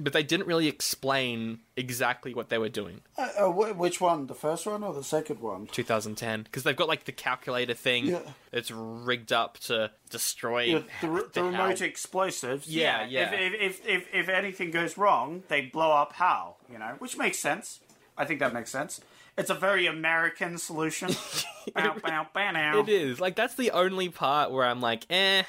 but 0.00 0.12
they 0.12 0.22
didn't 0.22 0.46
really 0.46 0.68
explain 0.68 1.58
exactly 1.76 2.32
what 2.34 2.48
they 2.48 2.58
were 2.58 2.68
doing. 2.68 3.00
Uh, 3.18 3.28
uh, 3.38 3.46
wh- 3.48 3.76
which 3.78 4.00
one? 4.00 4.26
The 4.28 4.34
first 4.34 4.66
one 4.66 4.84
or 4.84 4.94
the 4.94 5.02
second 5.02 5.40
one? 5.40 5.66
2010 5.66 6.44
because 6.44 6.62
they've 6.62 6.76
got 6.76 6.88
like 6.88 7.04
the 7.04 7.12
calculator 7.12 7.74
thing 7.74 8.06
Yeah. 8.06 8.20
that's 8.52 8.70
rigged 8.70 9.32
up 9.32 9.58
to 9.60 9.90
destroy 10.10 10.62
Yeah, 10.64 10.82
the, 11.00 11.08
re- 11.08 11.22
the 11.32 11.40
Hal. 11.42 11.50
remote 11.50 11.80
explosives. 11.82 12.68
Yeah, 12.68 13.04
yeah. 13.06 13.32
If, 13.32 13.52
if, 13.54 13.60
if, 13.60 13.88
if, 13.88 14.08
if 14.14 14.28
anything 14.28 14.70
goes 14.70 14.96
wrong, 14.96 15.42
they 15.48 15.62
blow 15.62 15.90
up 15.90 16.12
Hal, 16.14 16.56
you 16.70 16.78
know, 16.78 16.94
which 16.98 17.16
makes 17.18 17.38
sense. 17.38 17.80
I 18.16 18.24
think 18.24 18.38
that 18.40 18.54
makes 18.54 18.70
sense. 18.70 19.00
It's 19.36 19.50
a 19.50 19.54
very 19.54 19.86
American 19.86 20.58
solution. 20.58 21.08
bow, 21.74 21.96
bow, 22.02 22.26
bow. 22.32 22.80
It 22.80 22.88
is. 22.88 23.20
Like 23.20 23.34
that's 23.36 23.54
the 23.56 23.72
only 23.72 24.08
part 24.08 24.52
where 24.52 24.64
I'm 24.66 24.80
like, 24.80 25.06
eh, 25.10 25.42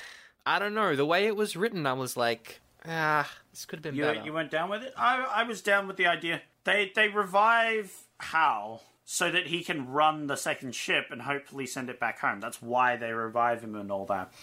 I 0.45 0.59
don't 0.59 0.73
know. 0.73 0.95
The 0.95 1.05
way 1.05 1.27
it 1.27 1.35
was 1.35 1.55
written, 1.55 1.85
I 1.85 1.93
was 1.93 2.17
like, 2.17 2.61
ah, 2.87 3.29
this 3.51 3.65
could 3.65 3.77
have 3.77 3.83
been 3.83 3.95
You, 3.95 4.03
better. 4.03 4.23
you 4.23 4.33
went 4.33 4.51
down 4.51 4.69
with 4.69 4.83
it? 4.83 4.93
I, 4.97 5.23
I 5.23 5.43
was 5.43 5.61
down 5.61 5.87
with 5.87 5.97
the 5.97 6.07
idea. 6.07 6.41
They, 6.63 6.91
they 6.95 7.09
revive 7.09 7.91
Hal 8.19 8.81
so 9.03 9.29
that 9.31 9.47
he 9.47 9.63
can 9.63 9.87
run 9.91 10.25
the 10.27 10.35
second 10.35 10.73
ship 10.73 11.05
and 11.11 11.21
hopefully 11.21 11.67
send 11.67 11.89
it 11.91 11.99
back 11.99 12.19
home. 12.19 12.39
That's 12.39 12.61
why 12.61 12.95
they 12.97 13.11
revive 13.11 13.61
him 13.63 13.75
and 13.75 13.91
all 13.91 14.05
that. 14.07 14.33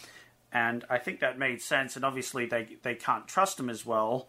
And 0.53 0.85
I 0.89 0.99
think 0.99 1.19
that 1.21 1.39
made 1.39 1.61
sense. 1.63 1.97
And 1.97 2.05
obviously, 2.05 2.47
they, 2.47 2.77
they 2.83 2.95
can't 2.95 3.27
trust 3.27 3.59
him 3.59 3.69
as 3.71 3.85
well. 3.85 4.29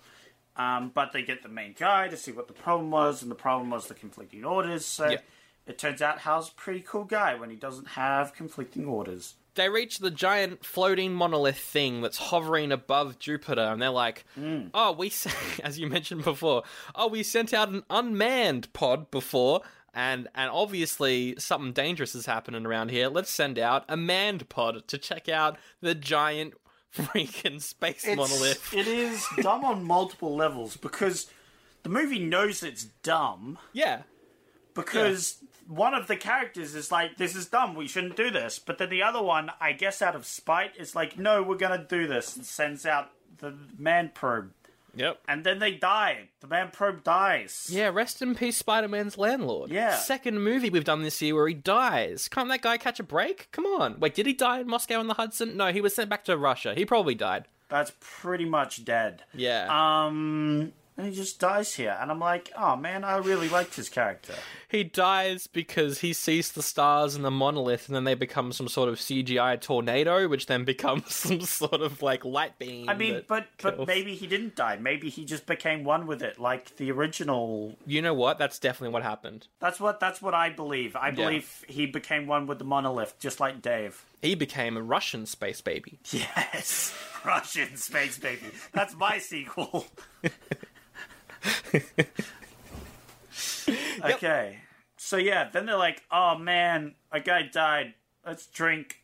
Um, 0.56 0.92
but 0.94 1.14
they 1.14 1.24
get 1.24 1.42
the 1.44 1.50
main 1.50 1.74
guy 1.78 2.08
to 2.10 2.18
see 2.18 2.32
what 2.32 2.48
the 2.48 2.54
problem 2.54 2.92
was, 2.92 3.22
and 3.22 3.32
the 3.32 3.36
problem 3.36 3.70
was 3.72 3.88
the 3.88 3.96
conflicting 3.96 4.46
orders. 4.46 4.86
So 4.86 5.10
Yeah. 5.10 5.18
it 5.66 5.78
turns 5.80 6.02
out 6.02 6.20
Hal's 6.20 6.50
a 6.50 6.54
pretty 6.54 6.82
cool 6.82 7.06
guy 7.06 7.34
when 7.36 7.50
he 7.50 7.56
doesn't 7.56 7.90
have 7.90 8.34
conflicting 8.36 8.86
orders. 8.86 9.36
they 9.56 9.70
reach 9.70 10.00
the 10.00 10.10
giant 10.10 10.66
floating 10.66 11.14
monolith 11.14 11.60
thing 11.60 12.02
that's 12.02 12.18
hovering 12.18 12.72
above 12.72 13.20
Jupiter, 13.20 13.62
and 13.62 13.80
they're 13.80 13.92
like, 13.92 14.26
Hmm. 14.34 14.70
"Oh, 14.74 14.92
we 14.94 15.10
sent, 15.10 15.36
as 15.64 15.78
you 15.78 15.86
mentioned 15.88 16.24
before, 16.24 16.64
oh, 16.96 17.08
we 17.08 17.22
sent 17.22 17.54
out 17.54 17.70
an 17.70 17.84
unmanned 17.90 18.74
pod 18.74 19.12
before." 19.12 19.62
And 19.94 20.28
and 20.34 20.50
obviously 20.50 21.36
something 21.38 21.72
dangerous 21.72 22.16
is 22.16 22.26
happening 22.26 22.66
around 22.66 22.90
here. 22.90 23.10
Let's 23.10 23.30
send 23.30 23.60
out 23.60 23.86
a 23.88 23.96
manned 23.96 24.50
pod 24.50 24.88
to 24.88 24.98
check 24.98 25.30
out 25.30 25.60
the 25.82 25.94
giant 25.94 26.56
freaking 26.96 27.62
space 27.62 28.06
It's, 28.06 28.16
monolith. 28.16 28.74
It 28.74 28.88
is 28.88 29.26
dumb 29.42 29.66
on 29.66 29.84
multiple 29.84 30.36
levels 30.36 30.78
because 30.78 31.30
the 31.84 31.90
movie 31.90 32.20
knows 32.20 32.64
it's 32.64 32.84
dumb. 32.84 33.58
Yeah, 33.74 34.04
because 34.74 35.38
one 35.68 35.94
of 35.94 36.08
the 36.08 36.16
characters 36.16 36.76
is 36.76 36.92
like, 36.92 37.18
"This 37.18 37.36
is 37.36 37.48
dumb. 37.48 37.76
We 37.76 37.88
shouldn't 37.88 38.16
do 38.16 38.30
this." 38.30 38.60
But 38.60 38.78
then 38.78 38.90
the 38.90 39.04
other 39.04 39.22
one, 39.22 39.52
I 39.60 39.74
guess, 39.74 40.02
out 40.02 40.16
of 40.16 40.26
spite, 40.26 40.76
is 40.78 40.96
like, 40.96 41.18
"No, 41.18 41.42
we're 41.44 41.58
gonna 41.58 41.84
do 41.84 42.08
this," 42.08 42.36
and 42.36 42.46
sends 42.46 42.86
out 42.86 43.12
the 43.38 43.56
man 43.78 44.12
probe, 44.14 44.54
yep. 44.96 45.20
and 45.28 45.44
then 45.44 45.60
they 45.60 45.72
die. 45.72 46.30
The 46.42 46.48
man 46.48 46.70
probe 46.72 47.04
dies. 47.04 47.68
Yeah, 47.72 47.90
rest 47.90 48.22
in 48.22 48.36
peace, 48.36 48.58
Spider 48.58 48.88
Man's 48.88 49.18
landlord. 49.18 49.72
Yeah. 49.72 49.96
Second 49.96 50.42
movie 50.42 50.70
we've 50.70 50.84
done 50.84 51.04
this 51.04 51.22
year 51.22 51.36
where 51.36 51.48
he 51.48 51.54
dies. 51.54 52.28
Can't 52.28 52.50
that 52.50 52.62
guy 52.62 52.78
catch 52.78 53.00
a 53.00 53.04
break? 53.04 53.50
Come 53.52 53.66
on. 53.66 54.00
Wait, 54.00 54.14
did 54.14 54.26
he 54.26 54.34
die 54.34 54.60
in 54.60 54.68
Moscow 54.68 55.00
on 55.00 55.08
the 55.08 55.14
Hudson? 55.16 55.58
No, 55.58 55.72
he 55.72 55.82
was 55.82 55.96
sent 55.96 56.10
back 56.10 56.24
to 56.26 56.38
Russia. 56.38 56.74
He 56.76 56.86
probably 56.86 57.16
died. 57.16 57.48
That's 57.70 57.92
pretty 58.00 58.46
much 58.46 58.86
dead. 58.86 59.24
Yeah. 59.34 59.68
Um, 59.70 60.74
and 60.98 61.08
he 61.08 61.14
just 61.14 61.40
dies 61.40 61.74
here, 61.76 61.98
and 62.00 62.12
I'm 62.12 62.20
like, 62.20 62.52
"Oh 62.58 62.76
man, 62.76 63.04
I 63.04 63.18
really 63.18 63.50
liked 63.50 63.76
his 63.76 63.90
character." 63.90 64.34
he 64.74 64.84
dies 64.84 65.46
because 65.46 66.00
he 66.00 66.14
sees 66.14 66.52
the 66.52 66.64
stars 66.64 67.14
and 67.14 67.24
the 67.24 67.30
monolith 67.30 67.88
and 67.88 67.96
then 67.96 68.06
they 68.06 68.16
become 68.16 68.52
some 68.52 68.68
sort 68.68 68.90
of 68.90 68.96
CGI 68.98 69.62
tornado, 69.62 70.28
which 70.28 70.48
then 70.48 70.64
becomes 70.66 71.14
some 71.14 71.42
sort 71.42 71.82
of 71.82 72.02
like 72.02 72.26
light 72.26 72.58
beam. 72.58 72.90
I 72.90 72.96
mean, 72.96 73.22
but 73.28 73.48
but 73.62 73.86
maybe 73.86 74.16
he 74.16 74.26
didn't 74.26 74.56
die. 74.56 74.78
Maybe 74.78 75.10
he 75.10 75.26
just 75.26 75.46
became 75.46 75.84
one 75.84 76.08
with 76.08 76.24
it, 76.24 76.40
like 76.40 76.76
the 76.78 76.92
original 76.92 77.76
You 77.86 78.02
know 78.02 78.16
what? 78.16 78.40
That's 78.40 78.58
definitely 78.58 78.94
what 78.94 79.04
happened. 79.04 79.48
That's 79.60 79.80
what 79.80 80.00
that's 80.00 80.22
what 80.22 80.34
I 80.34 80.50
believe. 80.50 80.96
I 80.96 81.12
believe 81.12 81.64
he 81.68 81.86
became 81.86 82.26
one 82.26 82.48
with 82.48 82.58
the 82.58 82.66
monolith, 82.66 83.20
just 83.20 83.40
like 83.40 83.62
Dave. 83.62 84.04
He 84.24 84.34
became 84.36 84.76
a 84.76 84.82
Russian 84.82 85.26
space 85.26 85.62
baby. 85.62 86.00
Yes, 86.12 86.94
Russian 87.26 87.76
space 87.78 88.18
baby. 88.18 88.48
That's 88.72 88.96
my 88.96 89.18
sequel. 89.20 89.86
okay, 94.04 94.60
so 94.98 95.18
yeah, 95.18 95.50
then 95.52 95.66
they're 95.66 95.78
like, 95.78 96.04
"Oh 96.12 96.38
man, 96.38 96.96
a 97.12 97.20
guy 97.20 97.44
died. 97.44 97.94
Let's 98.26 98.48
drink." 98.48 99.00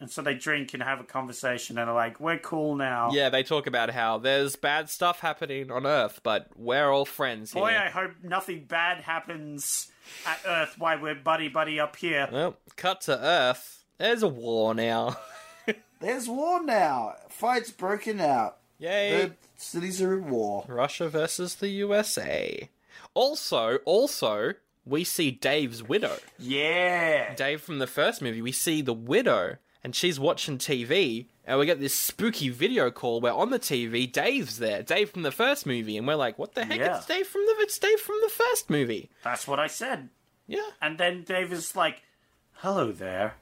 And 0.00 0.10
so 0.10 0.20
they 0.20 0.34
drink 0.34 0.74
and 0.74 0.82
have 0.82 0.98
a 0.98 1.04
conversation, 1.04 1.78
and 1.78 1.88
are 1.88 1.94
like, 1.94 2.18
"We're 2.18 2.38
cool 2.38 2.74
now." 2.74 3.10
Yeah, 3.12 3.28
they 3.28 3.42
talk 3.42 3.66
about 3.66 3.90
how 3.90 4.18
there's 4.18 4.56
bad 4.56 4.90
stuff 4.90 5.20
happening 5.20 5.70
on 5.70 5.86
Earth, 5.86 6.20
but 6.22 6.48
we're 6.56 6.90
all 6.90 7.04
friends 7.04 7.52
here. 7.52 7.62
Boy, 7.62 7.78
I 7.78 7.88
hope 7.88 8.12
nothing 8.22 8.64
bad 8.64 9.02
happens 9.02 9.90
at 10.26 10.40
Earth 10.46 10.74
while 10.78 11.00
we're 11.00 11.14
buddy 11.14 11.48
buddy 11.48 11.78
up 11.78 11.96
here. 11.96 12.28
Well, 12.32 12.56
cut 12.76 13.02
to 13.02 13.18
Earth. 13.18 13.84
There's 13.98 14.22
a 14.22 14.28
war 14.28 14.74
now. 14.74 15.16
There's 16.00 16.28
war 16.28 16.62
now. 16.62 17.14
Fights 17.28 17.70
broken 17.70 18.20
out. 18.20 18.58
Yay. 18.78 19.26
The 19.26 19.32
cities 19.62 20.02
are 20.02 20.18
at 20.18 20.24
war. 20.24 20.64
Russia 20.68 21.08
versus 21.08 21.56
the 21.56 21.68
USA. 21.68 22.68
Also, 23.14 23.76
also, 23.84 24.54
we 24.84 25.04
see 25.04 25.30
Dave's 25.30 25.82
widow. 25.82 26.16
Yeah. 26.38 27.34
Dave 27.34 27.60
from 27.60 27.78
the 27.78 27.86
first 27.86 28.22
movie, 28.22 28.42
we 28.42 28.52
see 28.52 28.82
the 28.82 28.92
widow, 28.92 29.56
and 29.84 29.94
she's 29.94 30.18
watching 30.18 30.58
TV, 30.58 31.26
and 31.44 31.58
we 31.58 31.66
get 31.66 31.80
this 31.80 31.94
spooky 31.94 32.48
video 32.48 32.90
call 32.90 33.20
where 33.20 33.32
on 33.32 33.50
the 33.50 33.58
TV, 33.58 34.10
Dave's 34.10 34.58
there. 34.58 34.82
Dave 34.82 35.10
from 35.10 35.22
the 35.22 35.32
first 35.32 35.66
movie, 35.66 35.96
and 35.96 36.06
we're 36.06 36.14
like, 36.14 36.38
what 36.38 36.54
the 36.54 36.64
heck? 36.64 36.78
Yeah. 36.78 36.96
It's 36.96 37.06
Dave 37.06 37.26
from 37.26 37.42
the 37.46 37.54
it's 37.60 37.78
Dave 37.78 38.00
from 38.00 38.16
the 38.22 38.30
first 38.30 38.70
movie. 38.70 39.10
That's 39.22 39.46
what 39.46 39.58
I 39.60 39.66
said. 39.66 40.08
Yeah. 40.46 40.70
And 40.80 40.98
then 40.98 41.22
Dave 41.22 41.52
is 41.52 41.76
like, 41.76 42.02
Hello 42.56 42.92
there. 42.92 43.34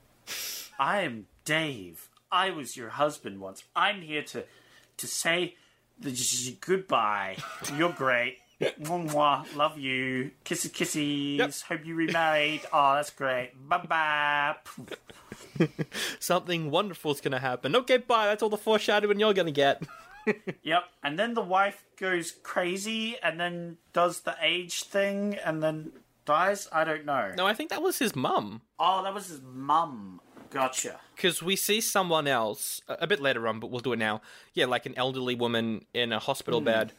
I 0.78 1.02
am 1.02 1.26
Dave. 1.44 2.08
I 2.32 2.50
was 2.50 2.76
your 2.76 2.90
husband 2.90 3.40
once. 3.40 3.64
I'm 3.76 4.00
here 4.02 4.22
to 4.22 4.44
to 4.96 5.06
say 5.06 5.56
goodbye. 6.60 7.36
You're 7.76 7.92
great. 7.92 8.38
Mwah, 8.60 9.10
mwah. 9.10 9.56
Love 9.56 9.78
you. 9.78 10.30
Kisses, 10.44 10.70
kisses. 10.70 11.38
Yep. 11.38 11.52
Hope 11.68 11.86
you 11.86 11.94
remarried. 11.94 12.60
Oh, 12.72 12.94
that's 12.94 13.10
great. 13.10 13.52
Bye 13.68 13.78
bye. 13.78 14.56
Something 16.18 16.70
wonderful's 16.70 17.20
gonna 17.20 17.38
happen. 17.38 17.74
Okay, 17.74 17.96
bye. 17.98 18.26
That's 18.26 18.42
all 18.42 18.50
the 18.50 18.58
foreshadowing 18.58 19.18
you're 19.20 19.34
gonna 19.34 19.50
get. 19.50 19.82
Yep. 20.62 20.84
And 21.02 21.18
then 21.18 21.32
the 21.32 21.40
wife 21.40 21.82
goes 21.98 22.30
crazy 22.42 23.16
and 23.22 23.40
then 23.40 23.78
does 23.94 24.20
the 24.20 24.36
age 24.40 24.82
thing 24.84 25.34
and 25.44 25.62
then 25.62 25.92
dies. 26.26 26.68
I 26.70 26.84
don't 26.84 27.06
know. 27.06 27.32
no, 27.36 27.46
I 27.46 27.54
think 27.54 27.70
that 27.70 27.82
was 27.82 27.98
his 27.98 28.14
mum. 28.14 28.60
Oh, 28.78 29.02
that 29.02 29.14
was 29.14 29.28
his 29.28 29.40
mum. 29.42 30.20
Gotcha. 30.50 31.00
because 31.14 31.42
we 31.42 31.56
see 31.56 31.80
someone 31.80 32.26
else 32.26 32.80
a 32.88 33.06
bit 33.06 33.20
later 33.20 33.46
on, 33.46 33.60
but 33.60 33.70
we'll 33.70 33.80
do 33.80 33.92
it 33.92 33.98
now. 33.98 34.20
Yeah, 34.54 34.66
like 34.66 34.86
an 34.86 34.94
elderly 34.96 35.34
woman 35.34 35.84
in 35.94 36.12
a 36.12 36.18
hospital 36.18 36.60
hmm. 36.60 36.66
bed 36.66 36.92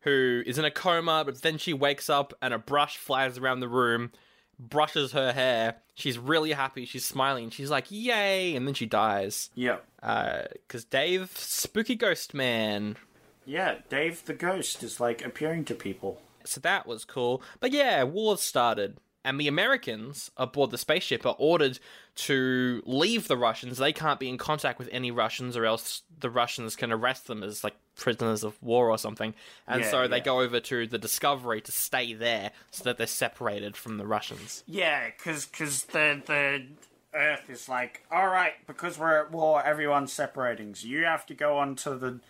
who 0.00 0.42
is 0.46 0.58
in 0.58 0.64
a 0.64 0.70
coma, 0.70 1.22
but 1.24 1.42
then 1.42 1.58
she 1.58 1.72
wakes 1.72 2.08
up 2.08 2.32
and 2.40 2.54
a 2.54 2.58
brush 2.58 2.96
flies 2.96 3.38
around 3.38 3.60
the 3.60 3.68
room, 3.68 4.12
brushes 4.58 5.12
her 5.12 5.32
hair. 5.32 5.76
She's 5.94 6.18
really 6.18 6.52
happy. 6.52 6.84
She's 6.84 7.04
smiling. 7.04 7.50
She's 7.50 7.70
like, 7.70 7.86
"Yay!" 7.90 8.54
And 8.54 8.66
then 8.66 8.74
she 8.74 8.86
dies. 8.86 9.50
Yep. 9.54 9.84
Because 10.00 10.84
uh, 10.84 10.88
Dave, 10.90 11.32
spooky 11.36 11.96
ghost 11.96 12.34
man. 12.34 12.96
Yeah, 13.44 13.76
Dave 13.88 14.24
the 14.26 14.34
Ghost 14.34 14.82
is 14.82 15.00
like 15.00 15.24
appearing 15.24 15.64
to 15.66 15.74
people. 15.74 16.20
So 16.44 16.60
that 16.60 16.86
was 16.86 17.04
cool. 17.04 17.42
But 17.60 17.72
yeah, 17.72 18.02
war 18.02 18.36
started. 18.36 18.98
And 19.28 19.38
the 19.38 19.46
Americans 19.46 20.30
aboard 20.38 20.70
the 20.70 20.78
spaceship 20.78 21.26
are 21.26 21.36
ordered 21.38 21.78
to 22.14 22.82
leave 22.86 23.28
the 23.28 23.36
Russians. 23.36 23.76
They 23.76 23.92
can't 23.92 24.18
be 24.18 24.26
in 24.30 24.38
contact 24.38 24.78
with 24.78 24.88
any 24.90 25.10
Russians, 25.10 25.54
or 25.54 25.66
else 25.66 26.00
the 26.18 26.30
Russians 26.30 26.76
can 26.76 26.90
arrest 26.90 27.26
them 27.26 27.42
as 27.42 27.62
like 27.62 27.74
prisoners 27.94 28.42
of 28.42 28.56
war 28.62 28.88
or 28.88 28.96
something. 28.96 29.34
And 29.66 29.82
Yeah, 29.82 29.90
so 29.90 30.08
they 30.08 30.16
yeah. 30.16 30.22
go 30.24 30.40
over 30.40 30.60
to 30.60 30.86
the 30.86 30.96
Discovery 30.96 31.60
to 31.60 31.70
stay 31.70 32.14
there 32.14 32.52
so 32.70 32.84
that 32.84 32.96
they're 32.96 33.06
separated 33.06 33.76
from 33.76 33.98
the 33.98 34.06
Russians. 34.06 34.64
Yeah, 34.66 35.10
because 35.10 35.44
because 35.44 35.84
the 35.84 36.22
the 36.24 36.64
Earth 37.12 37.50
is 37.50 37.68
like, 37.68 38.06
all 38.10 38.28
right, 38.28 38.54
because 38.66 38.98
we're 38.98 39.20
at 39.24 39.30
war, 39.30 39.62
everyone's 39.62 40.12
separating. 40.12 40.74
So 40.74 40.86
you 40.86 41.04
have 41.04 41.26
to 41.26 41.34
go 41.34 41.58
on 41.58 41.76
to 41.76 41.96
the 41.96 42.20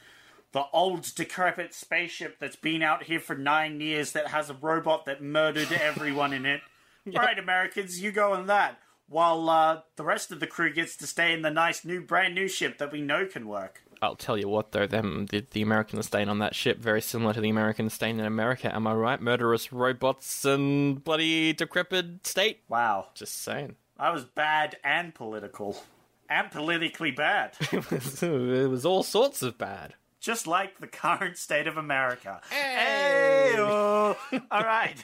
the 0.50 0.64
old 0.72 1.14
decrepit 1.14 1.74
spaceship 1.74 2.38
that's 2.40 2.56
been 2.56 2.82
out 2.82 3.04
here 3.04 3.20
for 3.20 3.36
nine 3.36 3.80
years 3.80 4.10
that 4.12 4.28
has 4.28 4.50
a 4.50 4.54
robot 4.54 5.04
that 5.04 5.22
murdered 5.22 5.70
everyone 5.70 6.32
in 6.32 6.44
it. 6.44 6.60
All 7.16 7.22
right, 7.22 7.38
Americans, 7.38 8.00
you 8.00 8.12
go 8.12 8.32
on 8.32 8.46
that. 8.46 8.78
While 9.08 9.48
uh, 9.48 9.80
the 9.96 10.04
rest 10.04 10.30
of 10.32 10.40
the 10.40 10.46
crew 10.46 10.72
gets 10.72 10.96
to 10.98 11.06
stay 11.06 11.32
in 11.32 11.42
the 11.42 11.50
nice 11.50 11.84
new, 11.84 12.02
brand 12.02 12.34
new 12.34 12.46
ship 12.48 12.76
that 12.78 12.92
we 12.92 13.00
know 13.00 13.24
can 13.26 13.48
work. 13.48 13.82
I'll 14.02 14.16
tell 14.16 14.36
you 14.38 14.48
what, 14.48 14.72
though, 14.72 14.86
them 14.86 15.26
the, 15.30 15.44
the 15.50 15.62
Americans 15.62 16.06
staying 16.06 16.28
on 16.28 16.38
that 16.40 16.54
ship 16.54 16.78
very 16.78 17.00
similar 17.00 17.32
to 17.34 17.40
the 17.40 17.48
Americans 17.48 17.94
staying 17.94 18.18
in 18.18 18.24
America. 18.26 18.72
Am 18.74 18.86
I 18.86 18.92
right? 18.92 19.20
Murderous 19.20 19.72
robots 19.72 20.44
and 20.44 21.02
bloody 21.02 21.52
decrepit 21.54 22.26
state. 22.26 22.60
Wow, 22.68 23.08
Just 23.14 23.42
saying. 23.42 23.76
I 23.98 24.10
was 24.10 24.24
bad 24.24 24.76
and 24.84 25.12
political, 25.14 25.82
and 26.28 26.50
politically 26.50 27.10
bad. 27.10 27.56
It 27.72 27.90
was, 27.90 28.22
it 28.22 28.70
was 28.70 28.84
all 28.86 29.02
sorts 29.02 29.42
of 29.42 29.58
bad. 29.58 29.94
just 30.20 30.46
like 30.46 30.78
the 30.78 30.86
current 30.86 31.36
state 31.38 31.66
of 31.66 31.76
America. 31.76 32.40
Hey! 32.50 33.54
All 33.58 34.14
right. 34.52 34.94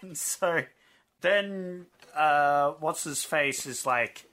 and 0.00 0.16
so 0.16 0.62
then, 1.20 1.86
uh, 2.16 2.72
what's 2.80 3.04
his 3.04 3.24
face 3.24 3.66
is 3.66 3.86
like, 3.86 4.26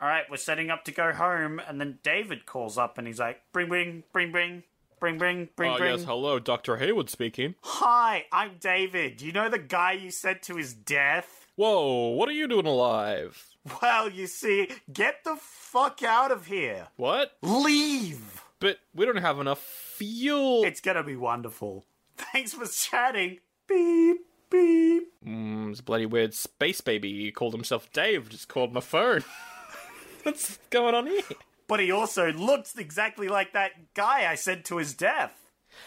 all 0.00 0.08
right, 0.08 0.24
we're 0.30 0.36
setting 0.36 0.70
up 0.70 0.84
to 0.84 0.92
go 0.92 1.12
home. 1.12 1.60
And 1.66 1.80
then 1.80 1.98
David 2.02 2.46
calls 2.46 2.78
up 2.78 2.98
and 2.98 3.06
he's 3.06 3.18
like, 3.18 3.40
bring, 3.52 3.68
bring, 3.68 4.04
bring, 4.12 4.32
bring. 4.32 4.62
Bring, 5.00 5.16
bring, 5.16 5.48
bring, 5.54 5.70
Oh, 5.70 5.78
bring. 5.78 5.92
yes, 5.92 6.04
hello, 6.04 6.40
Dr. 6.40 6.76
Heywood 6.78 7.08
speaking. 7.08 7.54
Hi, 7.62 8.24
I'm 8.32 8.56
David. 8.58 9.22
You 9.22 9.30
know 9.30 9.48
the 9.48 9.56
guy 9.60 9.92
you 9.92 10.10
sent 10.10 10.42
to 10.42 10.56
his 10.56 10.74
death? 10.74 11.46
Whoa, 11.54 12.08
what 12.08 12.28
are 12.28 12.32
you 12.32 12.48
doing 12.48 12.66
alive? 12.66 13.44
Well, 13.80 14.08
you 14.10 14.26
see, 14.26 14.70
get 14.92 15.22
the 15.24 15.36
fuck 15.40 16.02
out 16.02 16.32
of 16.32 16.46
here. 16.46 16.88
What? 16.96 17.36
Leave. 17.42 18.42
But 18.58 18.78
we 18.92 19.04
don't 19.06 19.16
have 19.18 19.38
enough 19.38 19.60
fuel. 19.60 20.64
It's 20.64 20.80
gonna 20.80 21.04
be 21.04 21.14
wonderful. 21.14 21.84
Thanks 22.16 22.54
for 22.54 22.66
chatting. 22.66 23.38
Beep, 23.68 24.16
beep. 24.50 25.12
Mm, 25.26 25.70
it's 25.70 25.80
a 25.80 25.82
bloody 25.82 26.06
weird 26.06 26.34
space 26.34 26.80
baby. 26.80 27.24
He 27.24 27.30
called 27.30 27.52
himself 27.52 27.92
Dave, 27.92 28.28
just 28.28 28.48
called 28.48 28.72
my 28.72 28.80
phone. 28.80 29.24
What's 30.22 30.58
going 30.70 30.94
on 30.94 31.06
here? 31.06 31.22
But 31.66 31.80
he 31.80 31.90
also 31.90 32.32
looks 32.32 32.76
exactly 32.76 33.28
like 33.28 33.52
that 33.52 33.94
guy 33.94 34.30
I 34.30 34.34
sent 34.34 34.64
to 34.66 34.78
his 34.78 34.94
death. 34.94 35.34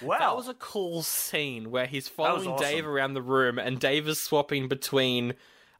Wow. 0.01 0.19
That 0.19 0.35
was 0.35 0.47
a 0.47 0.53
cool 0.53 1.01
scene 1.01 1.71
where 1.71 1.85
he's 1.85 2.07
following 2.07 2.47
awesome. 2.47 2.65
Dave 2.65 2.85
around 2.85 3.13
the 3.13 3.21
room, 3.21 3.57
and 3.59 3.79
Dave 3.79 4.07
is 4.07 4.21
swapping 4.21 4.67
between 4.67 5.33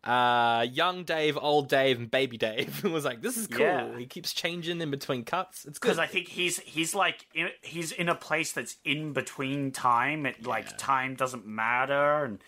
uh, 0.04 0.66
young 0.72 1.04
Dave, 1.04 1.38
old 1.40 1.70
Dave, 1.70 2.00
and 2.00 2.10
baby 2.10 2.38
Dave. 2.38 2.82
it 2.86 2.92
was 2.92 3.06
like, 3.06 3.22
this 3.22 3.38
is 3.38 3.48
cool. 3.48 3.62
Yeah. 3.62 3.98
He 3.98 4.06
keeps 4.06 4.34
changing 4.34 4.82
in 4.82 4.92
between 4.92 5.24
cuts. 5.24 5.66
It's 5.66 5.80
because 5.80 6.00
I 6.00 6.08
think 6.08 6.28
he's 6.28 6.60
he's 6.60 6.96
like 6.96 7.28
in, 7.34 7.50
he's 7.62 7.92
in 7.92 8.10
a 8.10 8.16
place 8.16 8.52
that's 8.52 8.78
in 8.84 9.14
between 9.14 9.72
time. 9.72 10.26
It 10.26 10.46
like 10.46 10.78
time 10.78 11.16
doesn't 11.16 11.46
matter, 11.46 12.26
and 12.26 12.40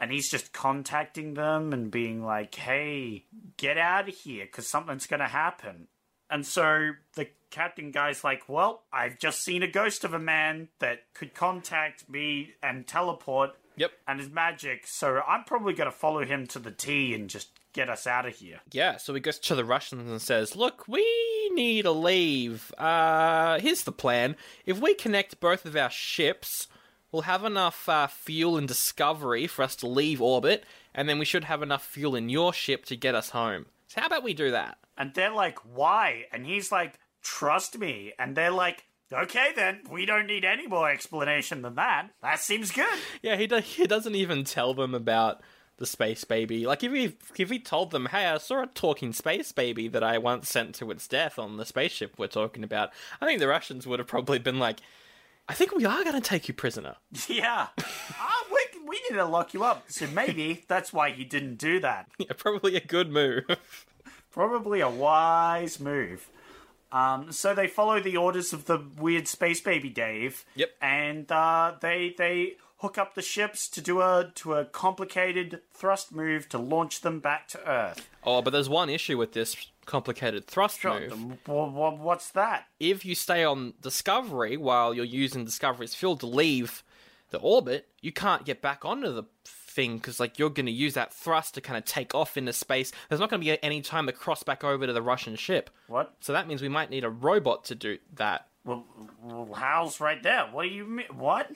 and 0.00 0.10
he's 0.10 0.28
just 0.30 0.52
contacting 0.52 1.34
them 1.34 1.72
and 1.72 1.90
being 1.90 2.24
like, 2.24 2.54
"Hey, 2.54 3.26
get 3.56 3.78
out 3.78 4.08
of 4.08 4.14
here, 4.14 4.46
because 4.46 4.66
something's 4.66 5.06
gonna 5.06 5.28
happen." 5.28 5.88
And 6.28 6.46
so 6.46 6.92
the 7.14 7.28
captain 7.50 7.90
guy's 7.90 8.24
like, 8.24 8.48
"Well, 8.48 8.84
I've 8.92 9.18
just 9.18 9.42
seen 9.44 9.62
a 9.62 9.68
ghost 9.68 10.02
of 10.04 10.14
a 10.14 10.18
man 10.18 10.68
that 10.78 11.12
could 11.14 11.34
contact 11.34 12.08
me 12.08 12.54
and 12.62 12.86
teleport." 12.86 13.56
Yep. 13.76 13.92
And 14.08 14.20
is 14.20 14.30
magic, 14.30 14.86
so 14.86 15.22
I'm 15.26 15.44
probably 15.44 15.74
gonna 15.74 15.92
follow 15.92 16.24
him 16.24 16.46
to 16.48 16.58
the 16.58 16.72
T 16.72 17.14
and 17.14 17.30
just 17.30 17.60
get 17.72 17.88
us 17.88 18.06
out 18.06 18.26
of 18.26 18.36
here. 18.36 18.60
Yeah, 18.72 18.96
so 18.96 19.14
he 19.14 19.20
goes 19.20 19.38
to 19.40 19.54
the 19.54 19.64
Russians 19.64 20.10
and 20.10 20.20
says, 20.20 20.56
Look, 20.56 20.84
we 20.88 21.50
need 21.54 21.82
to 21.82 21.92
leave. 21.92 22.72
Uh, 22.76 23.58
here's 23.60 23.84
the 23.84 23.92
plan. 23.92 24.36
If 24.66 24.80
we 24.80 24.94
connect 24.94 25.40
both 25.40 25.64
of 25.64 25.76
our 25.76 25.90
ships, 25.90 26.66
we'll 27.12 27.22
have 27.22 27.44
enough 27.44 27.88
uh, 27.88 28.06
fuel 28.06 28.56
in 28.56 28.66
Discovery 28.66 29.46
for 29.46 29.62
us 29.62 29.76
to 29.76 29.86
leave 29.86 30.20
orbit, 30.20 30.64
and 30.94 31.08
then 31.08 31.18
we 31.18 31.24
should 31.24 31.44
have 31.44 31.62
enough 31.62 31.84
fuel 31.84 32.14
in 32.14 32.28
your 32.28 32.52
ship 32.52 32.84
to 32.86 32.96
get 32.96 33.14
us 33.14 33.30
home. 33.30 33.66
So, 33.88 34.00
how 34.00 34.06
about 34.06 34.22
we 34.22 34.34
do 34.34 34.50
that? 34.50 34.78
And 34.96 35.14
they're 35.14 35.32
like, 35.32 35.58
why? 35.60 36.26
And 36.32 36.46
he's 36.46 36.70
like, 36.70 36.98
trust 37.22 37.78
me. 37.78 38.12
And 38.18 38.36
they're 38.36 38.50
like, 38.50 38.84
okay, 39.12 39.48
then, 39.54 39.80
we 39.90 40.06
don't 40.06 40.26
need 40.26 40.44
any 40.44 40.66
more 40.66 40.90
explanation 40.90 41.62
than 41.62 41.74
that. 41.76 42.10
That 42.22 42.38
seems 42.38 42.70
good. 42.70 42.86
Yeah, 43.22 43.36
he, 43.36 43.46
do- 43.46 43.56
he 43.60 43.86
doesn't 43.86 44.14
even 44.14 44.44
tell 44.44 44.74
them 44.74 44.94
about 44.94 45.40
the 45.78 45.86
space 45.86 46.24
baby. 46.24 46.66
Like, 46.66 46.84
if 46.84 46.92
he, 46.92 47.16
if 47.38 47.50
he 47.50 47.58
told 47.58 47.90
them, 47.90 48.06
hey, 48.06 48.26
I 48.26 48.38
saw 48.38 48.62
a 48.62 48.66
talking 48.66 49.12
space 49.12 49.50
baby 49.50 49.88
that 49.88 50.04
I 50.04 50.18
once 50.18 50.48
sent 50.48 50.74
to 50.76 50.90
its 50.90 51.08
death 51.08 51.38
on 51.38 51.56
the 51.56 51.64
spaceship 51.64 52.14
we're 52.18 52.26
talking 52.26 52.62
about, 52.62 52.90
I 53.20 53.26
think 53.26 53.40
the 53.40 53.48
Russians 53.48 53.86
would 53.86 53.98
have 53.98 54.08
probably 54.08 54.38
been 54.38 54.58
like, 54.58 54.80
I 55.50 55.54
think 55.54 55.74
we 55.74 55.84
are 55.84 56.04
going 56.04 56.14
to 56.14 56.20
take 56.20 56.46
you 56.48 56.54
prisoner. 56.54 56.96
Yeah. 57.28 57.66
Ah, 58.18 58.44
we, 58.52 58.80
we 58.86 59.00
need 59.08 59.16
to 59.16 59.24
lock 59.24 59.52
you 59.52 59.64
up. 59.64 59.84
So 59.88 60.06
maybe 60.06 60.64
that's 60.68 60.92
why 60.92 61.10
he 61.10 61.24
didn't 61.24 61.56
do 61.56 61.80
that. 61.80 62.06
Yeah, 62.18 62.32
probably 62.36 62.76
a 62.76 62.80
good 62.80 63.10
move. 63.10 63.44
Probably 64.32 64.80
a 64.80 64.88
wise 64.88 65.80
move. 65.80 66.28
Um, 66.92 67.32
so 67.32 67.52
they 67.52 67.66
follow 67.66 67.98
the 68.00 68.16
orders 68.16 68.52
of 68.52 68.66
the 68.66 68.78
weird 68.96 69.26
space 69.26 69.60
baby 69.60 69.88
Dave. 69.88 70.44
Yep. 70.54 70.70
And 70.80 71.32
uh, 71.32 71.74
they 71.80 72.14
they 72.16 72.56
hook 72.78 72.96
up 72.96 73.14
the 73.16 73.22
ships 73.22 73.66
to 73.70 73.80
do 73.80 74.00
a 74.00 74.30
to 74.36 74.54
a 74.54 74.64
complicated 74.64 75.62
thrust 75.74 76.12
move 76.14 76.48
to 76.50 76.58
launch 76.58 77.00
them 77.00 77.18
back 77.18 77.48
to 77.48 77.68
Earth. 77.68 78.08
oh, 78.22 78.40
but 78.40 78.50
there's 78.52 78.68
one 78.68 78.88
issue 78.88 79.18
with 79.18 79.32
this 79.32 79.56
complicated 79.90 80.46
thrust 80.46 80.84
move. 80.84 81.48
Wha- 81.48 81.66
wha- 81.68 81.90
What's 81.90 82.30
that? 82.30 82.66
If 82.78 83.04
you 83.04 83.14
stay 83.14 83.44
on 83.44 83.74
Discovery 83.82 84.56
while 84.56 84.94
you're 84.94 85.04
using 85.04 85.44
Discovery's 85.44 85.94
fuel 85.94 86.16
to 86.18 86.26
leave 86.26 86.82
the 87.30 87.38
orbit, 87.38 87.88
you 88.00 88.12
can't 88.12 88.44
get 88.44 88.62
back 88.62 88.84
onto 88.84 89.12
the 89.12 89.24
thing 89.44 89.98
because 89.98 90.18
like 90.20 90.38
you're 90.38 90.50
going 90.50 90.66
to 90.66 90.72
use 90.72 90.94
that 90.94 91.12
thrust 91.12 91.54
to 91.54 91.60
kind 91.60 91.76
of 91.76 91.84
take 91.84 92.14
off 92.14 92.36
into 92.36 92.52
space. 92.52 92.92
There's 93.08 93.20
not 93.20 93.30
going 93.30 93.40
to 93.42 93.44
be 93.44 93.62
any 93.64 93.82
time 93.82 94.06
to 94.06 94.12
cross 94.12 94.42
back 94.44 94.62
over 94.64 94.86
to 94.86 94.92
the 94.92 95.02
Russian 95.02 95.34
ship. 95.36 95.70
What? 95.88 96.14
So 96.20 96.32
that 96.32 96.46
means 96.48 96.62
we 96.62 96.68
might 96.68 96.90
need 96.90 97.04
a 97.04 97.10
robot 97.10 97.64
to 97.66 97.74
do 97.74 97.98
that. 98.14 98.46
Well, 98.64 98.84
well, 99.22 99.54
Hal's 99.54 100.00
right 100.00 100.22
there. 100.22 100.44
What 100.52 100.64
do 100.64 100.68
you 100.68 100.84
mean? 100.84 101.06
What? 101.16 101.50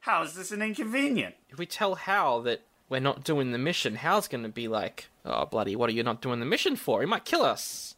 How 0.00 0.22
is 0.22 0.34
this 0.34 0.50
an 0.52 0.60
inconvenient? 0.62 1.34
If 1.50 1.58
we 1.58 1.66
tell 1.66 1.94
Hal 1.94 2.42
that 2.42 2.62
we're 2.88 3.00
not 3.00 3.24
doing 3.24 3.52
the 3.52 3.58
mission, 3.58 3.96
Hal's 3.96 4.28
to 4.28 4.48
be 4.48 4.68
like, 4.68 5.06
"Oh 5.24 5.46
bloody, 5.46 5.76
what 5.76 5.88
are 5.90 5.94
you 5.94 6.02
not 6.02 6.22
doing 6.22 6.40
the 6.40 6.46
mission 6.46 6.76
for? 6.76 7.00
He 7.00 7.06
might 7.06 7.24
kill 7.24 7.42
us." 7.42 7.94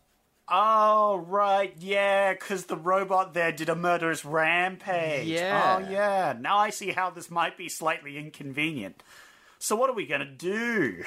Oh, 0.50 1.16
right, 1.28 1.74
yeah, 1.78 2.32
because 2.32 2.64
the 2.66 2.76
robot 2.76 3.34
there 3.34 3.52
did 3.52 3.68
a 3.68 3.76
murderous 3.76 4.24
rampage. 4.24 5.28
Oh, 5.28 5.30
yeah. 5.30 5.76
Oh, 5.86 5.90
yeah. 5.90 6.34
Now 6.40 6.56
I 6.56 6.70
see 6.70 6.90
how 6.90 7.10
this 7.10 7.30
might 7.30 7.58
be 7.58 7.68
slightly 7.68 8.16
inconvenient. 8.16 9.02
So, 9.58 9.76
what 9.76 9.90
are 9.90 9.94
we 9.94 10.06
to 10.20 10.26
do? 10.26 11.04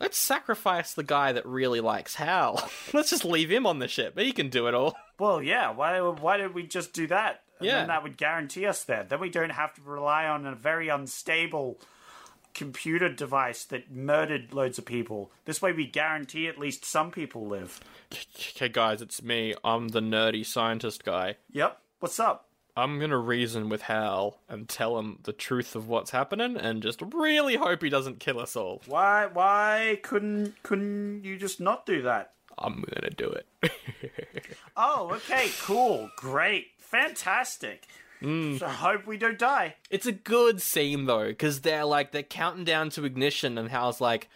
Let's 0.00 0.16
sacrifice 0.16 0.94
the 0.94 1.02
guy 1.04 1.32
that 1.32 1.44
really 1.44 1.80
likes 1.80 2.14
Hal. 2.14 2.66
Let's 2.94 3.10
just 3.10 3.24
leave 3.26 3.50
him 3.50 3.66
on 3.66 3.78
the 3.78 3.88
ship. 3.88 4.18
He 4.18 4.32
can 4.32 4.48
do 4.48 4.66
it 4.68 4.74
all. 4.74 4.96
Well, 5.18 5.40
yeah, 5.40 5.70
why, 5.70 6.00
why 6.00 6.36
did 6.38 6.52
we 6.52 6.64
just 6.66 6.92
do 6.92 7.06
that? 7.06 7.42
And 7.60 7.66
Yeah. 7.66 7.76
then 7.76 7.88
that 7.88 8.02
would 8.02 8.16
guarantee 8.16 8.66
us 8.66 8.82
that. 8.84 9.08
Then 9.08 9.20
we 9.20 9.30
don't 9.30 9.50
have 9.50 9.72
to 9.74 9.80
rely 9.82 10.26
on 10.26 10.46
a 10.46 10.54
very 10.56 10.88
unstable 10.88 11.78
computer 12.54 13.08
device 13.08 13.64
that 13.64 13.90
murdered 13.90 14.52
loads 14.52 14.78
of 14.78 14.84
people. 14.84 15.30
This 15.44 15.62
way 15.62 15.72
we 15.72 15.86
guarantee 15.86 16.46
at 16.48 16.58
least 16.58 16.84
some 16.84 17.10
people 17.10 17.46
live. 17.46 17.80
Okay, 18.12 18.68
guys, 18.68 19.00
it's 19.02 19.22
me. 19.22 19.54
I'm 19.64 19.88
the 19.88 20.00
nerdy 20.00 20.44
scientist 20.44 21.04
guy. 21.04 21.36
Yep. 21.52 21.78
What's 22.00 22.20
up? 22.20 22.48
I'm 22.76 22.98
gonna 22.98 23.18
reason 23.18 23.68
with 23.68 23.82
Hal 23.82 24.38
and 24.48 24.66
tell 24.68 24.98
him 24.98 25.18
the 25.24 25.34
truth 25.34 25.76
of 25.76 25.88
what's 25.88 26.10
happening, 26.10 26.56
and 26.56 26.82
just 26.82 27.02
really 27.02 27.56
hope 27.56 27.82
he 27.82 27.90
doesn't 27.90 28.18
kill 28.18 28.40
us 28.40 28.56
all. 28.56 28.80
Why 28.86 29.26
why 29.26 29.98
couldn't 30.02 30.54
couldn't 30.62 31.22
you 31.24 31.36
just 31.36 31.60
not 31.60 31.84
do 31.84 32.00
that? 32.02 32.32
I'm 32.56 32.82
gonna 32.82 33.10
do 33.10 33.28
it. 33.30 33.46
Oh, 34.74 35.12
okay, 35.16 35.50
cool, 35.60 36.08
great, 36.16 36.68
fantastic. 36.78 37.86
Hmm. 38.22 38.56
So 38.56 38.66
I 38.66 38.70
hope 38.70 39.06
we 39.06 39.16
don't 39.18 39.38
die. 39.38 39.76
it's 39.90 40.06
a 40.06 40.12
good 40.12 40.60
scene 40.62 41.06
though, 41.06 41.26
because 41.26 41.60
they're 41.60 41.84
like 41.84 42.12
they're 42.12 42.22
counting 42.22 42.64
down 42.64 42.90
to 42.90 43.04
ignition, 43.04 43.58
and 43.58 43.68
Hal's 43.68 44.00
like, 44.00 44.28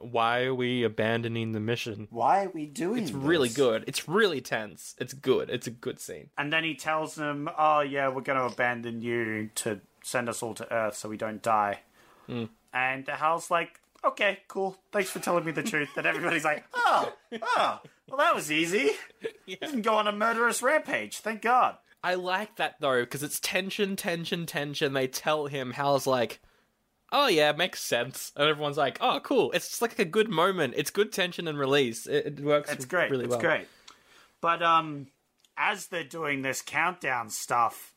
"Why 0.00 0.44
are 0.44 0.54
we 0.54 0.82
abandoning 0.84 1.52
the 1.52 1.60
mission?" 1.60 2.08
Why 2.10 2.44
are 2.44 2.50
we 2.50 2.66
doing 2.66 3.02
It's 3.02 3.12
really 3.12 3.48
good. 3.48 3.84
It's 3.86 4.08
really 4.08 4.40
tense. 4.40 4.94
It's 4.98 5.12
good. 5.12 5.50
It's 5.50 5.66
a 5.66 5.70
good 5.70 6.00
scene. 6.00 6.30
And 6.38 6.52
then 6.52 6.64
he 6.64 6.74
tells 6.74 7.14
them, 7.14 7.48
"Oh 7.58 7.80
yeah, 7.80 8.08
we're 8.08 8.22
going 8.22 8.38
to 8.38 8.44
abandon 8.44 9.02
you 9.02 9.50
to 9.56 9.80
send 10.02 10.28
us 10.28 10.42
all 10.42 10.54
to 10.54 10.72
Earth 10.72 10.96
so 10.96 11.08
we 11.08 11.16
don't 11.16 11.42
die." 11.42 11.80
Hmm. 12.26 12.44
And 12.72 13.06
Hal's 13.08 13.50
like, 13.50 13.80
okay, 14.04 14.38
cool. 14.48 14.76
Thanks 14.92 15.10
for 15.10 15.18
telling 15.18 15.44
me 15.44 15.52
the 15.52 15.62
truth. 15.62 15.88
And 15.96 16.06
everybody's 16.06 16.44
like, 16.44 16.64
oh, 16.74 17.12
oh, 17.40 17.80
well, 18.08 18.18
that 18.18 18.34
was 18.34 18.52
easy. 18.52 18.90
Didn't 19.48 19.82
go 19.82 19.94
on 19.94 20.06
a 20.06 20.12
murderous 20.12 20.62
rampage. 20.62 21.18
Thank 21.18 21.42
God. 21.42 21.76
I 22.02 22.14
like 22.14 22.56
that 22.56 22.76
though 22.80 23.00
because 23.02 23.22
it's 23.22 23.40
tension, 23.40 23.96
tension, 23.96 24.46
tension. 24.46 24.92
They 24.92 25.08
tell 25.08 25.46
him 25.46 25.72
Hal's 25.72 26.06
like, 26.06 26.40
"Oh 27.10 27.26
yeah, 27.26 27.52
makes 27.52 27.82
sense," 27.82 28.32
and 28.36 28.48
everyone's 28.48 28.76
like, 28.76 28.98
"Oh 29.00 29.20
cool." 29.22 29.50
It's 29.52 29.68
just 29.68 29.82
like 29.82 29.98
a 29.98 30.04
good 30.04 30.28
moment. 30.28 30.74
It's 30.76 30.90
good 30.90 31.12
tension 31.12 31.48
and 31.48 31.58
release. 31.58 32.06
It, 32.06 32.26
it 32.26 32.40
works. 32.40 32.70
It's 32.70 32.84
great. 32.84 33.10
Really 33.10 33.24
it's 33.24 33.32
well. 33.32 33.40
great. 33.40 33.66
But 34.40 34.62
um, 34.62 35.08
as 35.56 35.86
they're 35.86 36.04
doing 36.04 36.42
this 36.42 36.62
countdown 36.62 37.30
stuff, 37.30 37.94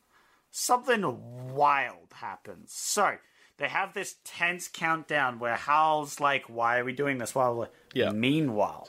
something 0.50 1.54
wild 1.54 2.08
happens. 2.14 2.72
So 2.72 3.16
they 3.58 3.68
have 3.68 3.92
this 3.92 4.16
tense 4.24 4.66
countdown 4.66 5.38
where 5.38 5.56
Hal's 5.56 6.18
like, 6.18 6.48
"Why 6.48 6.78
are 6.78 6.84
we 6.84 6.92
doing 6.92 7.18
this?" 7.18 7.34
While 7.34 7.68
Yeah. 7.94 8.10
meanwhile, 8.10 8.88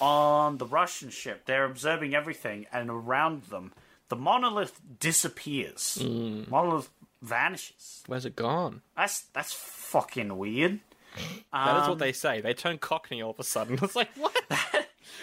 on 0.00 0.58
the 0.58 0.66
Russian 0.66 1.08
ship, 1.10 1.46
they're 1.46 1.64
observing 1.64 2.14
everything, 2.14 2.66
and 2.72 2.90
around 2.90 3.44
them, 3.44 3.72
the 4.08 4.16
monolith 4.16 4.80
disappears. 5.00 5.98
Mm. 6.00 6.48
Monolith 6.50 6.90
vanishes. 7.22 8.02
Where's 8.06 8.24
it 8.26 8.36
gone? 8.36 8.82
That's 8.96 9.22
that's 9.32 9.52
fucking 9.52 10.36
weird. 10.36 10.80
That 11.52 11.76
is 11.76 11.82
Um, 11.84 11.88
what 11.90 11.98
they 12.00 12.12
say. 12.12 12.40
They 12.40 12.54
turn 12.54 12.78
Cockney 12.78 13.22
all 13.22 13.30
of 13.30 13.38
a 13.38 13.44
sudden. 13.44 13.78
It's 13.82 13.94
like 13.96 14.10
what? 14.16 14.34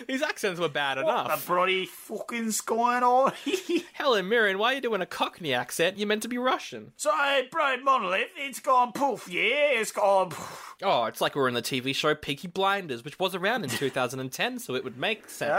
These 0.07 0.21
accents 0.21 0.59
were 0.59 0.69
bad 0.69 0.97
What 0.97 1.03
enough. 1.25 1.45
the 1.45 1.47
bloody 1.53 1.85
fucking's 1.85 2.61
going 2.61 3.03
on? 3.03 3.33
Helen 3.93 4.27
Mirren, 4.29 4.57
why 4.57 4.71
are 4.71 4.75
you 4.75 4.81
doing 4.81 5.01
a 5.01 5.05
Cockney 5.05 5.53
accent? 5.53 5.97
You're 5.97 6.07
meant 6.07 6.21
to 6.23 6.27
be 6.27 6.37
Russian. 6.37 6.93
So, 6.97 7.11
Brian 7.51 7.83
Monolith, 7.83 8.29
it's 8.37 8.59
gone 8.59 8.91
poof, 8.91 9.27
yeah, 9.29 9.79
it's 9.79 9.91
gone 9.91 10.29
poof. 10.29 10.75
Oh, 10.81 11.05
it's 11.05 11.21
like 11.21 11.35
we're 11.35 11.47
in 11.47 11.53
the 11.53 11.61
TV 11.61 11.93
show 11.93 12.15
Peaky 12.15 12.47
Blinders, 12.47 13.03
which 13.05 13.19
was 13.19 13.35
around 13.35 13.63
in 13.63 13.69
2010, 13.69 14.59
so 14.59 14.75
it 14.75 14.83
would 14.83 14.97
make 14.97 15.29
sense. 15.29 15.51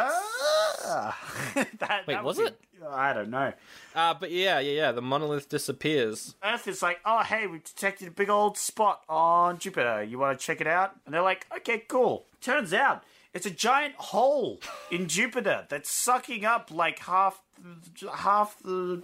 Ah. 0.85 1.19
that, 1.55 2.07
Wait, 2.07 2.15
that 2.15 2.25
was 2.25 2.39
would 2.39 2.49
it? 2.49 2.61
I 2.91 3.13
don't 3.13 3.31
know. 3.31 3.53
Uh, 3.95 4.15
but 4.15 4.33
yeah, 4.33 4.59
yeah, 4.59 4.73
yeah. 4.73 4.93
The 4.93 5.01
monolith 5.03 5.49
disappears. 5.49 6.35
Earth 6.43 6.67
is 6.67 6.83
like, 6.83 6.99
oh, 7.05 7.23
hey, 7.23 7.47
we've 7.47 7.63
detected 7.63 8.09
a 8.09 8.11
big 8.11 8.29
old 8.29 8.59
spot 8.59 9.03
on 9.09 9.59
Jupiter. 9.59 10.03
You 10.03 10.19
want 10.19 10.39
to 10.39 10.45
check 10.45 10.61
it 10.61 10.67
out? 10.67 10.97
And 11.07 11.15
they're 11.15 11.23
like, 11.23 11.47
okay, 11.59 11.85
cool. 11.87 12.25
Turns 12.41 12.73
out 12.75 13.05
it's 13.35 13.47
a 13.47 13.51
giant 13.51 13.95
hole 13.97 14.61
in 14.91 15.09
Jupiter 15.09 15.67
that's 15.69 15.91
sucking 15.91 16.45
up 16.45 16.71
like 16.71 16.99
half, 17.01 17.41
half 18.15 18.59
the 18.63 19.03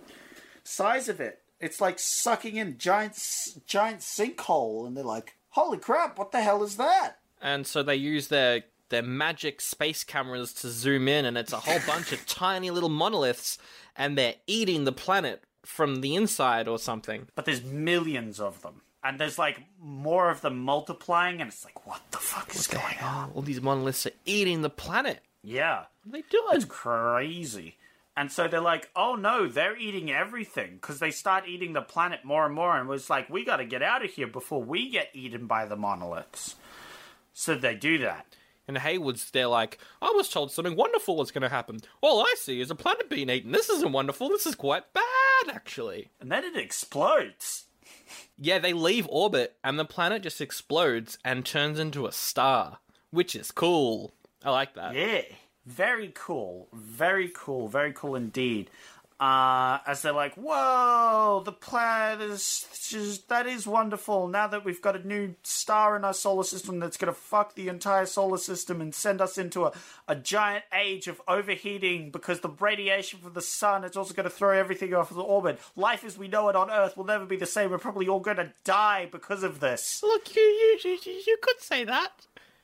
size 0.64 1.08
of 1.08 1.20
it. 1.20 1.40
It's 1.60 1.80
like 1.80 1.98
sucking 1.98 2.56
in 2.56 2.78
giant 2.78 3.18
giant 3.66 4.00
sinkhole, 4.00 4.86
and 4.86 4.96
they're 4.96 5.04
like, 5.04 5.36
"Holy 5.50 5.78
crap! 5.78 6.18
What 6.18 6.30
the 6.32 6.40
hell 6.40 6.62
is 6.62 6.76
that?" 6.76 7.18
and 7.40 7.66
so 7.66 7.82
they 7.82 7.96
use 7.96 8.28
their 8.28 8.64
their 8.90 9.02
magic 9.02 9.60
space 9.60 10.02
cameras 10.04 10.52
to 10.54 10.68
zoom 10.68 11.08
in, 11.08 11.24
and 11.24 11.36
it's 11.36 11.52
a 11.52 11.58
whole 11.58 11.80
bunch 11.86 12.12
of 12.12 12.24
tiny 12.26 12.70
little 12.70 12.88
monoliths, 12.88 13.58
and 13.96 14.16
they're 14.16 14.36
eating 14.46 14.84
the 14.84 14.92
planet 14.92 15.42
from 15.64 16.00
the 16.00 16.14
inside 16.14 16.68
or 16.68 16.78
something. 16.78 17.28
but 17.34 17.44
there's 17.44 17.62
millions 17.64 18.40
of 18.40 18.62
them. 18.62 18.82
And 19.04 19.18
there's 19.18 19.38
like 19.38 19.60
more 19.80 20.30
of 20.30 20.40
them 20.40 20.58
multiplying, 20.58 21.40
and 21.40 21.48
it's 21.48 21.64
like, 21.64 21.86
what 21.86 22.00
the 22.10 22.18
fuck 22.18 22.54
is 22.54 22.66
going 22.66 22.98
on? 23.00 23.30
All 23.34 23.42
these 23.42 23.60
monoliths 23.60 24.06
are 24.06 24.12
eating 24.24 24.62
the 24.62 24.70
planet. 24.70 25.20
Yeah. 25.42 25.84
What 26.04 26.18
are 26.18 26.22
they 26.22 26.28
doing? 26.28 26.44
It's 26.52 26.64
crazy. 26.64 27.76
And 28.16 28.32
so 28.32 28.48
they're 28.48 28.60
like, 28.60 28.90
oh 28.96 29.14
no, 29.14 29.46
they're 29.46 29.76
eating 29.76 30.10
everything 30.10 30.74
because 30.74 30.98
they 30.98 31.12
start 31.12 31.46
eating 31.46 31.72
the 31.72 31.80
planet 31.80 32.24
more 32.24 32.44
and 32.44 32.54
more. 32.54 32.76
And 32.76 32.88
was 32.88 33.08
like, 33.08 33.30
we 33.30 33.44
got 33.44 33.58
to 33.58 33.64
get 33.64 33.80
out 33.80 34.04
of 34.04 34.10
here 34.10 34.26
before 34.26 34.60
we 34.60 34.90
get 34.90 35.10
eaten 35.14 35.46
by 35.46 35.66
the 35.66 35.76
monoliths. 35.76 36.56
So 37.32 37.54
they 37.54 37.76
do 37.76 37.98
that. 37.98 38.26
And 38.66 38.76
Heywood's 38.76 39.30
they're 39.30 39.46
like, 39.46 39.78
I 40.02 40.12
was 40.16 40.28
told 40.28 40.50
something 40.50 40.74
wonderful 40.74 41.16
was 41.16 41.30
going 41.30 41.42
to 41.42 41.48
happen. 41.48 41.78
All 42.00 42.20
I 42.20 42.34
see 42.36 42.60
is 42.60 42.72
a 42.72 42.74
planet 42.74 43.08
being 43.08 43.30
eaten. 43.30 43.52
This 43.52 43.70
isn't 43.70 43.92
wonderful. 43.92 44.28
This 44.28 44.46
is 44.46 44.56
quite 44.56 44.92
bad, 44.92 45.54
actually. 45.54 46.10
And 46.20 46.32
then 46.32 46.42
it 46.42 46.56
explodes. 46.56 47.66
Yeah, 48.40 48.58
they 48.58 48.72
leave 48.72 49.06
orbit, 49.10 49.56
and 49.64 49.78
the 49.78 49.84
planet 49.84 50.22
just 50.22 50.40
explodes 50.40 51.18
and 51.24 51.44
turns 51.44 51.78
into 51.78 52.06
a 52.06 52.12
star, 52.12 52.78
which 53.10 53.34
is 53.34 53.50
cool. 53.50 54.12
I 54.44 54.50
like 54.50 54.74
that. 54.74 54.94
Yeah. 54.94 55.22
Very 55.66 56.12
cool. 56.14 56.68
Very 56.72 57.30
cool. 57.34 57.68
Very 57.68 57.92
cool 57.92 58.14
indeed. 58.14 58.70
Uh, 59.20 59.78
as 59.84 60.02
they're 60.02 60.12
like, 60.12 60.34
whoa, 60.36 61.42
the 61.44 61.50
planet 61.50 62.20
is 62.20 62.68
just, 62.88 63.28
that 63.28 63.48
is 63.48 63.66
wonderful. 63.66 64.28
Now 64.28 64.46
that 64.46 64.64
we've 64.64 64.80
got 64.80 64.94
a 64.94 65.04
new 65.04 65.34
star 65.42 65.96
in 65.96 66.04
our 66.04 66.14
solar 66.14 66.44
system 66.44 66.78
that's 66.78 66.96
going 66.96 67.12
to 67.12 67.18
fuck 67.18 67.56
the 67.56 67.66
entire 67.66 68.06
solar 68.06 68.38
system 68.38 68.80
and 68.80 68.94
send 68.94 69.20
us 69.20 69.36
into 69.36 69.64
a, 69.64 69.72
a 70.06 70.14
giant 70.14 70.64
age 70.72 71.08
of 71.08 71.20
overheating 71.26 72.10
because 72.12 72.40
the 72.40 72.48
radiation 72.60 73.18
from 73.18 73.32
the 73.32 73.42
sun 73.42 73.82
is 73.82 73.96
also 73.96 74.14
going 74.14 74.22
to 74.22 74.30
throw 74.30 74.56
everything 74.56 74.94
off 74.94 75.10
of 75.10 75.16
the 75.16 75.22
orbit. 75.24 75.58
Life 75.74 76.04
as 76.04 76.16
we 76.16 76.28
know 76.28 76.48
it 76.48 76.54
on 76.54 76.70
Earth 76.70 76.96
will 76.96 77.04
never 77.04 77.26
be 77.26 77.36
the 77.36 77.44
same. 77.44 77.72
We're 77.72 77.78
probably 77.78 78.06
all 78.06 78.20
going 78.20 78.36
to 78.36 78.52
die 78.62 79.08
because 79.10 79.42
of 79.42 79.58
this. 79.58 80.00
Look, 80.00 80.36
you, 80.36 80.42
you, 80.42 80.78
you, 81.04 81.22
you 81.26 81.38
could 81.42 81.60
say 81.60 81.82
that. 81.82 82.12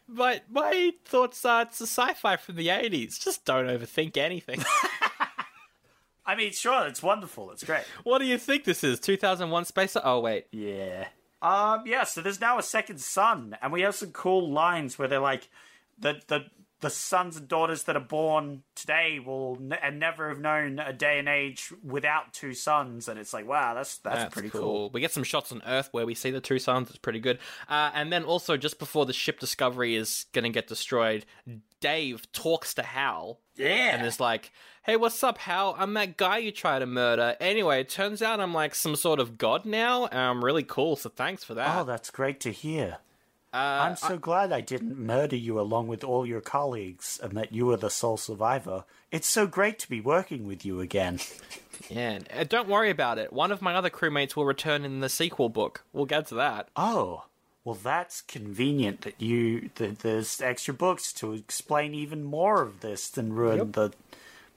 But 0.09 0.44
my 0.50 0.92
thoughts 1.05 1.44
are 1.44 1.62
it's 1.62 1.80
a 1.80 1.86
sci-fi 1.86 2.36
from 2.36 2.55
the 2.57 2.68
80s. 2.68 3.18
Just 3.18 3.44
don't 3.44 3.66
overthink 3.66 4.16
anything. 4.16 4.62
I 6.27 6.35
mean, 6.37 6.53
sure, 6.53 6.87
it's 6.87 7.03
wonderful. 7.03 7.51
It's 7.51 7.64
great. 7.64 7.85
what 8.03 8.18
do 8.18 8.25
you 8.25 8.39
think 8.39 8.64
this 8.64 8.83
is? 8.83 8.99
2001 9.01 9.64
Space... 9.66 9.97
Oh, 10.03 10.20
wait. 10.20 10.47
Yeah. 10.53 11.07
Um. 11.43 11.83
Yeah. 11.87 12.05
So 12.05 12.22
there's 12.22 12.41
now 12.41 12.59
a 12.59 12.62
second 12.62 12.99
son, 13.01 13.57
and 13.61 13.70
we 13.72 13.83
have 13.83 13.95
some 13.95 14.12
cool 14.12 14.51
lines 14.51 14.99
where 14.99 15.09
they're 15.09 15.18
like, 15.20 15.49
the 15.99 16.20
the 16.29 16.47
the 16.81 16.89
sons 16.91 17.37
and 17.37 17.49
daughters 17.49 17.85
that 17.85 17.97
are 17.97 18.01
born 18.01 18.62
today 18.75 19.18
will 19.18 19.57
n- 19.61 19.79
and 19.83 19.99
never 19.99 20.29
have 20.29 20.39
known 20.39 20.79
a 20.79 20.93
day 20.93 21.18
and 21.18 21.29
age 21.29 21.72
without 21.83 22.33
two 22.33 22.53
sons, 22.55 23.09
and 23.09 23.18
it's 23.18 23.33
like, 23.35 23.47
wow, 23.47 23.75
that's 23.75 23.99
that's, 23.99 24.22
That's 24.22 24.33
pretty 24.35 24.49
cool. 24.51 24.61
cool. 24.61 24.91
We 24.91 25.01
get 25.03 25.12
some 25.12 25.22
shots 25.22 25.53
on 25.53 25.61
Earth 25.66 25.89
where 25.93 26.07
we 26.07 26.14
see 26.14 26.31
the 26.31 26.41
two 26.41 26.59
suns. 26.59 26.89
It's 26.89 26.99
pretty 26.99 27.20
good. 27.20 27.39
Uh, 27.68 27.91
and 27.95 28.11
then 28.11 28.25
also, 28.25 28.57
just 28.57 28.79
before 28.79 29.05
the 29.05 29.12
ship 29.12 29.39
Discovery 29.39 29.97
is 29.97 30.25
going 30.33 30.45
to 30.45 30.51
get 30.51 30.66
destroyed, 30.66 31.27
Dave 31.81 32.31
talks 32.33 32.72
to 32.75 32.83
Hal 32.83 33.41
Yeah. 33.57 33.96
and 33.96 34.07
it's 34.07 34.20
like, 34.20 34.52
"Hey, 34.82 34.96
what's 34.96 35.22
up, 35.22 35.38
Hal? 35.38 35.76
I'm 35.78 35.94
that 35.94 36.16
guy 36.16 36.38
you 36.38 36.50
try 36.52 36.78
to 36.78 36.86
murder. 36.86 37.36
Anyway, 37.40 37.80
it 37.80 37.88
turns 37.88 38.20
out 38.22 38.40
I'm 38.40 38.55
like 38.55 38.74
some 38.74 38.96
sort 38.96 39.20
of 39.20 39.38
god 39.38 39.64
now. 39.64 40.07
and 40.07 40.18
I'm 40.18 40.44
really 40.44 40.62
cool. 40.64 40.96
So 40.96 41.09
thanks 41.11 41.44
for 41.44 41.55
that. 41.55 41.78
oh, 41.78 41.84
that's 41.84 42.11
great 42.11 42.40
to 42.40 42.50
hear. 42.50 42.98
Uh, 43.52 43.86
I'm 43.88 43.96
so 43.96 44.18
glad 44.18 44.50
I 44.50 44.61
didn't 44.61 44.98
murder 44.98 45.36
you 45.36 45.61
along 45.61 45.86
with 45.86 46.02
all 46.02 46.26
your 46.26 46.40
colleagues, 46.40 47.20
and 47.22 47.36
that 47.36 47.52
you 47.52 47.66
were 47.66 47.76
the 47.76 47.88
sole 47.88 48.16
survivor. 48.16 48.84
It's 49.12 49.28
so 49.28 49.46
great 49.46 49.78
to 49.78 49.88
be 49.88 50.00
working 50.00 50.44
with 50.44 50.66
you 50.66 50.80
again. 50.80 51.20
yeah, 51.88 52.18
uh, 52.36 52.42
don't 52.42 52.68
worry 52.68 52.90
about 52.90 53.18
it. 53.18 53.32
One 53.32 53.52
of 53.52 53.62
my 53.62 53.76
other 53.76 53.90
crewmates 53.90 54.34
will 54.34 54.44
return 54.44 54.84
in 54.84 54.98
the 54.98 55.09
sequel 55.09 55.50
book. 55.50 55.84
We'll 55.92 56.05
get 56.05 56.26
to 56.28 56.34
that. 56.34 56.68
Oh, 56.74 57.26
well, 57.64 57.78
that's 57.82 58.20
convenient 58.20 59.02
that 59.02 59.20
you 59.20 59.70
that 59.76 60.00
there's 60.00 60.40
extra 60.40 60.74
books 60.74 61.12
to 61.14 61.32
explain 61.32 61.94
even 61.94 62.22
more 62.22 62.62
of 62.62 62.80
this 62.80 63.08
than 63.08 63.32
ruin 63.32 63.72
the 63.72 63.92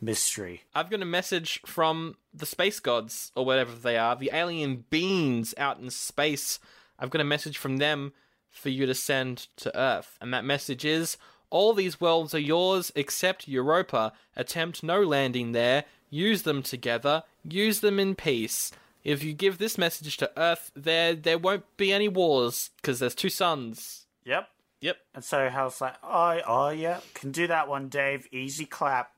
mystery. 0.01 0.63
I've 0.75 0.89
got 0.89 1.01
a 1.01 1.05
message 1.05 1.61
from 1.65 2.17
the 2.33 2.45
space 2.45 2.79
gods, 2.79 3.31
or 3.35 3.45
whatever 3.45 3.73
they 3.73 3.97
are, 3.97 4.15
the 4.15 4.31
alien 4.33 4.85
beings 4.89 5.53
out 5.57 5.79
in 5.79 5.89
space. 5.89 6.59
I've 6.99 7.09
got 7.09 7.21
a 7.21 7.25
message 7.25 7.57
from 7.57 7.77
them 7.77 8.13
for 8.49 8.69
you 8.69 8.85
to 8.85 8.93
send 8.93 9.47
to 9.57 9.79
Earth. 9.79 10.17
And 10.19 10.33
that 10.33 10.43
message 10.45 10.83
is 10.83 11.17
All 11.49 11.73
these 11.73 12.01
worlds 12.01 12.33
are 12.33 12.39
yours 12.39 12.91
except 12.95 13.47
Europa. 13.47 14.13
Attempt 14.35 14.83
no 14.83 15.01
landing 15.01 15.53
there. 15.53 15.85
Use 16.09 16.43
them 16.43 16.61
together. 16.61 17.23
Use 17.47 17.79
them 17.79 17.99
in 17.99 18.15
peace. 18.15 18.71
If 19.07 19.23
you 19.23 19.31
give 19.31 19.57
this 19.57 19.77
message 19.77 20.17
to 20.17 20.29
Earth, 20.37 20.69
there 20.75 21.15
there 21.15 21.37
won't 21.37 21.63
be 21.77 21.93
any 21.93 22.09
wars 22.09 22.71
because 22.75 22.99
there's 22.99 23.15
two 23.15 23.29
suns. 23.29 24.05
Yep. 24.25 24.49
Yep. 24.81 24.97
And 25.15 25.23
so 25.23 25.47
Hal's 25.47 25.79
like, 25.79 25.95
oh, 26.03 26.41
oh 26.45 26.69
yeah, 26.71 26.99
can 27.13 27.31
do 27.31 27.47
that 27.47 27.69
one, 27.69 27.87
Dave. 27.87 28.27
Easy 28.33 28.65
clap. 28.65 29.11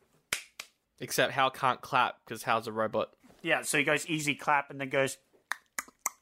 Except 1.00 1.34
Hal 1.34 1.50
can't 1.50 1.82
clap 1.82 2.18
because 2.24 2.44
Hal's 2.44 2.68
a 2.68 2.72
robot. 2.72 3.10
Yeah, 3.42 3.64
so 3.64 3.80
he 3.80 3.84
goes 3.84 4.06
easy 4.06 4.36
clap 4.36 4.70
and 4.70 4.80
then 4.80 4.90
goes 4.90 5.18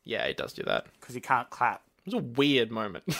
Yeah, 0.05 0.25
he 0.25 0.33
does 0.33 0.53
do 0.53 0.63
that. 0.63 0.85
because 1.01 1.13
he 1.13 1.19
can't 1.19 1.49
clap. 1.49 1.81
It 2.05 2.13
was 2.13 2.23
a 2.23 2.25
weird 2.25 2.71
moment. 2.71 3.03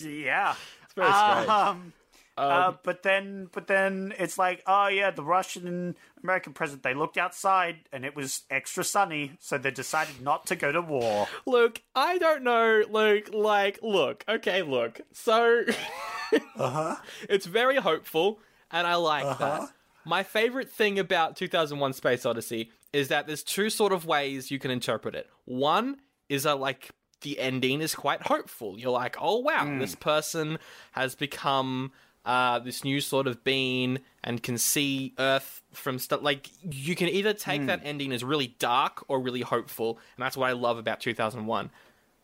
yeah. 0.00 0.54
It's 0.84 0.94
very 0.94 1.10
strange. 1.12 1.48
Um, 1.48 1.92
uh, 2.36 2.72
but 2.82 3.02
then, 3.02 3.48
but 3.52 3.66
then 3.66 4.12
it's 4.18 4.36
like, 4.36 4.62
oh 4.66 4.88
yeah, 4.88 5.10
the 5.10 5.24
Russian 5.24 5.96
American 6.22 6.52
president. 6.52 6.82
They 6.82 6.94
looked 6.94 7.16
outside 7.16 7.76
and 7.92 8.04
it 8.04 8.14
was 8.14 8.42
extra 8.50 8.84
sunny, 8.84 9.32
so 9.40 9.58
they 9.58 9.70
decided 9.70 10.20
not 10.20 10.46
to 10.46 10.56
go 10.56 10.72
to 10.72 10.80
war. 10.80 11.28
Luke, 11.46 11.80
I 11.94 12.18
don't 12.18 12.42
know, 12.42 12.82
Luke, 12.90 13.30
like, 13.32 13.78
look, 13.82 14.24
okay, 14.28 14.62
look. 14.62 15.00
So, 15.12 15.64
uh-huh. 16.56 16.96
it's 17.28 17.46
very 17.46 17.76
hopeful, 17.76 18.40
and 18.70 18.86
I 18.86 18.96
like 18.96 19.38
that. 19.38 19.70
My 20.04 20.22
favorite 20.22 20.70
thing 20.70 20.98
about 20.98 21.36
2001 21.36 21.94
Space 21.94 22.26
Odyssey 22.26 22.70
is 22.92 23.08
that 23.08 23.26
there's 23.26 23.42
two 23.42 23.70
sort 23.70 23.92
of 23.92 24.04
ways 24.04 24.50
you 24.50 24.58
can 24.58 24.70
interpret 24.70 25.14
it. 25.14 25.28
One 25.46 25.96
is 26.28 26.44
a, 26.44 26.54
like, 26.54 26.90
the 27.22 27.38
ending 27.40 27.80
is 27.80 27.94
quite 27.94 28.22
hopeful. 28.22 28.78
You're 28.78 28.90
like, 28.90 29.16
oh 29.20 29.38
wow, 29.38 29.78
this 29.78 29.94
person 29.94 30.58
has 30.92 31.14
become 31.14 31.92
uh, 32.26 32.58
this 32.58 32.84
new 32.84 33.00
sort 33.00 33.26
of 33.26 33.42
being 33.44 34.00
and 34.22 34.42
can 34.42 34.58
see 34.58 35.14
Earth 35.18 35.62
from 35.72 35.98
stuff. 35.98 36.22
Like 36.22 36.50
you 36.62 36.94
can 36.96 37.08
either 37.08 37.32
take 37.32 37.66
that 37.66 37.80
ending 37.84 38.12
as 38.12 38.24
really 38.24 38.48
dark 38.58 39.04
or 39.08 39.20
really 39.20 39.42
hopeful, 39.42 39.98
and 40.16 40.24
that's 40.24 40.36
what 40.36 40.48
I 40.50 40.52
love 40.52 40.76
about 40.76 41.00
2001. 41.00 41.70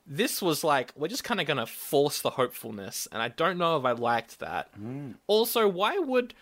This 0.05 0.43
was 0.43 0.65
like 0.65 0.93
we're 0.97 1.09
just 1.09 1.23
kind 1.25 1.41
of 1.41 1.47
gonna 1.47 1.67
force 1.67 2.21
the 2.21 2.31
hopefulness, 2.31 3.07
and 3.13 3.23
I 3.23 3.29
don't 3.29 3.57
know 3.57 3.77
if 3.77 3.85
I 3.85 3.93
liked 3.93 4.41
that. 4.41 4.71
Also, 5.29 5.69
why 5.69 5.99
would 5.99 6.35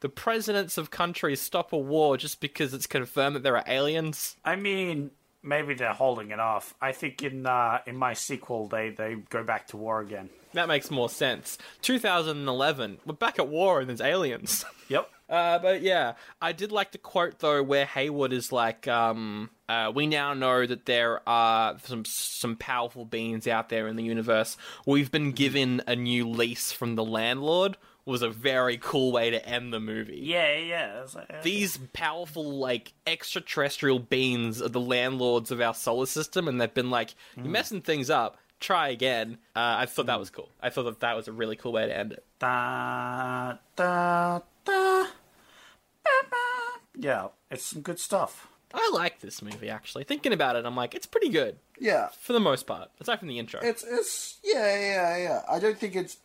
the 0.00 0.08
presidents 0.08 0.78
of 0.78 0.92
countries 0.92 1.40
stop 1.40 1.72
a 1.72 1.76
war 1.76 2.16
just 2.16 2.40
because 2.40 2.72
it's 2.72 2.86
confirmed 2.86 3.34
that 3.34 3.42
there 3.42 3.56
are 3.56 3.64
aliens? 3.66 4.36
I 4.44 4.54
mean, 4.54 5.10
maybe 5.42 5.74
they're 5.74 5.92
holding 5.92 6.30
it 6.30 6.40
off. 6.40 6.74
I 6.80 6.92
think 6.92 7.22
in 7.22 7.46
uh, 7.46 7.78
in 7.86 7.96
my 7.96 8.14
sequel, 8.14 8.68
they 8.68 8.90
they 8.90 9.16
go 9.30 9.42
back 9.42 9.68
to 9.68 9.76
war 9.76 10.00
again. 10.00 10.30
That 10.54 10.68
makes 10.68 10.90
more 10.90 11.10
sense. 11.10 11.58
2011, 11.82 12.98
we're 13.04 13.12
back 13.12 13.38
at 13.38 13.48
war 13.48 13.80
and 13.80 13.88
there's 13.88 14.00
aliens. 14.00 14.64
Yep. 14.88 15.10
Uh, 15.28 15.58
but 15.58 15.82
yeah, 15.82 16.14
I 16.40 16.52
did 16.52 16.72
like 16.72 16.92
the 16.92 16.96
quote 16.98 17.40
though, 17.40 17.62
where 17.62 17.84
Heywood 17.84 18.32
is 18.32 18.52
like, 18.52 18.88
um, 18.88 19.50
uh, 19.68 19.92
"We 19.94 20.06
now 20.06 20.32
know 20.32 20.64
that 20.64 20.86
there 20.86 21.20
are 21.28 21.76
some 21.84 22.06
some 22.06 22.56
powerful 22.56 23.04
beings 23.04 23.46
out 23.46 23.68
there 23.68 23.86
in 23.86 23.96
the 23.96 24.02
universe. 24.02 24.56
We've 24.86 25.12
been 25.12 25.32
given 25.32 25.82
a 25.86 25.94
new 25.94 26.26
lease 26.26 26.72
from 26.72 26.94
the 26.94 27.04
landlord." 27.04 27.76
Was 28.08 28.22
a 28.22 28.30
very 28.30 28.78
cool 28.78 29.12
way 29.12 29.28
to 29.30 29.46
end 29.46 29.72
the 29.72 29.80
movie. 29.80 30.20
Yeah, 30.22 30.56
yeah. 30.56 31.04
Like, 31.14 31.30
uh, 31.30 31.42
These 31.42 31.78
powerful, 31.92 32.42
like 32.58 32.94
extraterrestrial 33.06 33.98
beings 33.98 34.62
are 34.62 34.70
the 34.70 34.80
landlords 34.80 35.50
of 35.50 35.60
our 35.60 35.74
solar 35.74 36.06
system, 36.06 36.48
and 36.48 36.58
they've 36.58 36.72
been 36.72 36.88
like, 36.90 37.14
"You're 37.36 37.44
messing 37.46 37.82
things 37.82 38.08
up. 38.08 38.38
Try 38.60 38.88
again." 38.88 39.36
Uh, 39.54 39.76
I 39.80 39.84
thought 39.86 40.06
that 40.06 40.18
was 40.18 40.30
cool. 40.30 40.48
I 40.62 40.70
thought 40.70 40.84
that 40.84 41.00
that 41.00 41.16
was 41.16 41.28
a 41.28 41.32
really 41.32 41.54
cool 41.54 41.72
way 41.72 41.84
to 41.86 41.94
end 41.96 42.12
it. 42.12 42.24
da, 42.38 43.56
da, 43.76 44.40
da, 44.64 45.02
ba, 45.04 46.10
ba. 46.30 46.36
Yeah, 46.98 47.28
it's 47.50 47.64
some 47.64 47.82
good 47.82 48.00
stuff. 48.00 48.48
I 48.72 48.90
like 48.92 49.20
this 49.20 49.42
movie 49.42 49.68
actually. 49.70 50.04
Thinking 50.04 50.32
about 50.32 50.56
it, 50.56 50.64
I'm 50.66 50.76
like, 50.76 50.94
it's 50.94 51.06
pretty 51.06 51.28
good 51.30 51.56
Yeah, 51.78 52.08
for 52.20 52.32
the 52.32 52.40
most 52.40 52.66
part, 52.66 52.90
aside 53.00 53.18
from 53.18 53.28
the 53.28 53.38
intro. 53.38 53.60
it's 53.62 53.82
it's 53.82 54.38
yeah 54.44 54.78
yeah 54.78 55.16
yeah. 55.16 55.42
I 55.48 55.58
don't 55.58 55.78
think 55.78 55.94
it's 55.96 56.16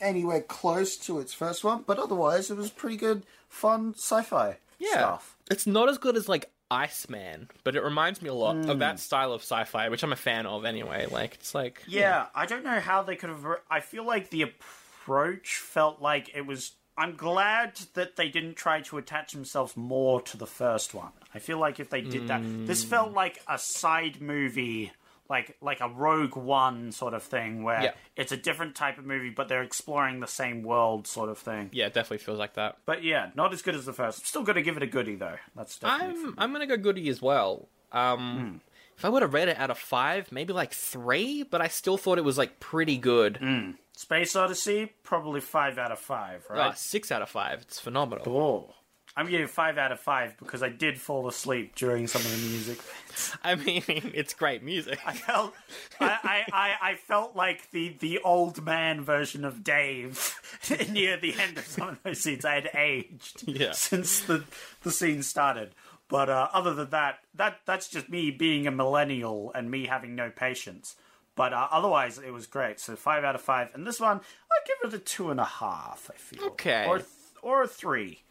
anywhere 0.00 0.40
close 0.40 0.96
to 0.98 1.18
its 1.18 1.32
first 1.32 1.64
one, 1.64 1.84
but 1.86 1.98
otherwise 1.98 2.50
it 2.50 2.56
was 2.56 2.70
pretty 2.70 2.96
good, 2.96 3.24
fun 3.48 3.94
sci-fi 3.96 4.56
yeah, 4.78 4.90
stuff. 4.90 5.36
it's 5.50 5.66
not 5.66 5.88
as 5.88 5.98
good 5.98 6.16
as 6.16 6.28
like 6.28 6.50
Iceman, 6.70 7.48
but 7.62 7.76
it 7.76 7.82
reminds 7.82 8.22
me 8.22 8.28
a 8.28 8.34
lot 8.34 8.56
of 8.68 8.78
that 8.80 8.92
hmm. 8.92 8.98
style 8.98 9.32
of 9.32 9.42
sci-fi, 9.42 9.88
which 9.88 10.02
I'm 10.02 10.12
a 10.12 10.16
fan 10.16 10.46
of 10.46 10.64
anyway. 10.64 11.06
Like, 11.10 11.34
it's 11.34 11.54
like, 11.54 11.82
Yeah, 11.86 12.26
I 12.34 12.46
don't 12.46 12.64
know 12.64 12.80
how 12.80 13.02
they 13.02 13.16
could 13.16 13.30
have. 13.30 13.46
I 13.70 13.80
feel 13.80 14.04
like 14.04 14.30
the 14.30 14.42
approach 14.42 15.56
felt 15.56 16.00
like 16.00 16.30
it 16.34 16.46
was. 16.46 16.72
I'm 16.96 17.16
glad 17.16 17.74
that 17.94 18.14
they 18.14 18.28
didn't 18.28 18.54
try 18.54 18.80
to 18.82 18.98
attach 18.98 19.32
themselves 19.32 19.76
more 19.76 20.22
to 20.22 20.36
the 20.36 20.46
first 20.46 20.94
one. 20.94 21.10
I 21.34 21.40
feel 21.40 21.58
like 21.58 21.80
if 21.80 21.90
they 21.90 22.02
did 22.02 22.28
that, 22.28 22.40
this 22.66 22.84
felt 22.84 23.10
hmm. 23.10 23.16
like 23.16 23.40
a 23.48 23.58
side 23.58 24.20
movie, 24.20 24.92
like 25.28 25.56
like 25.60 25.80
a 25.80 25.88
Rogue 25.88 26.36
One 26.36 26.92
sort 26.92 27.14
of 27.14 27.22
thing, 27.22 27.62
where 27.62 27.82
Yeah. 27.82 27.92
it's 28.16 28.32
a 28.32 28.36
different 28.36 28.74
type 28.74 28.98
of 28.98 29.04
movie, 29.06 29.30
but 29.30 29.48
they're 29.48 29.62
exploring 29.62 30.20
the 30.20 30.26
same 30.26 30.62
world, 30.62 31.06
sort 31.06 31.28
of 31.30 31.38
thing. 31.38 31.70
yeah, 31.72 31.86
it 31.86 31.94
definitely 31.94 32.18
feels 32.18 32.38
like 32.38 32.54
that. 32.54 32.76
But 32.86 33.02
yeah, 33.02 33.30
not 33.34 33.52
as 33.52 33.62
good 33.62 33.74
as 33.74 33.86
the 33.86 33.92
first. 33.92 34.26
Still 34.26 34.42
got 34.42 34.52
to 34.54 34.62
give 34.62 34.76
it 34.76 34.82
a 34.82 34.86
goodie 34.86 35.16
though. 35.16 35.36
That's 35.56 35.78
definitely. 35.78 36.22
I'm 36.24 36.34
I'm 36.38 36.52
gonna 36.52 36.66
go 36.66 36.76
goodie 36.76 37.08
as 37.08 37.22
well. 37.22 37.68
Um, 37.92 38.38
hmm. 38.38 38.56
if 38.98 39.04
I 39.04 39.08
would 39.08 39.22
have 39.22 39.32
read 39.32 39.48
it 39.48 39.56
out 39.58 39.70
of 39.70 39.78
five, 39.78 40.30
maybe 40.32 40.52
like 40.52 40.72
three, 40.72 41.42
but 41.44 41.60
I 41.60 41.68
still 41.68 41.96
thought 41.96 42.18
it 42.18 42.24
was 42.24 42.36
like 42.38 42.60
pretty 42.60 42.96
good. 42.98 43.36
Hmm. 43.38 43.70
Space 43.96 44.34
Odyssey, 44.34 44.92
probably 45.04 45.40
five 45.40 45.78
out 45.78 45.92
of 45.92 46.00
five, 46.00 46.44
right? 46.50 46.58
Ah, 46.58 46.72
six 46.72 47.12
out 47.12 47.22
of 47.22 47.28
five. 47.28 47.60
It's 47.62 47.78
phenomenal. 47.78 48.28
Oh. 48.28 48.74
I'm 49.16 49.28
giving 49.30 49.46
five 49.46 49.78
out 49.78 49.92
of 49.92 50.00
five 50.00 50.36
because 50.38 50.62
I 50.62 50.70
did 50.70 51.00
fall 51.00 51.28
asleep 51.28 51.76
during 51.76 52.08
some 52.08 52.20
of 52.22 52.30
the 52.32 52.48
music. 52.48 52.78
I 53.44 53.54
mean, 53.54 53.84
it's 54.12 54.34
great 54.34 54.62
music. 54.64 54.98
I 55.06 55.12
felt, 55.14 55.54
I, 56.00 56.18
I, 56.24 56.44
I, 56.52 56.90
I 56.90 56.94
felt 56.96 57.36
like 57.36 57.70
the, 57.70 57.94
the 58.00 58.18
old 58.24 58.64
man 58.64 59.02
version 59.04 59.44
of 59.44 59.62
Dave 59.62 60.34
near 60.90 61.16
the 61.16 61.34
end 61.38 61.58
of 61.58 61.66
some 61.66 61.90
of 61.90 62.02
those 62.02 62.20
scenes. 62.20 62.44
I 62.44 62.54
had 62.56 62.70
aged 62.74 63.44
Yeah. 63.46 63.70
since 63.72 64.20
the 64.22 64.42
the 64.82 64.90
scene 64.90 65.22
started. 65.22 65.74
But 66.08 66.28
uh, 66.28 66.48
other 66.52 66.74
than 66.74 66.90
that, 66.90 67.20
that 67.36 67.60
that's 67.66 67.88
just 67.88 68.08
me 68.08 68.32
being 68.32 68.66
a 68.66 68.70
millennial 68.72 69.52
and 69.54 69.70
me 69.70 69.86
having 69.86 70.16
no 70.16 70.30
patience. 70.30 70.96
But 71.36 71.52
uh, 71.52 71.68
otherwise, 71.70 72.18
it 72.18 72.30
was 72.32 72.46
great. 72.48 72.80
So 72.80 72.96
five 72.96 73.22
out 73.22 73.34
of 73.36 73.40
five. 73.40 73.70
And 73.74 73.86
this 73.86 74.00
one, 74.00 74.18
I 74.18 74.56
give 74.66 74.92
it 74.92 74.96
a 74.96 74.98
two 74.98 75.30
and 75.30 75.38
a 75.38 75.44
half. 75.44 76.10
I 76.12 76.16
feel 76.16 76.44
Okay. 76.48 76.84
or 76.88 76.98
th- 76.98 77.08
or 77.42 77.62
a 77.62 77.68
three, 77.68 78.22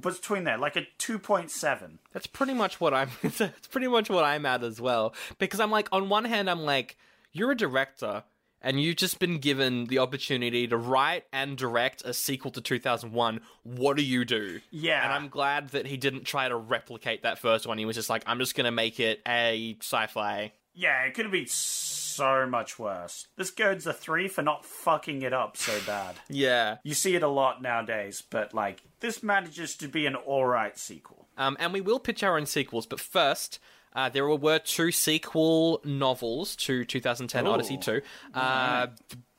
between 0.00 0.44
there, 0.44 0.58
like 0.58 0.76
a 0.76 0.86
two 0.98 1.18
point 1.18 1.50
seven. 1.50 1.98
That's 2.12 2.26
pretty 2.26 2.54
much 2.54 2.80
what 2.80 2.94
I'm. 2.94 3.10
It's 3.22 3.66
pretty 3.70 3.88
much 3.88 4.08
what 4.10 4.24
I'm 4.24 4.46
at 4.46 4.62
as 4.62 4.80
well. 4.80 5.14
Because 5.38 5.60
I'm 5.60 5.70
like, 5.70 5.88
on 5.92 6.08
one 6.08 6.24
hand, 6.24 6.48
I'm 6.48 6.60
like, 6.60 6.96
you're 7.32 7.50
a 7.50 7.56
director, 7.56 8.24
and 8.60 8.80
you've 8.80 8.96
just 8.96 9.18
been 9.18 9.38
given 9.38 9.86
the 9.86 9.98
opportunity 9.98 10.66
to 10.68 10.76
write 10.76 11.24
and 11.32 11.56
direct 11.56 12.02
a 12.04 12.14
sequel 12.14 12.50
to 12.52 12.60
2001. 12.60 13.40
What 13.62 13.96
do 13.96 14.02
you 14.04 14.24
do? 14.24 14.60
Yeah. 14.70 15.04
And 15.04 15.12
I'm 15.12 15.28
glad 15.28 15.70
that 15.70 15.86
he 15.86 15.96
didn't 15.96 16.24
try 16.24 16.48
to 16.48 16.56
replicate 16.56 17.22
that 17.22 17.38
first 17.38 17.66
one. 17.66 17.78
He 17.78 17.84
was 17.84 17.96
just 17.96 18.10
like, 18.10 18.22
I'm 18.26 18.38
just 18.38 18.54
gonna 18.54 18.70
make 18.72 19.00
it 19.00 19.20
a 19.26 19.76
sci-fi. 19.80 20.52
Yeah, 20.76 21.02
it 21.04 21.14
could 21.14 21.24
have 21.24 21.32
been 21.32 21.46
so 21.46 22.46
much 22.46 22.78
worse. 22.78 23.28
This 23.36 23.50
goes 23.52 23.86
a 23.86 23.92
three 23.92 24.26
for 24.26 24.42
not 24.42 24.64
fucking 24.64 25.22
it 25.22 25.32
up 25.32 25.56
so 25.56 25.78
bad. 25.86 26.16
Yeah. 26.28 26.78
You 26.82 26.94
see 26.94 27.14
it 27.14 27.22
a 27.22 27.28
lot 27.28 27.62
nowadays, 27.62 28.22
but 28.28 28.54
like 28.54 28.82
this 29.04 29.22
manages 29.22 29.76
to 29.76 29.86
be 29.86 30.06
an 30.06 30.16
alright 30.16 30.78
sequel. 30.78 31.28
Um, 31.36 31.58
and 31.60 31.74
we 31.74 31.82
will 31.82 31.98
pitch 32.00 32.22
our 32.22 32.38
own 32.38 32.46
sequels, 32.46 32.86
but 32.86 32.98
first, 32.98 33.58
uh, 33.94 34.08
there 34.08 34.26
were 34.26 34.58
two 34.58 34.90
sequel 34.90 35.82
novels 35.84 36.56
to 36.56 36.86
2010 36.86 37.46
Odyssey 37.46 37.76
2, 37.76 38.00
uh, 38.32 38.86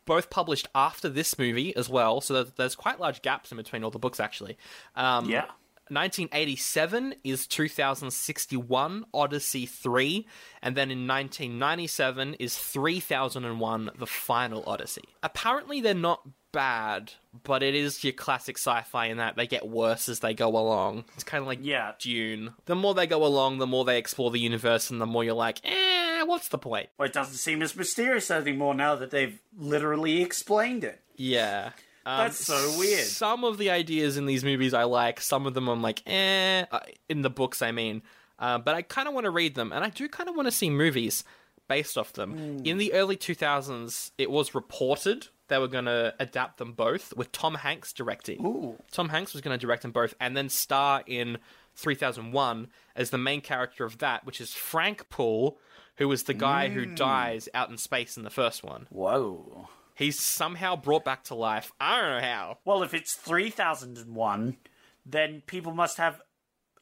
both 0.05 0.30
published 0.30 0.68
after 0.76 1.09
this 1.09 1.39
movie 1.39 1.76
as 1.76 1.89
well, 1.89 2.22
so 2.22 2.36
there's, 2.36 2.51
there's 2.51 2.76
quite 2.76 2.99
large 2.99 3.24
gaps 3.24 3.51
in 3.51 3.57
between 3.57 3.84
all 3.84 3.89
the 3.89 3.97
books, 3.97 4.20
actually. 4.20 4.55
Um, 4.95 5.28
Yeah. 5.30 5.45
1987 5.89 7.13
is 7.24 7.45
2061 7.45 9.05
Odyssey 9.13 9.66
3, 9.66 10.28
and 10.63 10.76
then 10.76 10.89
in 10.89 11.07
1997 11.07 12.36
is 12.36 12.57
3001 12.57 13.91
The 13.97 14.07
Final 14.07 14.63
Odyssey. 14.66 15.03
Apparently, 15.22 15.82
they're 15.82 15.93
not 15.93 16.28
bad, 16.56 17.12
but 17.43 17.62
it 17.62 17.76
is 17.76 18.03
your 18.03 18.14
classic 18.14 18.58
sci 18.58 18.82
fi 18.84 19.08
in 19.08 19.18
that 19.18 19.36
they 19.36 19.45
get 19.45 19.68
worse 19.68 20.08
as 20.10 20.22
they 20.22 20.34
go 20.34 20.47
along. 20.49 21.03
It's 21.14 21.24
kind 21.24 21.41
of 21.41 21.47
like 21.47 21.60
Yeah. 21.62 21.91
Dune. 21.99 22.53
The 22.66 22.76
more 22.76 22.93
they 22.95 23.06
go 23.08 23.24
along, 23.26 23.58
the 23.60 23.68
more 23.68 23.84
they 23.86 23.97
explore 23.99 24.32
the 24.32 24.39
universe, 24.39 24.89
and 24.89 24.99
the 25.01 25.06
more 25.06 25.24
you're 25.24 25.34
like, 25.36 25.60
eh, 25.66 26.24
what's 26.24 26.47
the 26.47 26.58
point? 26.58 26.89
Well, 26.97 27.08
it 27.08 27.14
doesn't 27.14 27.36
seem 27.36 27.62
as 27.62 27.76
mysterious 27.76 28.32
anymore 28.32 28.74
now 28.74 28.95
that 28.95 29.12
they've 29.12 29.38
literally 29.56 30.22
explained 30.22 30.84
it. 30.84 31.01
Yeah. 31.18 31.72
Um, 32.06 32.18
That's 32.20 32.45
so 32.45 32.76
weird. 32.80 33.03
Some 33.06 33.43
of 33.43 33.58
the 33.58 33.70
ideas 33.72 34.16
in 34.16 34.26
these 34.26 34.43
movies 34.45 34.74
I 34.74 34.84
like. 34.84 35.20
Some 35.20 35.45
of 35.45 35.53
them 35.53 35.68
I'm 35.68 35.82
like, 35.82 36.01
eh. 36.08 36.64
uh, 36.72 36.80
In 37.10 37.22
the 37.22 37.30
books, 37.30 37.62
I 37.62 37.72
mean. 37.72 38.01
Uh, 38.39 38.58
but 38.60 38.76
I 38.76 38.82
kind 38.82 39.08
of 39.08 39.14
want 39.14 39.26
to 39.26 39.32
read 39.32 39.56
them, 39.56 39.72
and 39.72 39.84
I 39.84 39.89
do 39.89 40.08
kind 40.08 40.30
of 40.30 40.36
want 40.36 40.47
to 40.47 40.51
see 40.51 40.70
movies 40.70 41.24
based 41.68 41.97
off 41.97 42.13
them. 42.13 42.32
Hmm. 42.59 42.66
In 42.66 42.78
the 42.78 42.93
early 42.93 43.18
2000s, 43.18 44.11
it 44.18 44.30
was 44.32 44.53
reported 44.55 45.28
they 45.47 45.57
were 45.59 45.68
going 45.68 45.86
to 45.86 46.13
adapt 46.20 46.57
them 46.57 46.74
both, 46.74 47.13
with 47.16 47.32
Tom 47.32 47.53
Hanks 47.55 47.93
directing. 47.93 48.78
Tom 48.91 49.09
Hanks 49.09 49.34
was 49.34 49.41
going 49.41 49.57
to 49.57 49.63
direct 49.63 49.84
them 49.84 49.91
both, 49.91 50.13
and 50.20 50.36
then 50.36 50.49
star 50.49 51.03
in 51.05 51.38
3001 51.76 52.68
as 52.95 53.09
the 53.11 53.18
main 53.18 53.41
character 53.41 53.86
of 53.86 53.99
that, 53.99 54.26
which 54.26 54.41
is 54.41 54.53
Frank 54.53 55.07
Poole, 55.09 55.59
who 55.97 56.07
was 56.07 56.24
the 56.24 56.34
guy 56.34 56.70
who 56.70 56.86
Hmm. 56.86 56.95
dies 56.95 57.47
out 57.53 57.70
in 57.70 57.78
space 57.78 58.18
in 58.18 58.24
the 58.24 58.30
first 58.30 58.63
one. 58.63 58.88
Whoa. 58.89 59.70
He's 59.93 60.20
somehow 60.20 60.76
brought 60.76 61.05
back 61.05 61.24
to 61.26 61.36
life. 61.36 61.72
I 61.80 62.01
don't 62.01 62.09
know 62.22 62.28
how. 62.28 62.57
Well, 62.66 62.84
if 62.84 62.93
it's 62.93 63.13
3001, 63.13 64.57
then 65.05 65.41
people 65.45 65.74
must 65.74 65.97
have 65.97 66.22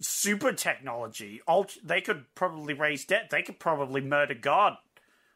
super 0.03 0.53
technology. 0.53 1.41
They 1.83 2.01
could 2.01 2.25
probably 2.35 2.73
raise 2.73 3.05
debt. 3.05 3.29
They 3.29 3.41
could 3.41 3.59
probably 3.59 4.01
murder 4.01 4.33
God 4.33 4.77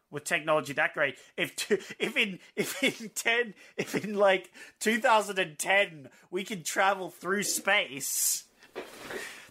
with 0.10 0.24
technology 0.24 0.74
that 0.74 0.94
great. 0.94 1.16
If 1.36 1.56
t- 1.56 1.80
if 2.00 2.16
in 2.16 2.40
if 2.56 2.84
in 2.84 3.10
10 3.10 3.54
if 3.78 3.96
in 3.96 4.16
like 4.16 4.52
2010 4.80 6.10
we 6.32 6.44
can 6.44 6.64
travel 6.64 7.10
through 7.10 7.44
space, 7.44 8.46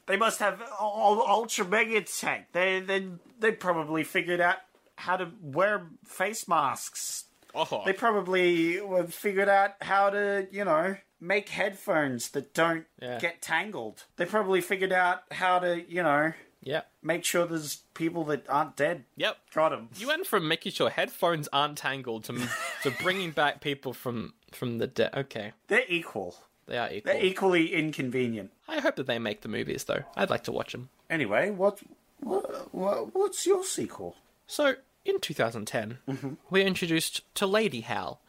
they 0.07 0.17
must 0.17 0.41
have 0.41 0.63
ul- 0.81 1.27
ultra 1.27 1.65
mega 1.65 2.03
tech. 2.03 2.53
They 2.53 2.81
then 2.81 3.21
they 3.39 3.53
probably 3.53 4.05
figured 4.05 4.41
out 4.41 4.59
how 4.97 5.17
to 5.17 5.31
wear 5.43 5.89
face 6.07 6.49
masks 6.49 7.25
Oh, 7.59 7.83
they 7.87 7.95
probably 7.95 8.75
have 8.75 9.15
figured 9.15 9.49
out 9.49 9.73
how 9.81 10.11
to, 10.11 10.47
you 10.51 10.65
know, 10.67 10.95
make 11.21 11.49
headphones 11.51 12.31
that 12.31 12.53
don't 12.55 12.87
Yeah. 13.01 13.19
get 13.19 13.43
tangled. 13.43 14.05
They 14.17 14.25
probably 14.27 14.61
figured 14.61 14.93
out 14.93 15.23
how 15.33 15.59
to, 15.61 15.83
you 15.91 16.03
know, 16.03 16.33
yeah. 16.63 16.83
Make 17.01 17.25
sure 17.25 17.47
there's 17.47 17.77
people 17.95 18.25
that 18.25 18.45
aren't 18.51 18.75
dead. 18.75 19.05
Yep. 19.17 19.37
Got 19.55 19.73
him. 19.73 19.89
You 19.97 20.09
went 20.09 20.27
from 20.27 20.49
making 20.49 20.73
sure 20.73 20.91
headphones 20.91 21.49
aren't 21.53 21.79
tangled 21.79 22.25
to 22.25 22.49
to 22.83 22.91
bringing 23.03 23.31
back 23.31 23.61
people 23.61 23.93
from 23.93 24.35
from 24.53 24.79
the 24.79 24.89
dead. 24.89 25.11
Okay, 25.15 25.53
They're 25.69 25.85
equal. 25.89 26.37
they 26.67 26.77
are 26.77 26.91
equal. 26.91 27.13
They're 27.13 27.25
equally 27.25 27.73
inconvenient. 27.73 28.51
I 28.67 28.81
hope 28.81 28.97
that 28.97 29.07
they 29.07 29.21
make 29.21 29.43
the 29.43 29.49
movies 29.49 29.85
though. 29.85 30.03
I'd 30.17 30.31
like 30.31 30.43
to 30.45 30.53
watch 30.53 30.73
them. 30.73 30.89
Anyway, 31.09 31.51
what, 31.51 31.79
what, 32.19 32.75
what 32.75 33.15
what's 33.15 33.47
your 33.47 33.63
sequel? 33.63 34.17
So 34.49 34.75
in 35.05 35.21
2010, 35.21 35.99
mm-hmm. 36.09 36.35
we're 36.51 36.67
introduced 36.67 37.23
to 37.37 37.47
Lady 37.47 37.83
Hal, 37.83 38.21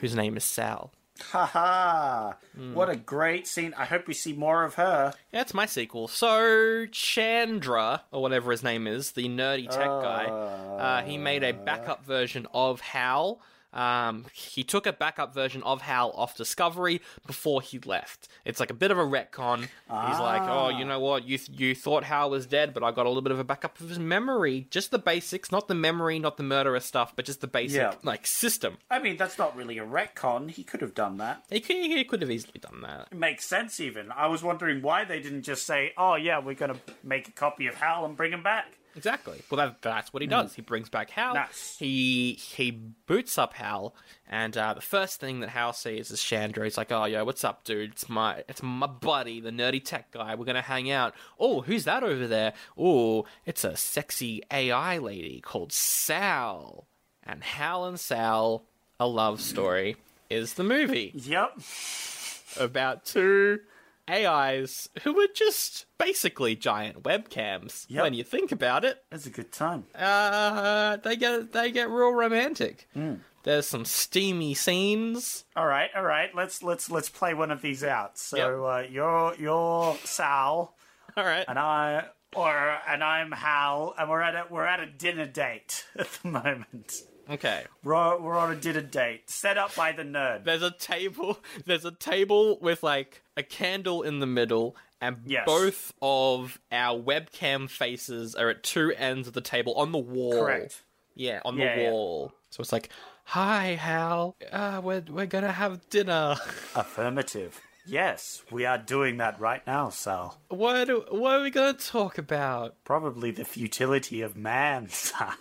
whose 0.00 0.16
name 0.16 0.36
is 0.36 0.42
Sal. 0.44 0.90
Haha! 1.20 2.32
What 2.74 2.88
a 2.88 2.96
great 2.96 3.46
scene. 3.46 3.74
I 3.76 3.84
hope 3.84 4.06
we 4.06 4.14
see 4.14 4.32
more 4.32 4.64
of 4.64 4.74
her. 4.74 5.12
Yeah, 5.32 5.40
that's 5.40 5.54
my 5.54 5.66
sequel. 5.66 6.08
So 6.08 6.86
Chandra, 6.90 8.02
or 8.12 8.22
whatever 8.22 8.50
his 8.50 8.62
name 8.62 8.86
is, 8.86 9.12
the 9.12 9.28
nerdy 9.28 9.68
tech 9.68 9.86
guy, 9.86 10.24
uh, 10.24 11.02
he 11.02 11.18
made 11.18 11.42
a 11.42 11.52
backup 11.52 12.04
version 12.04 12.46
of 12.54 12.80
Hal. 12.80 13.40
Um, 13.72 14.24
he 14.32 14.64
took 14.64 14.86
a 14.86 14.92
backup 14.92 15.34
version 15.34 15.62
of 15.62 15.82
Hal 15.82 16.10
off 16.14 16.36
Discovery 16.36 17.00
before 17.26 17.60
he 17.60 17.78
left. 17.80 18.28
It's 18.44 18.58
like 18.60 18.70
a 18.70 18.74
bit 18.74 18.90
of 18.90 18.98
a 18.98 19.02
retcon. 19.04 19.60
He's 19.60 19.68
like, 19.88 20.42
oh, 20.42 20.68
you 20.70 20.84
know 20.84 20.98
what? 21.00 21.24
You 21.28 21.38
you 21.52 21.74
thought 21.74 22.04
Hal 22.04 22.30
was 22.30 22.46
dead, 22.46 22.72
but 22.72 22.82
I 22.82 22.90
got 22.92 23.04
a 23.06 23.08
little 23.10 23.22
bit 23.22 23.32
of 23.32 23.38
a 23.38 23.44
backup 23.44 23.78
of 23.80 23.88
his 23.88 23.98
memory. 23.98 24.66
Just 24.70 24.90
the 24.90 24.98
basics, 24.98 25.52
not 25.52 25.68
the 25.68 25.74
memory, 25.74 26.18
not 26.18 26.36
the 26.38 26.42
murderous 26.42 26.86
stuff, 26.86 27.14
but 27.14 27.24
just 27.26 27.40
the 27.42 27.46
basic 27.46 27.76
Yeah. 27.78 27.94
like 28.02 28.26
system. 28.26 28.78
I 28.90 28.98
mean, 28.98 29.16
that's 29.16 29.36
not 29.38 29.54
really 29.56 29.78
a 29.78 29.84
retcon. 29.84 30.50
He 30.50 30.64
could 30.64 30.80
have 30.80 30.94
done 30.94 31.18
that. 31.18 31.42
He 31.50 31.60
could, 31.60 31.76
he 31.76 32.04
could 32.04 32.22
have 32.22 32.30
easily 32.30 32.58
done 32.60 32.80
that. 32.82 33.08
It 33.12 33.18
makes 33.18 33.44
sense, 33.46 33.78
even. 33.80 34.10
I 34.12 34.26
was 34.28 34.42
wondering 34.42 34.80
why 34.80 35.04
they 35.04 35.20
didn't 35.20 35.42
just 35.42 35.66
say, 35.66 35.92
oh, 35.98 36.14
yeah, 36.14 36.38
we're 36.38 36.54
going 36.54 36.72
to 36.72 36.80
make 37.02 37.28
a 37.28 37.32
copy 37.32 37.66
of 37.66 37.74
Hal 37.74 38.04
and 38.06 38.16
bring 38.16 38.32
him 38.32 38.42
back. 38.42 38.78
Exactly. 38.96 39.42
Well, 39.50 39.58
that, 39.58 39.82
that's 39.82 40.12
what 40.12 40.22
he 40.22 40.26
does. 40.26 40.54
He 40.54 40.62
brings 40.62 40.88
back 40.88 41.10
Hal. 41.10 41.34
Nice. 41.34 41.76
He 41.78 42.32
he 42.34 42.70
boots 42.70 43.36
up 43.38 43.52
Hal, 43.54 43.94
and 44.28 44.56
uh, 44.56 44.74
the 44.74 44.80
first 44.80 45.20
thing 45.20 45.40
that 45.40 45.50
Hal 45.50 45.72
sees 45.72 46.10
is 46.10 46.22
Chandra. 46.22 46.64
He's 46.64 46.76
like, 46.78 46.90
"Oh, 46.90 47.04
yo, 47.04 47.24
what's 47.24 47.44
up, 47.44 47.64
dude? 47.64 47.92
It's 47.92 48.08
my 48.08 48.42
it's 48.48 48.62
my 48.62 48.86
buddy, 48.86 49.40
the 49.40 49.50
nerdy 49.50 49.84
tech 49.84 50.10
guy. 50.12 50.34
We're 50.34 50.46
gonna 50.46 50.62
hang 50.62 50.90
out. 50.90 51.14
Oh, 51.38 51.60
who's 51.60 51.84
that 51.84 52.02
over 52.02 52.26
there? 52.26 52.54
Oh, 52.78 53.26
it's 53.44 53.64
a 53.64 53.76
sexy 53.76 54.42
AI 54.50 54.98
lady 54.98 55.40
called 55.40 55.72
Sal." 55.72 56.86
And 57.28 57.42
Hal 57.42 57.84
and 57.86 57.98
Sal, 58.00 58.62
a 59.00 59.06
love 59.06 59.40
story, 59.40 59.96
is 60.30 60.54
the 60.54 60.62
movie 60.64 61.10
Yep. 61.14 61.58
about 62.58 63.04
two 63.04 63.60
AIs 64.10 64.88
who 65.02 65.18
are 65.20 65.26
just 65.34 65.86
basically 65.98 66.54
giant 66.56 67.02
webcams 67.02 67.86
Yep. 67.88 68.02
when 68.02 68.14
you 68.14 68.22
think 68.24 68.52
about 68.52 68.84
it 68.84 69.02
That's 69.10 69.26
a 69.26 69.30
good 69.30 69.52
time. 69.52 69.84
uh, 69.94 70.96
they 70.98 71.16
get 71.16 71.52
they 71.52 71.70
get 71.70 71.88
real 71.90 72.12
romantic. 72.12 72.88
There's 73.42 73.66
some 73.66 73.84
steamy 73.84 74.54
scenes. 74.54 75.44
All 75.54 75.66
right, 75.66 75.90
all 75.94 76.02
right. 76.02 76.34
Let's 76.34 76.62
let's 76.64 76.90
let's 76.90 77.08
play 77.08 77.32
one 77.34 77.50
of 77.52 77.62
these 77.62 77.84
out. 77.84 78.18
So 78.18 78.64
uh, 78.64 78.84
you're 78.90 79.34
you're 79.38 79.96
Sal, 80.04 80.74
All 81.16 81.24
right, 81.24 81.44
and 81.46 81.56
I 81.58 82.06
or 82.34 82.78
and 82.88 83.04
I'm 83.04 83.30
Hal, 83.30 83.94
and 83.98 84.10
we're 84.10 84.20
at 84.20 84.34
a 84.34 84.44
we're 84.50 84.64
at 84.66 84.80
a 84.80 84.86
dinner 84.86 85.26
date 85.26 85.84
at 85.96 86.08
the 86.22 86.28
moment. 86.28 86.92
Okay. 87.30 87.64
We're 87.84 88.18
we're 88.20 88.36
on 88.38 88.52
a 88.52 88.56
dinner 88.56 88.80
date 88.82 89.28
set 89.30 89.56
up 89.58 89.74
by 89.74 89.92
the 89.92 90.02
nerd. 90.02 90.44
There's 90.44 90.62
a 90.62 90.70
table. 90.70 91.38
There's 91.64 91.84
a 91.84 91.90
table 91.92 92.58
with 92.60 92.82
like 92.82 93.22
a 93.36 93.42
candle 93.42 94.02
in 94.02 94.20
the 94.20 94.26
middle, 94.26 94.76
and 95.00 95.18
Yes. 95.26 95.44
both 95.46 95.92
of 96.02 96.58
our 96.72 96.98
webcam 96.98 97.68
faces 97.68 98.34
are 98.34 98.48
at 98.50 98.62
two 98.62 98.92
ends 98.96 99.28
of 99.28 99.34
the 99.34 99.40
table 99.40 99.74
on 99.74 99.92
the 99.92 99.98
wall. 99.98 100.32
Correct. 100.44 100.82
Yeah, 101.14 101.40
on 101.44 101.56
Yeah, 101.56 101.74
the 101.76 101.82
yeah. 101.82 101.90
wall. 101.90 102.32
So 102.50 102.60
it's 102.60 102.72
like, 102.72 102.90
"Hi, 103.24 103.74
Hal. 103.74 104.36
Uh, 104.52 104.80
we're 104.84 105.02
we're 105.08 105.26
gonna 105.26 105.52
have 105.52 105.88
dinner. 105.90 106.36
Affirmative. 106.74 107.60
Yes, 107.88 108.42
we 108.50 108.64
are 108.66 108.78
doing 108.78 109.18
that 109.18 109.38
right 109.38 109.64
now, 109.66 109.90
Sal. 109.90 110.40
what 110.48 110.86
do- 110.86 111.04
what 111.08 111.34
are 111.36 111.42
we 111.42 111.50
gonna 111.50 111.72
talk 111.72 112.18
about?" 112.18 112.74
Probably 112.84 113.30
the 113.30 113.44
futility 113.44 114.22
of 114.22 114.36
man, 114.36 114.88
Sal, 114.90 115.34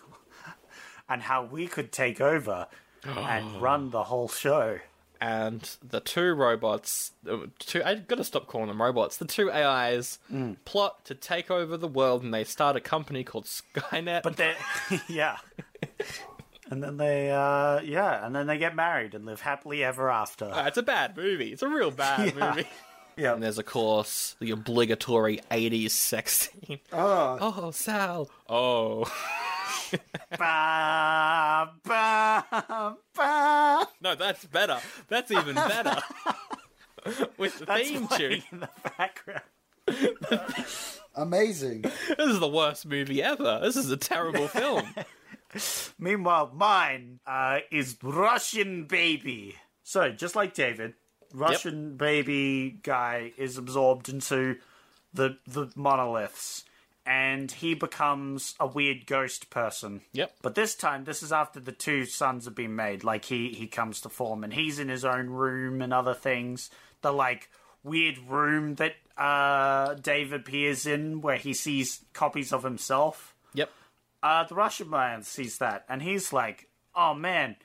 and 1.09 1.21
how 1.21 1.43
we 1.45 1.67
could 1.67 1.91
take 1.91 2.19
over 2.21 2.67
and 3.03 3.61
run 3.61 3.91
the 3.91 4.03
whole 4.03 4.27
show. 4.27 4.79
and 5.21 5.77
the 5.87 5.99
two 6.01 6.33
robots, 6.33 7.11
uh, 7.29 7.37
two 7.59 7.81
I 7.83 7.95
gotta 7.95 8.23
stop 8.23 8.47
calling 8.47 8.67
them 8.67 8.81
robots. 8.81 9.17
The 9.17 9.25
two 9.25 9.49
AIs 9.51 10.19
Mm. 10.31 10.57
plot 10.65 11.05
to 11.05 11.15
take 11.15 11.49
over 11.49 11.77
the 11.77 11.87
world, 11.87 12.21
and 12.23 12.33
they 12.33 12.43
start 12.43 12.75
a 12.75 12.81
company 12.81 13.23
called 13.23 13.45
Skynet. 13.45 14.23
But 14.23 14.37
they, 14.37 14.55
yeah. 15.07 15.37
And 16.71 16.81
then 16.83 16.97
they, 16.97 17.29
uh, 17.31 17.79
yeah, 17.81 18.25
and 18.25 18.35
then 18.35 18.47
they 18.47 18.57
get 18.57 18.75
married 18.75 19.13
and 19.13 19.25
live 19.25 19.41
happily 19.41 19.83
ever 19.83 20.09
after. 20.09 20.45
Uh, 20.45 20.65
it's 20.67 20.77
a 20.77 20.83
bad 20.83 21.15
movie. 21.15 21.51
It's 21.53 21.61
a 21.61 21.67
real 21.69 21.91
bad 21.91 22.33
Yeah. 22.35 22.49
movie. 22.55 22.67
yeah. 23.15 23.33
And 23.35 23.43
there's 23.43 23.59
of 23.59 23.65
course 23.67 24.35
the 24.39 24.49
obligatory 24.51 25.39
'80s 25.51 25.91
sex 25.91 26.49
scene. 26.65 26.79
Oh, 26.91 27.37
oh, 27.39 27.71
Sal. 27.71 28.29
Oh, 28.49 29.05
Ba, 30.37 31.69
ba, 31.83 32.95
ba. 33.15 33.87
no, 34.01 34.15
that's 34.15 34.45
better. 34.45 34.79
That's 35.07 35.31
even 35.31 35.55
better. 35.55 35.97
With 37.37 37.59
the 37.59 37.65
That's 37.65 37.87
theme 37.87 38.07
tune. 38.07 38.43
in 38.51 38.59
the 38.61 38.69
background. 38.97 39.43
Amazing. 41.15 41.83
This 41.83 42.29
is 42.29 42.39
the 42.39 42.47
worst 42.47 42.85
movie 42.87 43.21
ever. 43.21 43.59
This 43.61 43.75
is 43.75 43.91
a 43.91 43.97
terrible 43.97 44.47
film. 44.47 44.83
Meanwhile, 45.99 46.51
mine 46.53 47.19
uh, 47.27 47.59
is 47.71 47.95
Russian 48.01 48.85
Baby. 48.85 49.55
So, 49.83 50.09
just 50.11 50.35
like 50.35 50.53
David, 50.55 50.95
Russian 51.33 51.95
Baby 51.95 52.79
guy 52.81 53.31
is 53.37 53.57
absorbed 53.57 54.09
into 54.09 54.57
the 55.13 55.37
the 55.47 55.71
monoliths, 55.75 56.65
and 57.05 57.51
he 57.51 57.75
becomes 57.75 58.55
a 58.59 58.65
weird 58.65 59.05
ghost 59.05 59.49
person. 59.49 60.01
Yep. 60.13 60.33
But 60.41 60.55
this 60.55 60.75
time, 60.75 61.03
this 61.03 61.21
is 61.21 61.31
after 61.31 61.59
the 61.59 61.71
two 61.71 62.05
sons 62.05 62.45
have 62.45 62.55
been 62.55 62.75
made. 62.75 63.03
Like 63.03 63.25
he 63.25 63.49
he 63.49 63.67
comes 63.67 64.01
to 64.01 64.09
form, 64.09 64.43
and 64.43 64.53
he's 64.53 64.79
in 64.79 64.89
his 64.89 65.05
own 65.05 65.29
room 65.29 65.81
and 65.81 65.93
other 65.93 66.13
things. 66.13 66.69
The 67.01 67.11
like 67.11 67.49
weird 67.83 68.17
room 68.27 68.75
that 68.75 68.95
uh, 69.17 69.93
Dave 69.95 70.33
appears 70.33 70.85
in, 70.85 71.21
where 71.21 71.37
he 71.37 71.53
sees 71.53 72.03
copies 72.13 72.51
of 72.51 72.63
himself. 72.63 73.35
Yep. 73.53 73.69
Uh, 74.23 74.43
the 74.45 74.55
Russian 74.55 74.89
man 74.89 75.21
sees 75.21 75.59
that, 75.59 75.85
and 75.87 76.01
he's 76.01 76.33
like, 76.33 76.67
"Oh 76.95 77.13
man, 77.13 77.55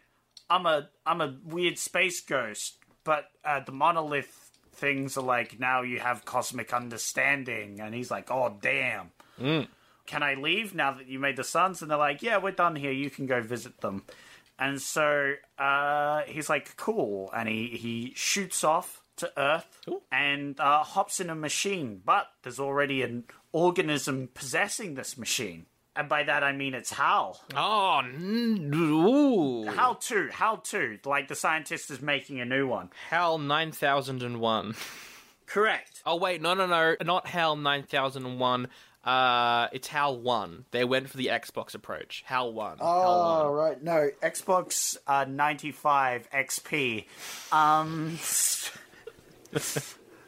I'm 0.51 0.67
a 0.67 0.91
I'm 1.07 1.21
a 1.21 1.37
weird 1.45 1.79
space 1.79 2.21
ghost." 2.21 2.77
But 3.03 3.31
uh, 3.45 3.61
the 3.61 3.73
monolith 3.73 4.51
things 4.75 5.17
are 5.17 5.25
like, 5.25 5.59
now 5.59 5.83
you 5.83 5.99
have 6.01 6.27
cosmic 6.27 6.75
understanding, 6.75 7.81
and 7.81 7.95
he's 7.95 8.11
like, 8.11 8.31
"Oh 8.31 8.57
damn." 8.61 9.11
Can 10.07 10.23
I 10.23 10.35
leave 10.35 10.75
now 10.75 10.93
that 10.93 11.07
you 11.07 11.19
made 11.19 11.37
the 11.37 11.45
sons? 11.45 11.83
And 11.83 11.91
they're 11.91 11.99
like, 11.99 12.23
"Yeah, 12.23 12.39
we're 12.39 12.53
done 12.53 12.77
here. 12.77 12.93
You 12.93 13.11
can 13.11 13.27
go 13.27 13.41
visit 13.41 13.81
them." 13.81 14.05
And 14.59 14.81
so 14.81 15.35
uh, 15.59 16.23
he's 16.27 16.49
like, 16.49 16.77
"Cool," 16.77 17.31
and 17.35 17.49
he 17.49 17.69
he 17.69 18.13
shoots 18.15 18.65
off 18.65 19.03
to 19.17 19.33
Earth 19.39 19.81
and 20.11 20.59
uh, 20.59 20.83
hops 20.83 21.21
in 21.21 21.31
a 21.31 21.35
machine. 21.35 22.03
But 22.05 22.27
there's 22.43 22.59
already 22.59 23.03
an 23.03 23.25
organism 23.53 24.29
possessing 24.35 24.95
this 24.95 25.17
machine. 25.17 25.67
And 25.97 26.09
by 26.09 26.23
that 26.23 26.43
I 26.43 26.53
mean 26.53 26.75
it's 26.75 26.93
Hal. 26.93 27.41
Oh, 27.55 28.03
ooh. 28.05 29.65
Hal 29.65 29.97
2, 29.97 30.29
Hal 30.33 30.59
2. 30.59 31.01
Like 31.05 31.29
the 31.29 31.35
scientist 31.35 31.91
is 31.91 32.01
making 32.01 32.41
a 32.41 32.45
new 32.45 32.67
one. 32.67 32.91
Hal 33.11 33.39
9001. 33.39 34.75
Correct. 35.47 36.01
Oh, 36.07 36.17
wait, 36.17 36.41
no, 36.41 36.55
no, 36.55 36.67
no. 36.67 36.97
Not 37.03 37.27
Hal 37.27 37.57
9001. 37.57 38.69
Uh, 39.05 39.69
it's 39.73 39.89
Hal 39.89 40.19
1. 40.19 40.67
They 40.73 40.85
went 40.85 41.09
for 41.09 41.17
the 41.17 41.27
Xbox 41.29 41.75
approach. 41.75 42.23
Hal 42.27 42.53
1. 42.53 42.79
Hal 42.79 42.87
Oh, 42.87 43.51
1. 43.53 43.55
right. 43.55 43.83
No. 43.83 44.11
Xbox 44.23 44.97
uh, 45.07 45.25
95 45.29 46.29
XP. 46.31 47.07
Um, 47.53 48.19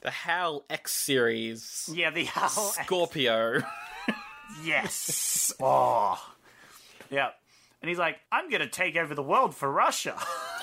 The 0.02 0.10
Hal 0.10 0.64
X 0.68 0.90
series. 0.92 1.88
yeah, 1.92 2.10
the 2.10 2.24
Hal. 2.24 2.48
Scorpio. 2.48 3.62
Yes. 4.64 5.50
Oh. 5.62 6.22
Yeah. 7.10 7.30
And 7.80 7.88
he's 7.88 7.98
like, 7.98 8.18
I'm 8.30 8.50
going 8.50 8.60
to 8.60 8.68
take 8.68 8.96
over 8.96 9.14
the 9.14 9.22
world 9.22 9.54
for 9.54 9.70
Russia. 9.70 10.14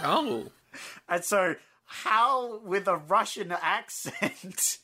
oh. 0.03 0.45
And 1.09 1.23
so, 1.25 1.55
Hal 1.85 2.61
with 2.63 2.87
a 2.87 2.97
Russian 2.97 3.51
accent. 3.51 4.77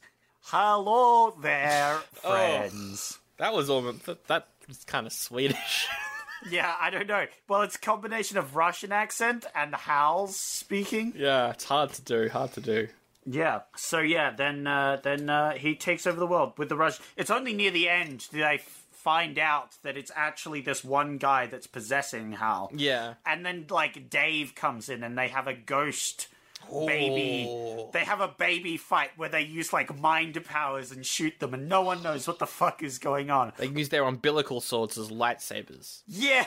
Hello 0.50 1.32
there, 1.42 1.96
friends. 2.14 3.18
That 3.38 3.54
was 3.54 3.68
almost. 3.70 4.06
That, 4.06 4.28
that 4.28 4.48
was 4.68 4.84
kind 4.84 5.08
of 5.08 5.14
Swedish. 5.14 5.88
Yeah, 6.48 6.76
I 6.80 6.92
don't 6.92 7.08
know. 7.08 7.26
Well, 7.48 7.64
it's 7.64 7.76
a 7.76 7.80
combination 7.80 8.38
of 8.38 8.56
Russian 8.56 8.92
accent 8.92 9.48
and 9.56 9.74
Hal's 9.74 10.36
speaking. 10.36 11.14
yeah, 11.16 11.50
it's 11.50 11.64
hard 11.64 11.92
to 11.94 12.04
do. 12.04 12.30
Hard 12.30 12.52
to 12.54 12.62
do. 12.62 12.88
Yeah. 13.26 13.62
So 13.76 14.00
yeah, 14.00 14.30
then 14.30 14.68
uh, 14.68 15.00
then 15.02 15.28
uh, 15.28 15.54
he 15.54 15.74
takes 15.74 16.06
over 16.06 16.20
the 16.20 16.28
world 16.28 16.54
with 16.58 16.70
the 16.70 16.76
Russian. 16.76 17.04
It's 17.18 17.32
only 17.32 17.54
near 17.54 17.72
the 17.72 17.90
end 17.90 18.28
do 18.30 18.38
they 18.40 18.56
f- 18.56 18.86
find 18.92 19.40
out 19.40 19.70
that 19.82 19.98
it's 19.98 20.12
actually 20.16 20.62
this 20.62 20.84
one 20.84 21.18
guy 21.18 21.48
that's 21.48 21.66
possessing 21.66 22.34
Hal. 22.34 22.70
Yeah. 22.76 23.16
And 23.26 23.44
then 23.44 23.66
like 23.72 24.12
Dave 24.12 24.54
comes 24.54 24.88
in 24.88 25.04
and 25.04 25.18
they 25.18 25.30
have 25.30 25.48
a 25.48 25.54
ghost 25.56 26.28
baby. 26.86 27.48
Oh. 27.50 27.90
They 27.94 28.04
have 28.04 28.22
a 28.22 28.28
baby 28.28 28.78
fight 28.78 29.12
where 29.18 29.30
they 29.30 29.42
use 29.42 29.72
like 29.74 29.98
mind 30.00 30.44
powers 30.46 30.92
and 30.92 31.06
shoot 31.06 31.40
them 31.40 31.54
and 31.54 31.70
no 31.70 31.82
one 31.82 32.04
knows 32.04 32.28
what 32.28 32.40
the 32.40 32.48
fuck 32.48 32.84
is 32.84 33.00
going 33.00 33.30
on. 33.30 33.54
They 33.58 33.68
use 33.68 33.90
their 33.90 34.04
umbilical 34.04 34.62
swords 34.62 34.98
as 34.98 35.10
lightsabers. 35.10 36.02
Yeah. 36.08 36.46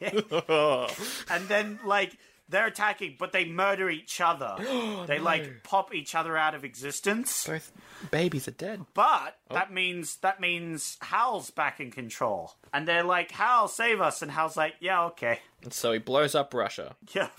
and 1.30 1.48
then 1.48 1.78
like 1.84 2.16
they're 2.48 2.66
attacking 2.66 3.16
but 3.18 3.32
they 3.32 3.44
murder 3.44 3.90
each 3.90 4.20
other. 4.20 4.56
they 5.06 5.18
like 5.18 5.62
pop 5.62 5.94
each 5.94 6.14
other 6.14 6.36
out 6.36 6.54
of 6.54 6.64
existence. 6.64 7.46
Both 7.46 7.72
babies 8.10 8.48
are 8.48 8.52
dead. 8.52 8.84
But 8.94 9.36
oh. 9.50 9.54
that 9.54 9.72
means 9.72 10.16
that 10.16 10.40
means 10.40 10.96
Hal's 11.00 11.50
back 11.50 11.80
in 11.80 11.90
control. 11.90 12.54
And 12.72 12.86
they're 12.86 13.04
like, 13.04 13.30
Hal, 13.30 13.68
save 13.68 14.00
us 14.00 14.22
and 14.22 14.30
Hal's 14.30 14.56
like, 14.56 14.74
Yeah, 14.80 15.04
okay. 15.06 15.40
And 15.62 15.72
so 15.72 15.92
he 15.92 15.98
blows 15.98 16.34
up 16.34 16.54
Russia. 16.54 16.96
Yeah. 17.14 17.28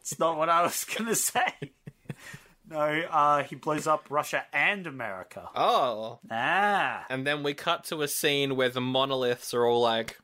it's 0.00 0.18
not 0.18 0.36
what 0.38 0.48
I 0.48 0.62
was 0.62 0.84
gonna 0.84 1.14
say. 1.14 1.72
No, 2.68 2.78
uh, 2.78 3.44
he 3.44 3.54
blows 3.54 3.86
up 3.86 4.06
Russia 4.10 4.44
and 4.52 4.86
America. 4.86 5.48
Oh. 5.54 6.18
Ah. 6.30 7.06
And 7.08 7.24
then 7.26 7.42
we 7.44 7.54
cut 7.54 7.84
to 7.84 8.02
a 8.02 8.08
scene 8.08 8.56
where 8.56 8.68
the 8.68 8.80
monoliths 8.80 9.54
are 9.54 9.64
all 9.64 9.80
like, 9.80 10.18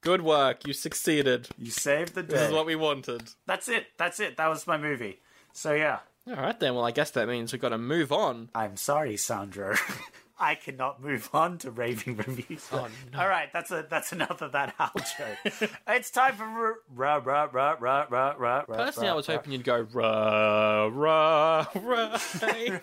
Good 0.00 0.20
work, 0.22 0.66
you 0.66 0.74
succeeded. 0.74 1.48
You 1.58 1.70
saved 1.70 2.14
the 2.14 2.22
day. 2.22 2.36
This 2.36 2.48
is 2.48 2.52
what 2.52 2.66
we 2.66 2.76
wanted. 2.76 3.22
That's 3.46 3.70
it. 3.70 3.86
That's 3.96 4.20
it. 4.20 4.36
That 4.36 4.48
was 4.48 4.66
my 4.66 4.76
movie. 4.76 5.20
So 5.54 5.72
yeah. 5.72 6.00
Alright 6.28 6.60
then, 6.60 6.74
well 6.74 6.84
I 6.84 6.90
guess 6.90 7.10
that 7.12 7.26
means 7.26 7.52
we've 7.52 7.62
got 7.62 7.70
to 7.70 7.78
move 7.78 8.12
on. 8.12 8.50
I'm 8.54 8.76
sorry, 8.76 9.16
Sandro. 9.16 9.74
I 10.38 10.56
cannot 10.56 11.00
move 11.00 11.30
on 11.32 11.58
to 11.58 11.70
raving 11.70 12.16
reviews. 12.16 12.66
Oh, 12.72 12.88
no. 13.12 13.20
All 13.20 13.28
right, 13.28 13.48
that's 13.52 13.70
a 13.70 13.86
that's 13.88 14.10
another 14.12 14.48
that 14.48 14.74
HAL 14.76 14.92
joke. 14.96 15.70
it's 15.86 16.10
time 16.10 16.34
for 16.34 16.80
ra 16.92 17.16
ra 17.16 17.48
ra 17.52 17.76
ra 17.78 18.06
ra 18.10 18.34
ra 18.38 18.64
ra. 18.66 18.76
Personally, 18.76 19.06
ra, 19.08 19.12
I 19.12 19.16
was 19.16 19.28
ra. 19.28 19.36
hoping 19.36 19.52
you'd 19.52 19.62
go 19.64 19.86
rah 19.92 20.86
rah 20.86 21.66
rah 21.74 22.18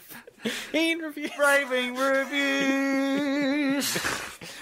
in 0.74 1.00
review, 1.00 1.30
raving 1.38 1.96
reviews. 1.96 3.94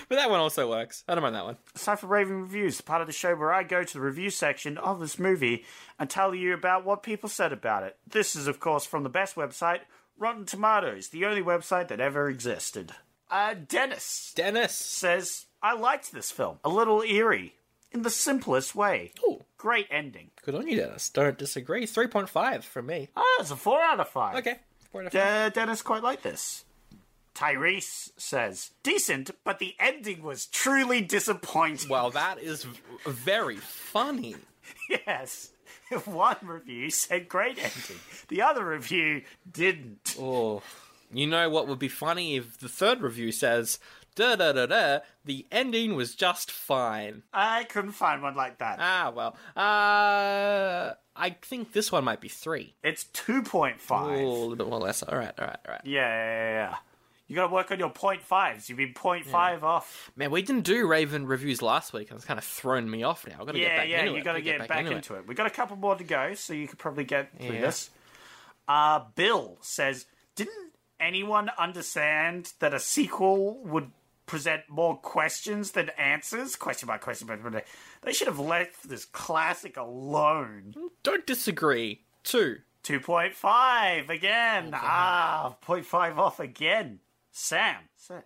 but 0.09 0.15
that 0.15 0.29
one 0.29 0.39
also 0.39 0.67
works. 0.69 1.03
I 1.07 1.13
don't 1.13 1.21
mind 1.21 1.35
that 1.35 1.45
one. 1.45 1.57
It's 1.75 1.85
time 1.85 1.97
for 1.97 2.07
raving 2.07 2.41
reviews, 2.41 2.77
the 2.77 2.83
part 2.83 3.01
of 3.01 3.07
the 3.07 3.13
show 3.13 3.35
where 3.35 3.53
I 3.53 3.61
go 3.63 3.83
to 3.83 3.93
the 3.93 4.01
review 4.01 4.31
section 4.31 4.77
of 4.79 4.99
this 4.99 5.19
movie 5.19 5.63
and 5.99 6.09
tell 6.09 6.33
you 6.33 6.53
about 6.55 6.85
what 6.85 7.03
people 7.03 7.29
said 7.29 7.53
about 7.53 7.83
it. 7.83 7.97
This 8.09 8.35
is, 8.35 8.47
of 8.47 8.59
course, 8.59 8.85
from 8.85 9.03
the 9.03 9.09
best 9.09 9.35
website, 9.35 9.81
Rotten 10.19 10.45
Tomatoes, 10.45 11.09
the 11.09 11.25
only 11.25 11.41
website 11.41 11.87
that 11.87 11.99
ever 11.99 12.29
existed. 12.29 12.91
Uh, 13.31 13.53
Dennis 13.67 14.33
Dennis. 14.35 14.73
says, 14.75 15.45
I 15.61 15.73
liked 15.73 16.11
this 16.11 16.31
film. 16.31 16.59
A 16.63 16.69
little 16.69 17.01
eerie, 17.01 17.55
in 17.91 18.01
the 18.03 18.09
simplest 18.09 18.75
way. 18.75 19.11
Ooh. 19.27 19.43
Great 19.57 19.87
ending. 19.91 20.31
Good 20.43 20.55
on 20.55 20.67
you, 20.67 20.77
Dennis. 20.77 21.09
Don't 21.09 21.37
disagree. 21.37 21.85
Three 21.85 22.07
point 22.07 22.29
five 22.29 22.63
from 22.65 22.85
me. 22.87 23.09
Ah, 23.15 23.23
it's 23.39 23.51
a 23.51 23.55
4 23.55 23.81
out 23.81 23.99
of 23.99 24.07
5. 24.09 24.35
Okay. 24.37 24.55
Four 24.91 25.01
out 25.01 25.07
of 25.07 25.13
five. 25.13 25.21
Uh, 25.21 25.49
Dennis 25.49 25.81
quite 25.81 26.01
liked 26.03 26.23
this. 26.23 26.63
Tyrese 27.35 28.11
says, 28.17 28.71
decent, 28.83 29.31
but 29.43 29.59
the 29.59 29.75
ending 29.79 30.23
was 30.23 30.45
truly 30.47 30.99
disappointing. 31.01 31.89
Well, 31.89 32.09
that 32.11 32.39
is 32.39 32.63
v- 32.65 32.79
very 33.05 33.57
funny. 33.57 34.35
Yes. 34.89 35.49
One 36.05 36.37
review 36.43 36.89
said 36.89 37.29
great 37.29 37.57
ending. 37.57 38.01
The 38.27 38.41
other 38.41 38.65
review 38.65 39.23
didn't. 39.51 40.15
Oh, 40.19 40.61
you 41.11 41.27
know 41.27 41.49
what 41.49 41.67
would 41.67 41.79
be 41.79 41.87
funny 41.87 42.35
if 42.35 42.59
the 42.59 42.69
third 42.69 43.01
review 43.01 43.31
says, 43.31 43.79
da 44.15 44.35
da 44.35 44.51
da 44.51 44.65
da, 44.65 44.99
the 45.25 45.45
ending 45.51 45.95
was 45.95 46.15
just 46.15 46.51
fine. 46.51 47.23
I 47.33 47.63
couldn't 47.63 47.93
find 47.93 48.21
one 48.21 48.35
like 48.35 48.59
that. 48.59 48.77
Ah, 48.79 49.11
well. 49.15 49.35
Uh, 49.55 50.93
I 51.15 51.29
think 51.41 51.71
this 51.73 51.91
one 51.91 52.03
might 52.03 52.21
be 52.21 52.29
three. 52.29 52.75
It's 52.83 53.05
2.5. 53.13 53.79
Ooh, 53.91 54.25
a 54.25 54.27
little 54.27 54.55
bit 54.55 54.67
more 54.67 54.79
less. 54.79 55.03
All 55.03 55.17
right, 55.17 55.33
all 55.39 55.47
right, 55.47 55.59
all 55.67 55.73
right. 55.73 55.81
Yeah, 55.83 56.07
yeah, 56.07 56.51
yeah, 56.51 56.75
yeah. 57.29 57.33
You 57.33 57.35
gotta 57.35 57.53
work 57.53 57.71
on 57.71 57.79
your 57.79 57.89
point 57.91 58.21
fives. 58.21 58.67
You've 58.67 58.77
been 58.79 58.93
point 58.93 59.25
five 59.25 59.63
off. 59.63 60.11
Man, 60.15 60.31
we 60.31 60.41
didn't 60.41 60.63
do 60.65 60.87
raving 60.87 61.25
reviews 61.25 61.61
last 61.61 61.93
week, 61.93 62.09
and 62.09 62.17
it's 62.17 62.25
kind 62.25 62.37
of 62.37 62.43
thrown 62.43 62.89
me 62.89 63.03
off 63.03 63.25
now. 63.27 63.37
I've 63.39 63.45
got 63.45 63.53
to 63.53 63.59
get 63.59 63.75
back 63.77 63.87
yeah, 63.87 63.99
into 63.99 64.11
you 64.13 64.17
it. 64.17 64.23
gotta 64.23 64.39
Gotta 64.41 64.57
get, 64.59 64.67
back, 64.67 64.85
into, 64.85 65.13
it. 65.15 65.27
We 65.27 65.35
got 65.35 65.47
a 65.47 65.51
couple 65.51 65.77
more 65.77 65.95
to 65.95 66.03
go, 66.03 66.33
so 66.33 66.53
you 66.53 66.67
could 66.67 66.79
probably 66.79 67.03
get 67.05 67.29
through 67.39 67.55
Yeah. 67.55 67.61
this. 67.61 67.89
Uh, 68.67 69.01
Bill 69.15 69.57
says, 69.61 70.05
didn't 70.35 70.73
anyone 70.99 71.49
understand 71.57 72.53
that 72.59 72.73
a 72.73 72.79
sequel 72.79 73.63
would 73.63 73.91
present 74.25 74.63
more 74.69 74.95
questions 74.97 75.71
than 75.71 75.89
answers? 75.97 76.55
Question 76.55 76.87
by 76.87 76.97
question 76.97 77.27
by 77.27 77.35
question. 77.37 77.61
They 78.03 78.13
should 78.13 78.27
have 78.27 78.39
left 78.39 78.87
this 78.87 79.05
classic 79.05 79.77
alone. 79.77 80.73
Don't 81.03 81.25
disagree. 81.25 82.01
Two. 82.23 82.57
2.5 82.83 84.09
again. 84.09 84.71
Ah, 84.73 85.55
0.5 85.65 86.17
off 86.17 86.39
again. 86.39 86.99
Sam 87.31 87.75
says, 87.95 88.23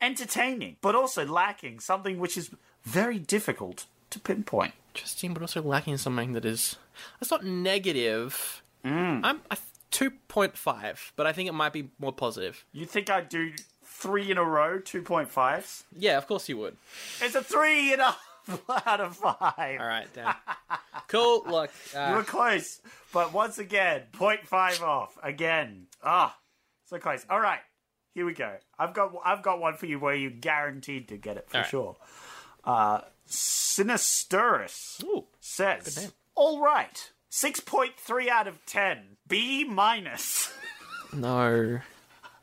entertaining, 0.00 0.76
but 0.80 0.94
also 0.94 1.24
lacking 1.26 1.80
something 1.80 2.18
which 2.18 2.36
is 2.36 2.50
very 2.84 3.18
difficult 3.18 3.86
to 4.10 4.18
pinpoint. 4.20 4.72
Interesting, 4.94 5.34
but 5.34 5.42
also 5.42 5.62
lacking 5.62 5.96
something 5.98 6.32
that 6.32 6.44
is. 6.44 6.76
That's 7.20 7.30
not 7.30 7.44
negative. 7.44 8.62
I'm 8.84 9.24
I, 9.50 9.56
two 9.90 10.12
point 10.28 10.56
five, 10.56 11.12
but 11.16 11.26
I 11.26 11.32
think 11.32 11.48
it 11.48 11.52
might 11.52 11.72
be 11.72 11.90
more 11.98 12.12
positive. 12.12 12.64
You 12.72 12.86
think 12.86 13.10
I'd 13.10 13.28
do 13.28 13.52
three 13.84 14.30
in 14.30 14.38
a 14.38 14.44
row, 14.44 14.78
2.5s? 14.78 15.84
Yeah, 15.96 16.18
of 16.18 16.26
course 16.26 16.48
you 16.48 16.56
would. 16.58 16.76
It's 17.20 17.34
a 17.34 17.42
three 17.42 17.92
in 17.94 18.00
a 18.00 18.14
out 18.86 19.00
of 19.00 19.16
five. 19.16 19.80
All 19.80 19.86
right, 19.86 20.06
Dan. 20.14 20.34
cool. 21.08 21.42
Look, 21.48 21.70
You 21.92 21.98
uh, 22.00 22.14
were 22.16 22.22
close, 22.22 22.80
but 23.12 23.32
once 23.32 23.58
again, 23.58 24.02
0.5 24.12 24.82
off 24.82 25.18
again. 25.22 25.86
Ah, 26.04 26.36
so 26.84 26.98
close. 26.98 27.24
All 27.28 27.40
right, 27.40 27.60
here 28.16 28.24
we 28.24 28.32
go. 28.32 28.50
I've 28.78 28.94
got 28.94 29.12
I've 29.26 29.42
got 29.42 29.60
one 29.60 29.74
for 29.74 29.84
you 29.84 29.98
where 29.98 30.14
you're 30.14 30.30
guaranteed 30.30 31.08
to 31.08 31.18
get 31.18 31.36
it 31.36 31.50
for 31.50 31.58
right. 31.58 31.66
sure. 31.66 31.96
Uh, 32.64 33.02
Sinisterus 33.28 35.04
ooh, 35.04 35.26
says. 35.38 36.10
"All 36.34 36.62
right, 36.62 37.12
6.3 37.30 38.28
out 38.28 38.48
of 38.48 38.64
10, 38.64 39.18
B 39.28 39.64
minus." 39.64 40.50
no. 41.12 41.80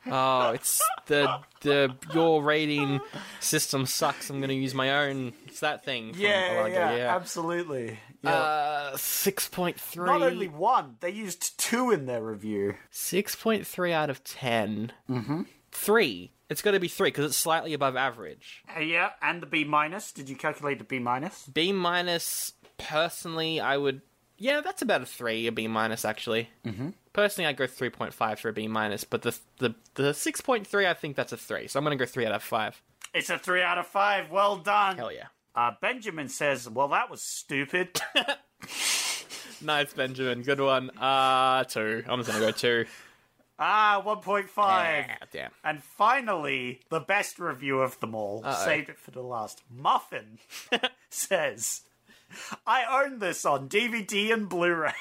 Oh, 0.06 0.50
it's 0.50 0.80
the 1.06 1.40
the 1.62 1.96
your 2.12 2.40
rating 2.40 3.00
system 3.40 3.84
sucks. 3.84 4.30
I'm 4.30 4.40
gonna 4.40 4.52
use 4.52 4.74
my 4.74 5.08
own. 5.08 5.32
It's 5.46 5.60
that 5.60 5.84
thing. 5.84 6.12
From 6.12 6.22
yeah, 6.22 6.66
yeah, 6.68 6.96
yeah. 6.96 7.16
absolutely. 7.16 7.98
Yeah. 8.22 8.30
Uh, 8.30 8.96
six 8.96 9.48
point 9.48 9.80
three. 9.80 10.06
Not 10.06 10.22
only 10.22 10.48
one, 10.48 10.96
they 11.00 11.10
used 11.10 11.58
two 11.58 11.90
in 11.90 12.06
their 12.06 12.22
review. 12.22 12.74
Six 12.90 13.34
point 13.34 13.66
three 13.66 13.92
out 13.92 14.08
of 14.10 14.22
10 14.24 14.92
Mm-hmm. 15.08 15.42
Three. 15.74 16.30
It's 16.48 16.62
got 16.62 16.70
to 16.70 16.80
be 16.80 16.88
three 16.88 17.08
because 17.08 17.26
it's 17.26 17.36
slightly 17.36 17.74
above 17.74 17.96
average. 17.96 18.62
Uh, 18.74 18.80
yeah, 18.80 19.10
and 19.20 19.42
the 19.42 19.46
B 19.46 19.64
minus. 19.64 20.12
Did 20.12 20.28
you 20.28 20.36
calculate 20.36 20.78
the 20.78 20.84
B 20.84 20.98
minus? 20.98 21.46
B 21.46 21.72
minus. 21.72 22.52
Personally, 22.78 23.60
I 23.60 23.76
would. 23.76 24.00
Yeah, 24.38 24.60
that's 24.60 24.82
about 24.82 25.02
a 25.02 25.06
three. 25.06 25.46
A 25.46 25.52
B 25.52 25.66
minus, 25.68 26.04
actually. 26.04 26.50
Mm-hmm. 26.64 26.90
Personally, 27.12 27.48
I'd 27.48 27.56
go 27.56 27.66
three 27.66 27.90
point 27.90 28.14
five 28.14 28.40
for 28.40 28.48
a 28.48 28.52
B 28.52 28.68
minus, 28.68 29.04
but 29.04 29.22
the 29.22 29.38
the 29.58 29.74
the 29.94 30.14
six 30.14 30.40
point 30.40 30.66
three, 30.66 30.86
I 30.86 30.94
think 30.94 31.16
that's 31.16 31.32
a 31.32 31.36
three. 31.36 31.66
So 31.66 31.78
I'm 31.78 31.84
gonna 31.84 31.96
go 31.96 32.06
three 32.06 32.26
out 32.26 32.32
of 32.32 32.42
five. 32.42 32.80
It's 33.12 33.30
a 33.30 33.38
three 33.38 33.62
out 33.62 33.78
of 33.78 33.86
five. 33.86 34.30
Well 34.30 34.56
done. 34.56 34.96
Hell 34.96 35.12
yeah. 35.12 35.26
Uh, 35.54 35.72
Benjamin 35.80 36.28
says, 36.28 36.68
"Well, 36.68 36.88
that 36.88 37.10
was 37.10 37.22
stupid." 37.22 38.00
Nice, 39.64 39.94
Benjamin. 39.94 40.42
Good 40.42 40.60
one. 40.60 40.90
Uh, 40.98 41.64
two. 41.64 42.04
I'm 42.06 42.20
just 42.20 42.30
gonna 42.30 42.44
go 42.44 42.50
two. 42.50 42.84
ah, 43.58 44.00
one 44.04 44.18
point 44.20 44.48
five. 44.48 45.06
Yeah, 45.08 45.16
damn. 45.32 45.50
And 45.62 45.82
finally, 45.82 46.80
the 46.90 47.00
best 47.00 47.38
review 47.38 47.80
of 47.80 47.98
them 48.00 48.14
all. 48.14 48.42
Uh-oh. 48.44 48.64
Saved 48.64 48.88
it 48.88 48.98
for 48.98 49.10
the 49.10 49.22
last. 49.22 49.62
Muffin 49.70 50.38
says, 51.10 51.82
"I 52.66 53.04
own 53.04 53.18
this 53.18 53.44
on 53.44 53.68
DVD 53.68 54.32
and 54.32 54.48
Blu-ray." 54.48 54.92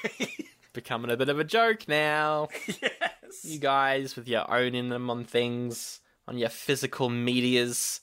Becoming 0.74 1.12
a 1.12 1.18
bit 1.18 1.30
of 1.30 1.40
a 1.40 1.44
joke 1.44 1.88
now. 1.88 2.48
yes. 2.68 3.44
You 3.44 3.60
guys 3.60 4.16
with 4.16 4.28
your 4.28 4.52
owning 4.52 4.90
them 4.90 5.10
on 5.10 5.24
things, 5.24 6.00
on 6.28 6.38
your 6.40 6.50
physical 6.50 7.10
medias, 7.10 8.02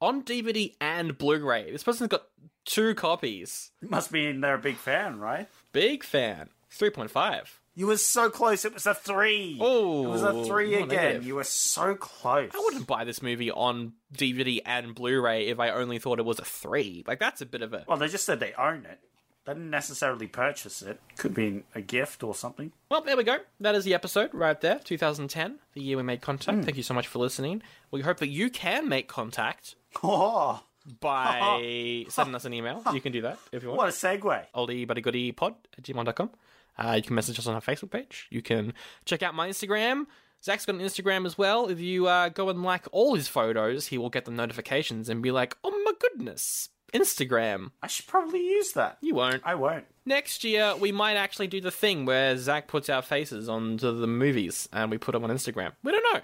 on 0.00 0.22
DVD 0.22 0.74
and 0.80 1.18
Blu-ray. 1.18 1.72
This 1.72 1.82
person's 1.82 2.08
got 2.08 2.28
two 2.64 2.94
copies. 2.94 3.72
Must 3.80 4.12
mean 4.12 4.40
they're 4.40 4.54
a 4.54 4.58
big 4.58 4.76
fan, 4.76 5.18
right? 5.18 5.48
Big 5.72 6.04
fan. 6.04 6.48
3.5. 6.72 7.46
You 7.74 7.86
were 7.86 7.96
so 7.96 8.28
close. 8.28 8.64
It 8.66 8.74
was 8.74 8.86
a 8.86 8.94
three. 8.94 9.56
Oh, 9.60 10.04
it 10.04 10.08
was 10.08 10.22
a 10.22 10.44
three 10.44 10.74
again. 10.74 10.88
negative. 10.88 11.26
You 11.26 11.36
were 11.36 11.44
so 11.44 11.94
close. 11.94 12.50
I 12.54 12.58
wouldn't 12.58 12.86
buy 12.86 13.04
this 13.04 13.22
movie 13.22 13.50
on 13.50 13.94
DVD 14.14 14.60
and 14.66 14.94
Blu-ray 14.94 15.46
if 15.48 15.58
I 15.58 15.70
only 15.70 15.98
thought 15.98 16.18
it 16.18 16.24
was 16.24 16.38
a 16.38 16.44
three. 16.44 17.02
Like 17.06 17.18
that's 17.18 17.40
a 17.40 17.46
bit 17.46 17.62
of 17.62 17.72
a 17.72 17.84
Well, 17.88 17.96
they 17.96 18.08
just 18.08 18.26
said 18.26 18.40
they 18.40 18.52
own 18.54 18.84
it. 18.84 18.98
They 19.44 19.54
didn't 19.54 19.70
necessarily 19.70 20.26
purchase 20.28 20.82
it. 20.82 21.00
Could 21.16 21.34
be 21.34 21.64
a 21.74 21.80
gift 21.80 22.22
or 22.22 22.34
something. 22.34 22.70
Well, 22.90 23.00
there 23.00 23.16
we 23.16 23.24
go. 23.24 23.38
That 23.58 23.74
is 23.74 23.84
the 23.84 23.94
episode 23.94 24.32
right 24.34 24.60
there, 24.60 24.78
2010, 24.78 25.58
the 25.74 25.80
year 25.82 25.96
we 25.96 26.02
made 26.04 26.20
contact. 26.20 26.58
Hmm. 26.58 26.62
Thank 26.64 26.76
you 26.76 26.82
so 26.84 26.94
much 26.94 27.08
for 27.08 27.18
listening. 27.18 27.60
We 27.90 28.02
hope 28.02 28.18
that 28.18 28.28
you 28.28 28.50
can 28.50 28.88
make 28.88 29.08
contact 29.08 29.74
Oh, 30.02 30.62
by 31.00 32.04
sending 32.08 32.34
us 32.34 32.44
an 32.44 32.52
email. 32.54 32.82
You 32.92 33.00
can 33.00 33.12
do 33.12 33.22
that 33.22 33.38
if 33.50 33.62
you 33.62 33.70
want. 33.70 33.78
what 33.78 33.88
a 33.88 33.92
segue. 33.92 34.44
Oldie 34.54 34.86
buddy 34.86 35.00
goody 35.00 35.32
pod 35.32 35.54
at 35.76 35.84
gmail.com. 35.84 36.30
Uh, 36.78 36.94
you 36.96 37.02
can 37.02 37.14
message 37.14 37.38
us 37.38 37.46
on 37.46 37.54
our 37.54 37.60
Facebook 37.60 37.90
page. 37.90 38.26
You 38.30 38.42
can 38.42 38.74
check 39.04 39.22
out 39.22 39.34
my 39.34 39.48
Instagram. 39.48 40.06
Zach's 40.44 40.66
got 40.66 40.74
an 40.74 40.80
Instagram 40.80 41.24
as 41.24 41.38
well. 41.38 41.68
If 41.68 41.78
you 41.78 42.08
uh, 42.08 42.28
go 42.30 42.48
and 42.48 42.62
like 42.62 42.86
all 42.90 43.14
his 43.14 43.28
photos, 43.28 43.86
he 43.88 43.98
will 43.98 44.10
get 44.10 44.24
the 44.24 44.32
notifications 44.32 45.08
and 45.08 45.22
be 45.22 45.30
like, 45.30 45.56
oh 45.62 45.70
my 45.84 45.92
goodness, 46.00 46.68
Instagram. 46.92 47.70
I 47.82 47.86
should 47.86 48.06
probably 48.08 48.40
use 48.40 48.72
that. 48.72 48.98
You 49.00 49.14
won't. 49.14 49.42
I 49.44 49.54
won't. 49.54 49.84
Next 50.04 50.42
year, 50.42 50.74
we 50.76 50.90
might 50.90 51.14
actually 51.14 51.46
do 51.46 51.60
the 51.60 51.70
thing 51.70 52.06
where 52.06 52.36
Zach 52.36 52.66
puts 52.66 52.88
our 52.88 53.02
faces 53.02 53.48
onto 53.48 53.96
the 53.96 54.08
movies 54.08 54.68
and 54.72 54.90
we 54.90 54.98
put 54.98 55.12
them 55.12 55.22
on 55.22 55.30
Instagram. 55.30 55.72
We 55.84 55.92
don't 55.92 56.14
know. 56.14 56.20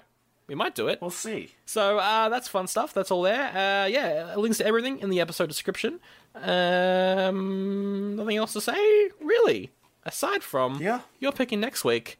We 0.47 0.55
might 0.55 0.73
do 0.73 0.87
it. 0.87 0.99
We'll 0.99 1.11
see. 1.11 1.51
So 1.65 1.99
uh, 1.99 2.27
that's 2.27 2.47
fun 2.47 2.67
stuff. 2.67 2.91
That's 2.91 3.11
all 3.11 3.21
there. 3.21 3.49
Uh, 3.49 3.85
yeah, 3.85 4.33
links 4.35 4.57
to 4.57 4.65
everything 4.65 4.99
in 4.99 5.11
the 5.11 5.21
episode 5.21 5.47
description. 5.47 5.99
Um, 6.33 8.15
nothing 8.15 8.37
else 8.37 8.53
to 8.53 8.61
say, 8.61 9.09
really. 9.21 9.71
Aside 10.05 10.43
from 10.43 10.81
Yeah. 10.81 11.01
you're 11.19 11.31
picking 11.31 11.59
next 11.59 11.83
week, 11.83 12.19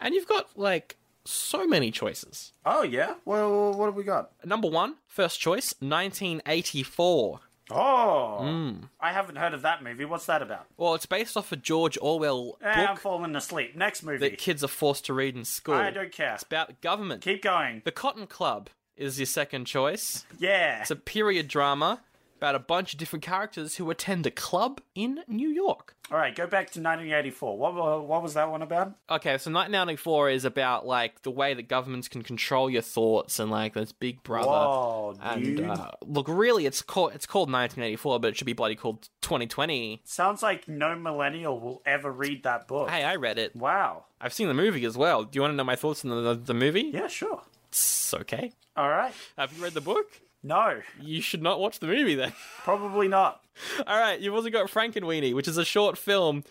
and 0.00 0.14
you've 0.14 0.26
got 0.28 0.56
like 0.56 0.96
so 1.24 1.66
many 1.66 1.90
choices. 1.90 2.52
Oh 2.64 2.82
yeah. 2.82 3.14
Well, 3.24 3.72
what 3.74 3.86
have 3.86 3.94
we 3.94 4.02
got? 4.04 4.30
Number 4.44 4.68
one, 4.68 4.96
first 5.06 5.38
choice, 5.40 5.74
1984. 5.80 7.40
Oh, 7.70 8.38
Hmm. 8.40 8.84
I 8.98 9.12
haven't 9.12 9.36
heard 9.36 9.52
of 9.52 9.60
that 9.60 9.82
movie. 9.82 10.06
What's 10.06 10.24
that 10.24 10.40
about? 10.40 10.64
Well, 10.78 10.94
it's 10.94 11.04
based 11.04 11.36
off 11.36 11.52
a 11.52 11.56
George 11.56 11.98
Orwell 12.00 12.56
Eh, 12.62 12.86
I'm 12.86 12.96
falling 12.96 13.36
asleep. 13.36 13.76
Next 13.76 14.02
movie. 14.02 14.26
that 14.26 14.38
kids 14.38 14.64
are 14.64 14.68
forced 14.68 15.04
to 15.06 15.12
read 15.12 15.36
in 15.36 15.44
school. 15.44 15.74
I 15.74 15.90
don't 15.90 16.10
care. 16.10 16.32
It's 16.34 16.42
about 16.44 16.80
government. 16.80 17.22
Keep 17.22 17.42
going. 17.42 17.82
The 17.84 17.92
Cotton 17.92 18.26
Club 18.26 18.70
is 18.96 19.18
your 19.18 19.26
second 19.26 19.66
choice. 19.66 20.24
Yeah. 20.38 20.80
It's 20.80 20.90
a 20.90 20.96
period 20.96 21.46
drama 21.48 22.00
about 22.38 22.54
a 22.54 22.58
bunch 22.60 22.92
of 22.94 22.98
different 22.98 23.24
characters 23.24 23.76
who 23.76 23.90
attend 23.90 24.26
a 24.26 24.30
club 24.30 24.80
in 24.94 25.20
New 25.26 25.48
York. 25.48 25.94
All 26.10 26.16
right, 26.16 26.34
go 26.34 26.44
back 26.46 26.70
to 26.70 26.80
1984. 26.80 27.58
What 27.58 28.06
what 28.06 28.22
was 28.22 28.34
that 28.34 28.50
one 28.50 28.62
about? 28.62 28.94
Okay, 29.10 29.36
so 29.36 29.50
1984 29.50 30.30
is 30.30 30.44
about 30.46 30.86
like 30.86 31.20
the 31.22 31.30
way 31.30 31.52
that 31.52 31.68
governments 31.68 32.08
can 32.08 32.22
control 32.22 32.70
your 32.70 32.80
thoughts 32.80 33.38
and 33.38 33.50
like 33.50 33.74
this 33.74 33.92
Big 33.92 34.22
Brother. 34.22 34.48
Whoa, 34.48 35.16
and 35.20 35.42
dude. 35.44 35.60
uh, 35.66 35.90
look, 36.06 36.26
really, 36.28 36.64
it's 36.64 36.80
called 36.80 37.12
it's 37.14 37.26
called 37.26 37.48
1984, 37.52 38.20
but 38.20 38.28
it 38.28 38.36
should 38.38 38.46
be 38.46 38.54
bloody 38.54 38.74
called 38.74 39.10
2020. 39.20 40.00
Sounds 40.04 40.42
like 40.42 40.66
no 40.66 40.96
millennial 40.96 41.60
will 41.60 41.82
ever 41.84 42.10
read 42.10 42.44
that 42.44 42.68
book. 42.68 42.88
Hey, 42.88 43.04
I 43.04 43.16
read 43.16 43.38
it. 43.38 43.54
Wow. 43.54 44.04
I've 44.20 44.32
seen 44.32 44.48
the 44.48 44.54
movie 44.54 44.84
as 44.86 44.96
well. 44.96 45.24
Do 45.24 45.36
you 45.36 45.42
want 45.42 45.52
to 45.52 45.56
know 45.56 45.64
my 45.64 45.76
thoughts 45.76 46.04
on 46.04 46.10
the, 46.10 46.22
the, 46.22 46.34
the 46.34 46.54
movie? 46.54 46.90
Yeah, 46.94 47.08
sure. 47.08 47.42
It's 47.68 48.14
okay. 48.14 48.52
All 48.76 48.88
right. 48.88 49.12
Have 49.36 49.52
you 49.52 49.62
read 49.62 49.74
the 49.74 49.80
book? 49.82 50.06
No, 50.42 50.80
You 51.00 51.20
should 51.20 51.42
not 51.42 51.60
watch 51.60 51.80
the 51.80 51.86
movie 51.86 52.14
then. 52.14 52.32
probably 52.62 53.08
not. 53.08 53.42
All 53.86 53.98
right, 53.98 54.20
you've 54.20 54.34
also 54.34 54.50
got 54.50 54.70
Frankenweenie, 54.70 55.34
which 55.34 55.48
is 55.48 55.56
a 55.56 55.64
short 55.64 55.98
film, 55.98 56.44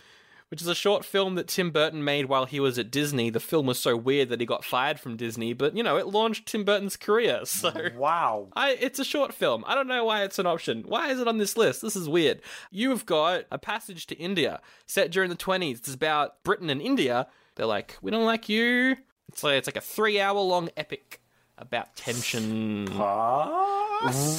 which 0.50 0.62
is 0.62 0.68
a 0.68 0.76
short 0.76 1.06
film 1.06 1.36
that 1.36 1.48
Tim 1.48 1.72
Burton 1.72 2.04
made 2.04 2.26
while 2.26 2.46
he 2.46 2.60
was 2.60 2.78
at 2.78 2.92
Disney. 2.92 3.30
The 3.30 3.40
film 3.40 3.66
was 3.66 3.80
so 3.80 3.96
weird 3.96 4.28
that 4.30 4.42
he 4.42 4.46
got 4.46 4.66
fired 4.66 5.00
from 5.00 5.16
Disney, 5.16 5.54
but 5.54 5.76
you 5.76 5.84
know, 5.84 5.96
it 5.98 6.08
launched 6.08 6.48
Tim 6.48 6.66
Burton's 6.66 6.98
career. 6.98 7.42
So 7.46 7.72
Wow. 7.96 8.50
I 8.58 8.72
it's 8.72 9.00
a 9.00 9.06
short 9.06 9.34
film. 9.34 9.64
I 9.66 9.74
don't 9.74 9.88
know 9.88 10.04
why 10.04 10.24
it's 10.24 10.38
an 10.40 10.46
option. 10.48 10.84
Why 10.86 11.10
is 11.12 11.20
it 11.22 11.28
on 11.28 11.38
this 11.38 11.56
list? 11.56 11.82
This 11.82 11.96
is 11.96 12.10
weird. 12.10 12.42
You've 12.72 13.06
got 13.06 13.46
A 13.52 13.58
Passage 13.58 14.06
to 14.08 14.16
India, 14.18 14.60
set 14.86 15.12
during 15.12 15.30
the 15.30 15.36
20s. 15.38 15.78
It's 15.80 15.94
about 15.94 16.44
Britain 16.44 16.70
and 16.70 16.82
India. 16.82 17.28
They're 17.56 17.66
like, 17.66 17.98
"We 18.02 18.12
don't 18.12 18.26
like 18.26 18.50
you." 18.50 18.98
It's 19.30 19.44
like 19.44 19.56
it's 19.56 19.68
like 19.68 19.78
a 19.78 19.80
3-hour 19.82 20.40
long 20.40 20.70
epic 20.78 21.20
about 21.58 21.96
tension. 21.96 22.86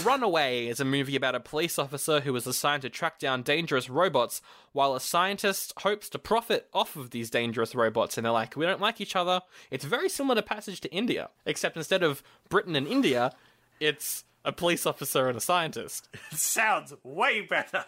Runaway 0.05 0.67
is 0.67 0.79
a 0.79 0.85
movie 0.85 1.17
about 1.17 1.35
a 1.35 1.41
police 1.41 1.79
officer 1.79 2.21
who 2.21 2.35
is 2.37 2.47
assigned 2.47 2.83
to 2.83 2.91
track 2.91 3.19
down 3.19 3.43
dangerous 3.43 3.91
robots 3.91 4.41
while 4.73 4.95
a 4.95 5.01
scientist 5.01 5.73
hopes 5.79 6.09
to 6.11 6.19
profit 6.19 6.69
off 6.73 6.95
of 6.95 7.11
these 7.11 7.29
dangerous 7.29 7.75
robots. 7.75 8.17
And 8.17 8.25
they're 8.25 8.33
like, 8.33 8.57
we 8.57 8.67
don't 8.67 8.81
like 8.81 9.01
each 9.01 9.17
other. 9.17 9.41
It's 9.71 9.85
very 9.85 10.09
similar 10.09 10.37
to 10.37 10.43
Passage 10.43 10.81
to 10.83 10.93
India, 10.93 11.31
except 11.45 11.77
instead 11.77 12.03
of 12.03 12.23
Britain 12.49 12.77
and 12.77 12.87
India, 12.87 13.33
it's 13.81 14.25
a 14.49 14.53
police 14.53 14.87
officer 14.87 15.29
and 15.29 15.37
a 15.37 15.41
scientist. 15.41 16.09
Sounds 16.33 16.95
way 17.05 17.43
better. 17.43 17.85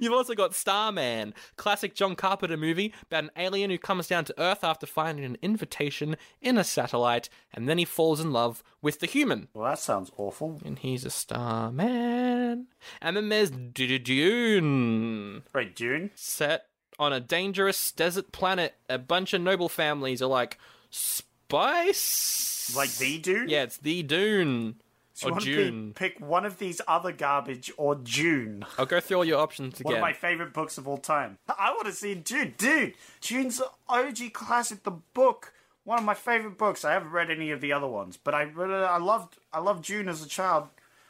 You've 0.00 0.12
also 0.12 0.34
got 0.34 0.54
Starman, 0.54 1.34
classic 1.56 1.94
John 1.94 2.14
Carpenter 2.14 2.56
movie 2.56 2.94
about 3.10 3.24
an 3.24 3.30
alien 3.36 3.70
who 3.70 3.78
comes 3.78 4.06
down 4.06 4.24
to 4.26 4.34
Earth 4.40 4.62
after 4.62 4.86
finding 4.86 5.24
an 5.24 5.36
invitation 5.42 6.16
in 6.40 6.56
a 6.56 6.62
satellite, 6.64 7.28
and 7.52 7.68
then 7.68 7.76
he 7.78 7.84
falls 7.84 8.20
in 8.20 8.32
love 8.32 8.62
with 8.80 9.00
the 9.00 9.06
human. 9.06 9.48
well, 9.52 9.68
that 9.68 9.80
sounds 9.80 10.10
awful. 10.16 10.60
and 10.64 10.78
he's 10.78 11.04
a 11.04 11.10
star 11.10 11.72
man. 11.72 12.68
And 13.02 13.16
then 13.16 13.28
there's 13.28 13.50
Dune, 13.50 15.42
Wait, 15.52 15.74
June? 15.74 16.10
set 16.14 16.66
on 16.98 17.12
a 17.12 17.18
dangerous 17.20 17.90
desert 17.90 18.30
planet. 18.32 18.74
A 18.88 18.96
bunch 18.98 19.32
of 19.34 19.40
noble 19.40 19.68
families 19.68 20.22
are 20.22 20.26
like 20.28 20.56
spice, 20.90 22.72
Like 22.76 22.94
the 22.96 23.18
Dune? 23.18 23.48
Yeah, 23.48 23.62
it's 23.64 23.78
the 23.78 24.02
Dune 24.02 24.76
You 25.22 25.30
or 25.30 25.40
June. 25.40 25.92
pick 25.94 26.20
one 26.20 26.44
of 26.44 26.58
these 26.58 26.80
other 26.86 27.12
garbage 27.12 27.72
or 27.76 27.94
Dune? 27.94 28.64
I'll 28.78 28.86
go 28.86 29.00
through 29.00 29.18
all 29.18 29.24
your 29.24 29.40
options 29.40 29.80
again. 29.80 29.92
One 29.92 29.94
of 29.96 30.00
my 30.02 30.12
favorite 30.12 30.52
books 30.52 30.78
of 30.78 30.86
all 30.86 30.98
time. 30.98 31.38
I 31.58 31.70
want 31.70 31.86
to 31.86 31.92
see 31.92 32.14
Dune, 32.14 32.54
Dude, 32.58 32.94
Dune's 33.20 33.62
OG 33.88 34.32
classic, 34.32 34.82
the 34.82 34.90
book. 34.90 35.52
One 35.84 35.98
of 35.98 36.04
my 36.04 36.14
favorite 36.14 36.58
books. 36.58 36.84
I 36.84 36.92
haven't 36.92 37.12
read 37.12 37.30
any 37.30 37.50
of 37.50 37.60
the 37.60 37.72
other 37.72 37.86
ones, 37.86 38.18
but 38.22 38.34
I 38.34 38.42
really, 38.42 38.74
I 38.74 38.98
loved 38.98 39.36
I 39.52 39.60
loved 39.60 39.84
Dune 39.84 40.08
as 40.08 40.22
a 40.22 40.28
child. 40.28 40.68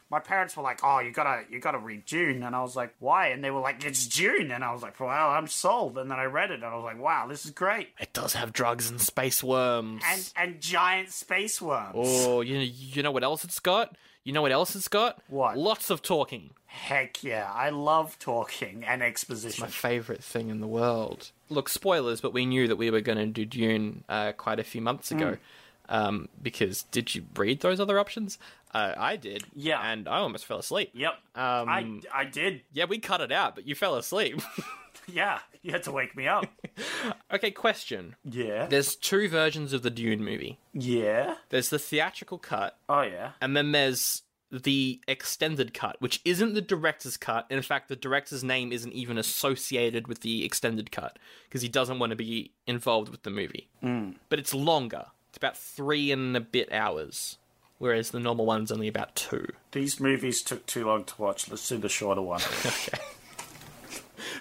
My 0.09 0.21
parents 0.21 0.57
were 0.57 0.63
like, 0.63 0.81
"Oh, 0.85 1.01
you 1.01 1.11
gotta 1.11 1.45
you 1.51 1.59
gotta 1.59 1.79
read 1.79 2.05
Dune," 2.07 2.43
and 2.43 2.55
I 2.55 2.63
was 2.63 2.77
like, 2.77 2.95
"Why?" 3.01 3.29
And 3.29 3.43
they 3.43 3.51
were 3.51 3.61
like, 3.61 3.85
"It's 3.85 4.07
Dune," 4.07 4.53
and 4.53 4.63
I 4.63 4.73
was 4.73 4.83
like, 4.83 4.99
"Well, 5.01 5.11
I'm 5.11 5.49
sold." 5.49 5.99
And 5.99 6.11
then 6.11 6.19
I 6.19 6.25
read 6.25 6.51
it, 6.51 6.55
and 6.55 6.65
I 6.65 6.75
was 6.77 6.85
like, 6.85 7.01
"Wow, 7.01 7.27
this 7.27 7.45
is 7.45 7.51
great." 7.51 7.89
it 7.99 8.13
does 8.13 8.35
have 8.35 8.53
drugs 8.53 8.89
and 8.89 9.01
space 9.01 9.43
worms. 9.43 10.03
And 10.07 10.33
and 10.37 10.61
giant 10.61 11.11
space 11.11 11.61
worms. 11.61 11.95
oh, 11.97 12.41
you 12.41 12.59
you 12.59 13.03
know 13.03 13.11
what 13.11 13.25
else 13.25 13.43
it's 13.45 13.59
got? 13.59 13.97
You 14.23 14.33
know 14.33 14.43
what 14.43 14.53
else 14.53 14.75
it's 14.75 14.89
got? 14.89 15.21
What? 15.29 15.57
Lots 15.57 15.89
of 15.89 16.03
talking. 16.03 16.51
Heck 16.67 17.23
yeah, 17.23 17.51
I 17.53 17.71
love 17.71 18.19
talking 18.19 18.85
and 18.85 19.03
exposition. 19.03 19.63
my 19.63 19.69
favorite 19.69 20.23
thing 20.23 20.51
in 20.51 20.61
the 20.61 20.67
world. 20.67 21.31
Look, 21.49 21.69
spoilers, 21.69 22.21
but 22.21 22.33
we 22.33 22.45
knew 22.45 22.69
that 22.69 22.77
we 22.77 22.91
were 22.91 23.01
going 23.01 23.19
to 23.19 23.27
do 23.27 23.45
Dune 23.47 24.05
uh, 24.09 24.33
quite 24.33 24.59
a 24.59 24.65
few 24.65 24.81
months 24.81 25.11
ago. 25.11 25.33
Mm. 25.33 25.39
Um, 25.89 26.29
because 26.43 26.83
did 26.91 27.15
you 27.15 27.25
read 27.37 27.61
those 27.61 27.79
other 27.79 27.99
options? 28.01 28.39
Uh, 28.77 28.95
I 28.97 29.17
did. 29.17 29.45
Yeah. 29.55 29.81
And 29.81 30.09
I 30.09 30.19
almost 30.19 30.45
fell 30.45 30.59
asleep. 30.59 30.91
Yep. 30.95 31.13
Um, 31.35 31.69
I 31.69 32.01
I 32.13 32.25
did. 32.25 32.63
Yeah, 32.73 32.85
we 32.87 32.99
cut 32.99 33.21
it 33.21 33.33
out, 33.33 33.55
but 33.55 33.67
you 33.67 33.75
fell 33.75 33.97
asleep. 33.97 34.41
Yeah, 35.09 35.39
you 35.63 35.71
had 35.71 35.85
to 35.85 35.93
wake 35.93 36.17
me 36.17 36.27
up. 36.27 36.47
okay, 37.33 37.53
question. 37.53 38.17
yeah. 38.25 38.67
There's 38.67 38.97
two 38.97 39.29
versions 39.29 39.73
of 39.73 39.83
the 39.83 39.91
Dune 39.91 40.25
movie. 40.25 40.59
Yeah. 40.73 41.37
There's 41.51 41.69
the 41.69 41.79
theatrical 41.79 42.39
cut, 42.39 42.77
Oh 42.89 43.03
yeah. 43.03 43.33
and 43.41 43.57
then 43.57 43.71
there's 43.71 44.23
the 44.51 45.01
extended 45.07 45.75
cut, 45.75 45.95
which 46.01 46.21
isn't 46.25 46.55
the 46.55 46.61
director's 46.61 47.17
cut. 47.17 47.47
In 47.51 47.63
fact, 47.63 47.89
the 47.89 47.95
director's 47.95 48.43
name 48.43 48.73
isn't 48.73 48.95
even 48.95 49.17
associated 49.17 50.09
with 50.09 50.23
the 50.23 50.45
extended 50.45 50.91
cut 50.91 51.21
because 51.49 51.63
he 51.63 51.69
doesn't 51.69 52.01
want 52.01 52.11
to 52.11 52.17
be 52.17 52.51
involved 52.67 53.09
with 53.11 53.23
the 53.23 53.31
movie. 53.31 53.69
Mm. 53.85 54.17
But 54.29 54.41
it's 54.41 54.55
longer. 54.55 55.05
It's 55.29 55.37
about 55.39 55.57
three 55.57 56.11
and 56.11 56.37
a 56.37 56.41
bit 56.41 56.73
hours, 56.73 57.39
whereas 57.79 58.11
the 58.11 58.21
normal 58.21 58.47
one's 58.47 58.71
only 58.73 58.89
about 58.89 59.15
two. 59.15 59.47
These 59.73 60.01
movies 60.01 60.43
took 60.43 60.67
too 60.67 60.87
long 60.87 61.05
to 61.05 61.15
watch. 61.23 61.49
Let's 61.51 61.69
do 61.69 61.79
the 61.79 61.89
shorter 61.89 62.23
one. 62.23 62.41
Okay. 62.67 62.99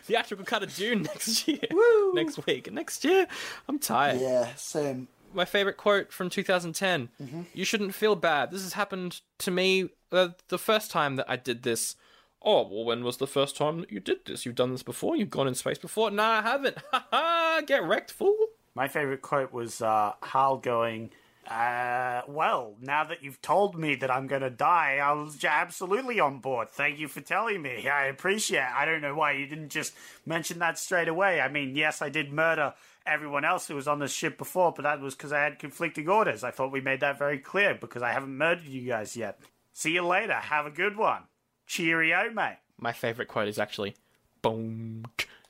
Theatrical 0.04 0.46
cut 0.46 0.62
of 0.64 0.76
Dune 0.76 1.02
next 1.04 1.48
year. 1.48 1.60
Woo! 1.72 2.14
Next 2.14 2.46
week. 2.46 2.72
Next 2.72 3.04
year? 3.04 3.28
I'm 3.68 3.80
tired. 3.80 4.22
Yeah, 4.22 4.50
same. 4.56 5.08
my 5.34 5.46
favorite 5.46 5.78
quote 5.78 6.12
from 6.14 6.30
2010 6.30 7.10
you 7.54 7.66
shouldn't 7.66 7.94
feel 7.94 8.16
bad 8.16 8.52
this 8.52 8.62
has 8.64 8.74
happened 8.74 9.20
to 9.40 9.52
me 9.52 9.90
uh, 10.12 10.30
the 10.48 10.58
first 10.58 10.92
time 10.92 11.18
that 11.18 11.26
i 11.30 11.36
did 11.36 11.64
this 11.64 11.96
oh 12.42 12.66
well 12.70 12.86
when 12.86 13.04
was 13.04 13.18
the 13.18 13.28
first 13.28 13.58
time 13.58 13.82
that 13.82 13.92
you 13.92 14.00
did 14.00 14.20
this 14.26 14.46
you've 14.46 14.56
done 14.56 14.72
this 14.72 14.84
before 14.84 15.18
you've 15.18 15.30
gone 15.30 15.48
in 15.48 15.54
space 15.56 15.78
before 15.78 16.10
no 16.10 16.24
i 16.24 16.42
haven't 16.42 16.78
ha 16.92 17.06
ha 17.12 17.62
get 17.68 17.84
wrecked 17.84 18.12
fool 18.12 18.36
My 18.76 18.88
favorite 18.88 19.22
quote 19.22 19.52
was 19.52 19.82
uh, 19.82 20.14
HAL 20.22 20.58
going, 20.58 21.10
uh, 21.48 22.22
well, 22.28 22.76
now 22.82 23.04
that 23.04 23.24
you've 23.24 23.42
told 23.42 23.78
me 23.78 23.96
that 23.96 24.10
I'm 24.10 24.28
to 24.28 24.50
die, 24.50 25.00
I 25.02 25.12
was 25.14 25.44
absolutely 25.44 26.20
on 26.20 26.40
board. 26.40 26.70
Thank 26.70 27.00
you 27.00 27.08
for 27.08 27.22
telling 27.22 27.62
me. 27.62 27.88
I 27.88 28.06
appreciate 28.06 28.60
it. 28.60 28.76
I 28.76 28.86
don't 28.86 29.02
know 29.02 29.16
why 29.16 29.34
you 29.34 29.46
didn't 29.46 29.70
just 29.70 29.94
mention 30.26 30.60
that 30.60 30.80
straight 30.80 31.08
away. 31.08 31.40
I 31.40 31.48
mean, 31.48 31.76
yes, 31.76 32.02
I 32.02 32.10
did 32.10 32.34
murder 32.34 32.74
everyone 33.06 33.46
else 33.46 33.68
who 33.68 33.76
was 33.76 33.88
on 33.88 34.00
this 34.00 34.12
ship 34.12 34.38
before, 34.38 34.74
but 34.76 34.84
that 34.84 35.00
was 35.00 35.14
because 35.16 35.32
I 35.32 35.44
had 35.44 35.60
conflicting 35.60 36.10
orders. 36.10 36.44
I 36.44 36.52
thought 36.52 36.72
we 36.72 36.82
made 36.82 37.02
that 37.02 37.20
very 37.20 37.38
clear 37.38 37.76
because 37.76 38.02
I 38.02 38.12
haven't 38.12 38.38
murdered 38.38 38.66
you 38.66 38.88
guys 38.88 39.16
yet. 39.16 39.40
See 39.74 39.92
you 39.92 40.06
later. 40.06 40.34
Have 40.34 40.66
a 40.66 40.72
good 40.72 40.98
one. 40.98 41.24
Cheerio, 41.68 42.32
mate. 42.32 42.58
my 42.80 42.92
favorite 42.92 43.28
quote 43.28 43.48
is 43.48 43.60
actually 43.60 43.96
boom. 44.42 45.06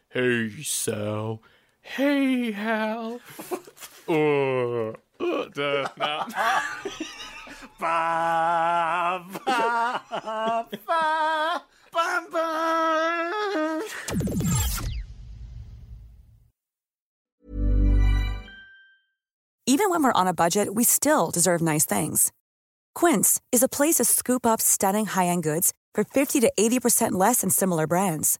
Hey, 0.10 0.50
Sal. 0.62 1.42
Hey, 1.88 2.52
HAL. 2.52 3.22
oh, 4.10 4.96
uh, 5.20 5.50
no. 5.56 5.86
Ba, 7.80 9.24
ba, 9.46 10.02
ba, 10.10 11.62
ba, 11.94 12.28
ba. 12.32 13.82
Even 19.68 19.90
when 19.90 20.04
we're 20.04 20.12
on 20.14 20.28
a 20.28 20.34
budget, 20.34 20.74
we 20.74 20.84
still 20.84 21.32
deserve 21.32 21.62
nice 21.62 21.86
things. 21.86 22.32
Quince 22.96 23.40
is 23.52 23.62
a 23.64 23.70
place 23.70 23.96
to 23.96 24.06
scoop 24.06 24.46
up 24.46 24.60
stunning 24.60 25.06
high-end 25.06 25.44
goods 25.44 25.72
for 25.94 26.04
50 26.04 26.40
to 26.42 26.52
80% 26.60 27.12
less 27.14 27.42
than 27.42 27.50
similar 27.50 27.88
brands. 27.88 28.40